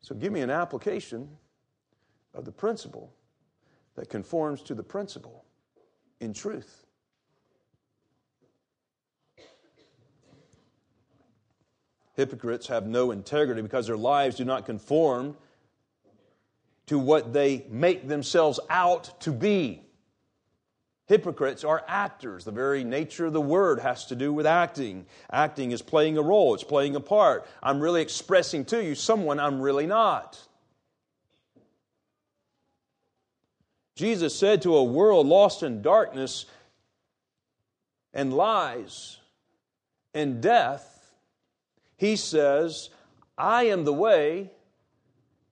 So 0.01 0.14
give 0.14 0.33
me 0.33 0.41
an 0.41 0.51
application 0.51 1.29
of 2.35 2.45
the 2.45 2.53
principle 2.53 3.12
that 3.97 4.09
conforms 4.09 4.62
to 4.62 4.74
the 4.74 4.83
principle 4.83 5.45
in 6.20 6.33
truth. 6.33 6.87
Hypocrites 12.14 12.68
have 12.68 12.87
no 12.87 13.11
integrity 13.11 13.61
because 13.61 13.87
their 13.87 13.97
lives 13.97 14.37
do 14.37 14.45
not 14.45 14.64
conform 14.64 15.37
to 16.87 16.99
what 16.99 17.32
they 17.32 17.66
make 17.68 18.09
themselves 18.09 18.61
out 18.70 19.20
to 19.20 19.32
be. 19.32 19.82
Hypocrites 21.07 21.62
are 21.62 21.84
actors. 21.87 22.45
The 22.45 22.51
very 22.51 22.82
nature 22.82 23.26
of 23.26 23.32
the 23.32 23.41
word 23.41 23.78
has 23.78 24.07
to 24.07 24.16
do 24.16 24.32
with 24.32 24.47
acting. 24.47 25.07
Acting 25.30 25.70
is 25.70 25.80
playing 25.80 26.18
a 26.18 26.22
role, 26.22 26.55
it's 26.55 26.64
playing 26.64 26.97
a 26.97 27.01
part. 27.01 27.47
I'm 27.62 27.80
really 27.80 28.03
expressing 28.03 28.64
to 28.66 28.82
you 28.82 28.95
someone 28.95 29.39
I'm 29.39 29.61
really 29.61 29.87
not. 29.87 30.41
Jesus 33.95 34.37
said 34.37 34.62
to 34.62 34.76
a 34.76 34.84
world 34.84 35.26
lost 35.26 35.62
in 35.62 35.80
darkness 35.80 36.45
and 38.12 38.32
lies 38.32 39.18
and 40.12 40.43
death, 40.43 41.14
He 41.97 42.16
says, 42.16 42.91
I 43.39 43.64
am 43.64 43.84
the 43.84 43.93
way 43.93 44.51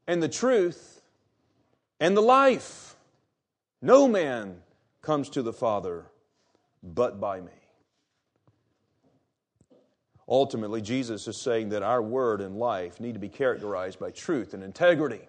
and 0.07 0.23
the 0.23 0.29
truth 0.29 0.94
and 2.01 2.17
the 2.17 2.23
life. 2.23 2.97
No 3.83 4.09
man 4.09 4.63
comes 5.03 5.29
to 5.31 5.43
the 5.43 5.53
Father 5.53 6.07
but 6.83 7.21
by 7.21 7.41
me. 7.41 7.53
Ultimately, 10.29 10.81
Jesus 10.81 11.29
is 11.29 11.37
saying 11.37 11.69
that 11.71 11.83
our 11.83 12.01
word 12.01 12.41
and 12.41 12.57
life 12.57 12.99
need 12.99 13.13
to 13.13 13.19
be 13.19 13.29
characterized 13.29 13.99
by 13.99 14.11
truth 14.11 14.55
and 14.55 14.63
integrity. 14.63 15.21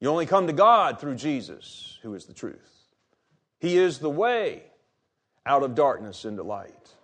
You 0.00 0.08
only 0.08 0.26
come 0.26 0.46
to 0.46 0.52
God 0.52 1.00
through 1.00 1.16
Jesus, 1.16 1.98
who 2.02 2.14
is 2.14 2.24
the 2.24 2.32
truth. 2.32 2.78
He 3.58 3.76
is 3.76 3.98
the 3.98 4.10
way 4.10 4.62
out 5.44 5.62
of 5.62 5.74
darkness 5.74 6.24
into 6.24 6.42
light. 6.42 6.94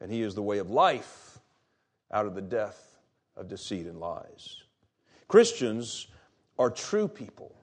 And 0.00 0.10
He 0.10 0.22
is 0.22 0.34
the 0.34 0.42
way 0.42 0.58
of 0.58 0.70
life 0.70 1.38
out 2.12 2.26
of 2.26 2.34
the 2.34 2.42
death 2.42 2.98
of 3.36 3.48
deceit 3.48 3.86
and 3.86 4.00
lies. 4.00 4.56
Christians 5.28 6.08
are 6.60 6.70
true 6.70 7.08
people. 7.08 7.56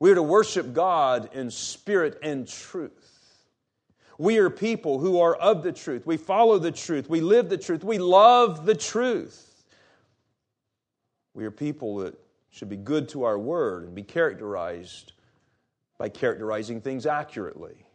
We 0.00 0.10
are 0.10 0.16
to 0.16 0.22
worship 0.22 0.74
God 0.74 1.30
in 1.32 1.48
spirit 1.50 2.18
and 2.22 2.46
truth. 2.46 3.46
We 4.18 4.38
are 4.38 4.50
people 4.50 4.98
who 4.98 5.20
are 5.20 5.36
of 5.36 5.62
the 5.62 5.70
truth. 5.70 6.04
We 6.04 6.16
follow 6.16 6.58
the 6.58 6.72
truth. 6.72 7.08
We 7.08 7.20
live 7.20 7.48
the 7.48 7.56
truth. 7.56 7.84
We 7.84 7.98
love 7.98 8.66
the 8.66 8.74
truth. 8.74 9.64
We 11.34 11.44
are 11.44 11.52
people 11.52 11.98
that 11.98 12.18
should 12.50 12.68
be 12.68 12.76
good 12.76 13.08
to 13.10 13.22
our 13.22 13.38
word 13.38 13.84
and 13.84 13.94
be 13.94 14.02
characterized 14.02 15.12
by 15.98 16.08
characterizing 16.08 16.80
things 16.80 17.06
accurately. 17.06 17.86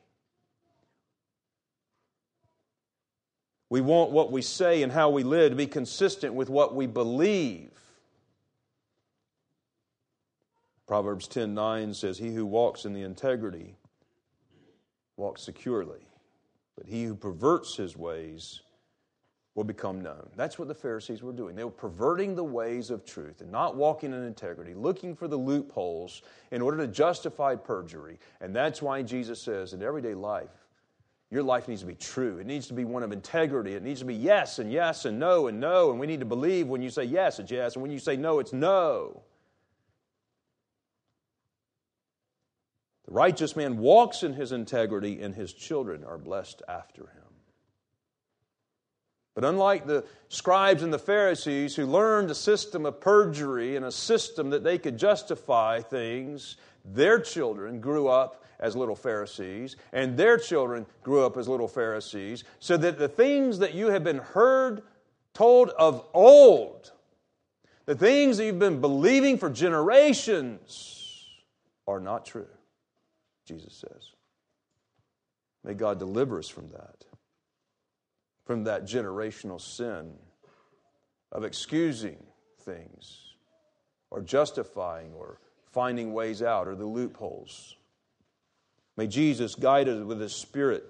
We 3.69 3.81
want 3.81 4.11
what 4.11 4.31
we 4.31 4.41
say 4.41 4.81
and 4.81 4.93
how 4.93 5.09
we 5.09 5.23
live 5.23 5.51
to 5.51 5.55
be 5.57 5.67
consistent 5.67 6.34
with 6.36 6.49
what 6.49 6.73
we 6.73 6.88
believe. 6.88 7.71
Proverbs 10.88 11.27
10:9 11.27 11.93
says 11.93 12.17
he 12.17 12.34
who 12.34 12.45
walks 12.45 12.86
in 12.86 12.93
the 12.93 13.03
integrity 13.03 13.75
walks 15.17 15.41
securely 15.41 16.07
but 16.75 16.88
he 16.88 17.03
who 17.03 17.15
perverts 17.15 17.75
his 17.75 17.95
ways 17.95 18.61
will 19.55 19.63
become 19.63 20.01
known. 20.01 20.29
That's 20.36 20.57
what 20.57 20.67
the 20.67 20.73
Pharisees 20.73 21.21
were 21.21 21.31
doing. 21.31 21.55
They 21.55 21.63
were 21.63 21.69
perverting 21.69 22.36
the 22.36 22.43
ways 22.43 22.89
of 22.89 23.05
truth 23.05 23.41
and 23.41 23.51
not 23.51 23.75
walking 23.75 24.11
in 24.11 24.23
integrity, 24.23 24.73
looking 24.73 25.15
for 25.15 25.27
the 25.27 25.38
loopholes 25.38 26.23
in 26.51 26.61
order 26.61 26.77
to 26.77 26.88
justify 26.88 27.55
perjury. 27.55 28.17
And 28.41 28.55
that's 28.55 28.81
why 28.81 29.03
Jesus 29.03 29.39
says 29.39 29.73
in 29.73 29.84
everyday 29.84 30.15
life, 30.15 30.49
your 31.29 31.43
life 31.43 31.67
needs 31.67 31.81
to 31.81 31.88
be 31.88 31.95
true. 31.95 32.39
It 32.39 32.47
needs 32.47 32.67
to 32.67 32.73
be 32.73 32.86
one 32.86 33.03
of 33.03 33.11
integrity. 33.11 33.73
It 33.73 33.84
needs 33.84 33.99
to 33.99 34.05
be 34.05 34.15
yes 34.15 34.57
and 34.57 34.71
yes 34.71 35.05
and 35.05 35.19
no 35.19 35.47
and 35.47 35.59
no. 35.59 35.91
And 35.91 35.99
we 35.99 36.07
need 36.07 36.19
to 36.19 36.25
believe 36.25 36.67
when 36.67 36.81
you 36.81 36.89
say 36.89 37.03
yes, 37.03 37.39
it's 37.39 37.51
yes. 37.51 37.73
And 37.75 37.84
when 37.84 37.91
you 37.91 37.99
say 37.99 38.17
no, 38.17 38.39
it's 38.39 38.53
no. 38.53 39.21
The 43.06 43.12
righteous 43.12 43.56
man 43.56 43.78
walks 43.78 44.24
in 44.24 44.34
his 44.34 44.51
integrity, 44.51 45.22
and 45.22 45.36
his 45.36 45.54
children 45.54 46.04
are 46.04 46.18
blessed 46.18 46.62
after 46.68 47.01
him. 47.01 47.24
But 49.36 49.45
unlike 49.45 49.88
the 49.88 50.06
scribes 50.30 50.84
and 50.84 50.93
the 50.93 50.99
Pharisees 50.99 51.76
who 51.76 51.86
learned 51.86 52.30
a 52.30 52.36
system 52.36 52.86
of 52.86 53.01
perjury 53.01 53.76
and 53.76 53.86
a 53.86 53.91
system 53.91 54.51
that 54.51 54.64
they 54.64 54.78
could 54.78 54.97
justify 54.97 55.82
things, 55.82 56.58
their 56.86 57.20
children 57.20 57.80
grew 57.82 58.08
up 58.08 58.45
as 58.60 58.76
little 58.76 58.95
Pharisees, 58.95 59.76
and 59.91 60.16
their 60.16 60.38
children 60.38 60.86
grew 61.01 61.26
up 61.26 61.36
as 61.36 61.49
little 61.49 61.68
Pharisees, 61.68 62.43
so 62.60 62.78
that 62.78 62.97
the 62.97 63.08
things 63.08 63.60
that 63.60 63.74
you 63.74 63.88
have 63.88 64.04
been 64.04 64.20
heard 64.20 64.84
told 65.34 65.70
of 65.70 66.08
old, 66.14 66.91
the 67.86 67.95
things 67.95 68.38
that 68.38 68.45
you've 68.45 68.60
been 68.60 68.80
believing 68.80 69.38
for 69.38 69.49
generations, 69.49 71.28
are 71.88 71.99
not 71.99 72.26
true, 72.26 72.47
Jesus 73.46 73.74
says. 73.74 74.12
May 75.64 75.74
God 75.74 76.00
deliver 76.00 76.39
us 76.39 76.50
from 76.50 76.70
that 76.70 77.06
from 78.46 78.66
that 78.66 78.84
generational 78.84 79.60
sin 79.60 80.14
of 81.32 81.44
excusing 81.46 82.18
things 82.62 83.36
or 84.12 84.22
justifying 84.22 85.14
or 85.14 85.39
finding 85.72 86.14
ways 86.14 86.41
out 86.41 86.68
or 86.68 86.76
the 86.76 86.86
loopholes. 86.86 87.78
May 88.98 89.08
Jesus 89.08 89.56
guide 89.56 89.88
us 89.88 90.04
with 90.04 90.20
His 90.20 90.36
Spirit 90.36 90.84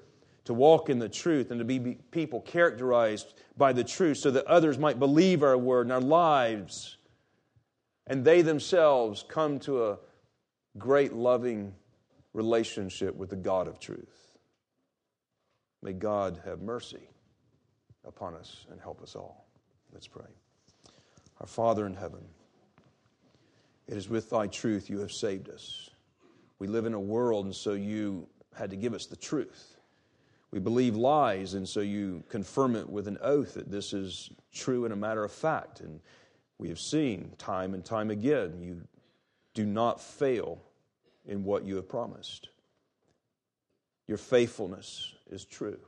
to 0.45 0.53
walk 0.53 0.89
in 0.89 0.99
the 0.99 1.07
truth 1.07 1.51
and 1.51 1.59
to 1.59 1.65
be 1.65 1.79
people 2.11 2.41
characterized 2.41 3.33
by 3.55 3.71
the 3.71 3.83
truth 3.83 4.17
so 4.17 4.31
that 4.31 4.45
others 4.45 4.77
might 4.77 4.99
believe 4.99 5.43
our 5.43 5.57
word 5.57 5.85
and 5.85 5.93
our 5.93 6.01
lives 6.01 6.97
and 8.07 8.25
they 8.25 8.41
themselves 8.41 9.23
come 9.27 9.59
to 9.59 9.85
a 9.85 9.97
great 10.77 11.13
loving 11.13 11.73
relationship 12.33 13.15
with 13.15 13.29
the 13.29 13.35
God 13.35 13.67
of 13.67 13.79
truth. 13.79 14.37
May 15.81 15.93
God 15.93 16.41
have 16.45 16.61
mercy 16.61 17.09
upon 18.05 18.35
us 18.35 18.65
and 18.71 18.79
help 18.79 19.01
us 19.01 19.15
all. 19.15 19.45
Let's 19.91 20.07
pray. 20.07 20.25
Our 21.39 21.47
Father 21.47 21.85
in 21.85 21.93
heaven, 21.93 22.23
it 23.87 23.97
is 23.97 24.09
with 24.09 24.29
thy 24.29 24.47
truth 24.47 24.89
you 24.89 24.99
have 24.99 25.11
saved 25.11 25.49
us. 25.49 25.89
We 26.59 26.67
live 26.67 26.85
in 26.85 26.93
a 26.93 26.99
world, 26.99 27.45
and 27.45 27.55
so 27.55 27.73
you 27.73 28.27
had 28.55 28.69
to 28.69 28.75
give 28.75 28.93
us 28.93 29.05
the 29.05 29.15
truth. 29.15 29.77
We 30.51 30.59
believe 30.59 30.95
lies, 30.95 31.55
and 31.55 31.67
so 31.67 31.81
you 31.81 32.23
confirm 32.29 32.75
it 32.75 32.89
with 32.89 33.07
an 33.07 33.17
oath 33.21 33.55
that 33.55 33.71
this 33.71 33.91
is 33.91 34.29
true 34.53 34.85
and 34.85 34.93
a 34.93 34.97
matter 34.97 35.23
of 35.23 35.31
fact. 35.31 35.81
And 35.81 35.99
we 36.59 36.69
have 36.69 36.79
seen 36.79 37.33
time 37.37 37.73
and 37.73 37.83
time 37.83 38.11
again 38.11 38.61
you 38.61 38.81
do 39.53 39.65
not 39.65 39.99
fail 39.99 40.61
in 41.27 41.43
what 41.43 41.65
you 41.65 41.75
have 41.77 41.87
promised. 41.87 42.49
Your 44.07 44.17
faithfulness 44.17 45.13
is 45.29 45.45
true. 45.45 45.79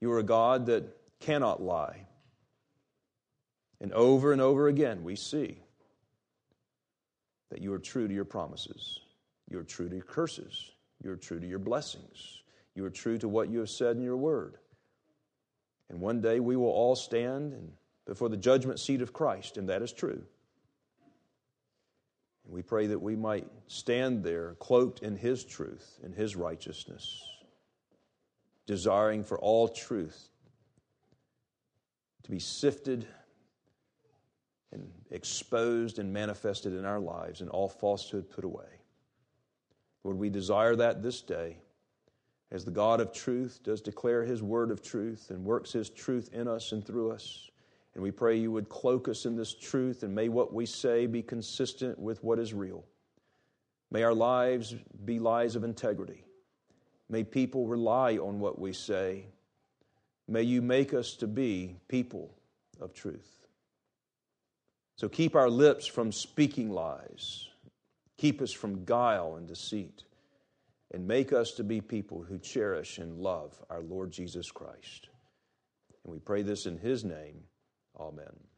You 0.00 0.10
are 0.12 0.18
a 0.18 0.24
God 0.24 0.66
that 0.66 0.84
cannot 1.20 1.62
lie. 1.62 2.06
And 3.80 3.92
over 3.92 4.32
and 4.32 4.40
over 4.40 4.68
again, 4.68 5.04
we 5.04 5.16
see 5.16 5.58
that 7.50 7.62
you 7.62 7.72
are 7.72 7.78
true 7.78 8.08
to 8.08 8.14
your 8.14 8.24
promises. 8.24 9.00
You 9.50 9.58
are 9.58 9.64
true 9.64 9.88
to 9.88 9.94
your 9.94 10.04
curses. 10.04 10.70
You 11.02 11.10
are 11.10 11.16
true 11.16 11.40
to 11.40 11.46
your 11.46 11.58
blessings. 11.58 12.42
You 12.74 12.84
are 12.84 12.90
true 12.90 13.18
to 13.18 13.28
what 13.28 13.50
you 13.50 13.58
have 13.58 13.70
said 13.70 13.96
in 13.96 14.02
your 14.02 14.16
word. 14.16 14.56
And 15.88 16.00
one 16.00 16.20
day 16.20 16.40
we 16.40 16.56
will 16.56 16.70
all 16.70 16.94
stand 16.94 17.72
before 18.06 18.28
the 18.28 18.36
judgment 18.36 18.78
seat 18.78 19.02
of 19.02 19.12
Christ, 19.12 19.56
and 19.56 19.68
that 19.68 19.82
is 19.82 19.92
true. 19.92 20.22
We 22.50 22.62
pray 22.62 22.88
that 22.88 23.00
we 23.00 23.14
might 23.14 23.46
stand 23.68 24.24
there 24.24 24.56
cloaked 24.58 25.00
in 25.02 25.16
His 25.16 25.44
truth, 25.44 25.98
in 26.02 26.12
His 26.12 26.34
righteousness, 26.34 27.22
desiring 28.66 29.22
for 29.22 29.38
all 29.38 29.68
truth 29.68 30.28
to 32.24 32.30
be 32.30 32.40
sifted 32.40 33.06
and 34.72 34.90
exposed 35.10 35.98
and 35.98 36.12
manifested 36.12 36.72
in 36.72 36.84
our 36.84 37.00
lives, 37.00 37.40
and 37.40 37.50
all 37.50 37.68
falsehood 37.68 38.30
put 38.30 38.44
away. 38.44 38.80
Lord, 40.04 40.16
we 40.16 40.30
desire 40.30 40.76
that 40.76 41.02
this 41.02 41.22
day 41.22 41.58
as 42.52 42.64
the 42.64 42.70
God 42.70 43.00
of 43.00 43.12
truth 43.12 43.60
does 43.62 43.80
declare 43.80 44.24
his 44.24 44.42
word 44.42 44.70
of 44.70 44.82
truth 44.82 45.30
and 45.30 45.44
works 45.44 45.72
his 45.72 45.88
truth 45.88 46.30
in 46.32 46.48
us 46.48 46.72
and 46.72 46.84
through 46.84 47.12
us. 47.12 47.49
And 47.94 48.02
we 48.02 48.10
pray 48.10 48.36
you 48.36 48.52
would 48.52 48.68
cloak 48.68 49.08
us 49.08 49.26
in 49.26 49.36
this 49.36 49.52
truth 49.52 50.02
and 50.02 50.14
may 50.14 50.28
what 50.28 50.52
we 50.52 50.66
say 50.66 51.06
be 51.06 51.22
consistent 51.22 51.98
with 51.98 52.22
what 52.22 52.38
is 52.38 52.54
real. 52.54 52.84
May 53.90 54.04
our 54.04 54.14
lives 54.14 54.74
be 55.04 55.18
lives 55.18 55.56
of 55.56 55.64
integrity. 55.64 56.24
May 57.08 57.24
people 57.24 57.66
rely 57.66 58.18
on 58.18 58.38
what 58.38 58.58
we 58.58 58.72
say. 58.72 59.26
May 60.28 60.42
you 60.42 60.62
make 60.62 60.94
us 60.94 61.14
to 61.16 61.26
be 61.26 61.76
people 61.88 62.32
of 62.80 62.94
truth. 62.94 63.40
So 64.96 65.08
keep 65.08 65.34
our 65.34 65.50
lips 65.50 65.86
from 65.86 66.12
speaking 66.12 66.70
lies. 66.70 67.48
Keep 68.16 68.40
us 68.42 68.52
from 68.52 68.84
guile 68.84 69.36
and 69.36 69.48
deceit. 69.48 70.04
And 70.92 71.06
make 71.08 71.32
us 71.32 71.52
to 71.52 71.64
be 71.64 71.80
people 71.80 72.22
who 72.22 72.38
cherish 72.38 72.98
and 72.98 73.18
love 73.18 73.60
our 73.70 73.80
Lord 73.80 74.12
Jesus 74.12 74.52
Christ. 74.52 75.08
And 76.04 76.12
we 76.12 76.18
pray 76.20 76.42
this 76.42 76.66
in 76.66 76.78
His 76.78 77.04
name. 77.04 77.44
Amen. 78.00 78.49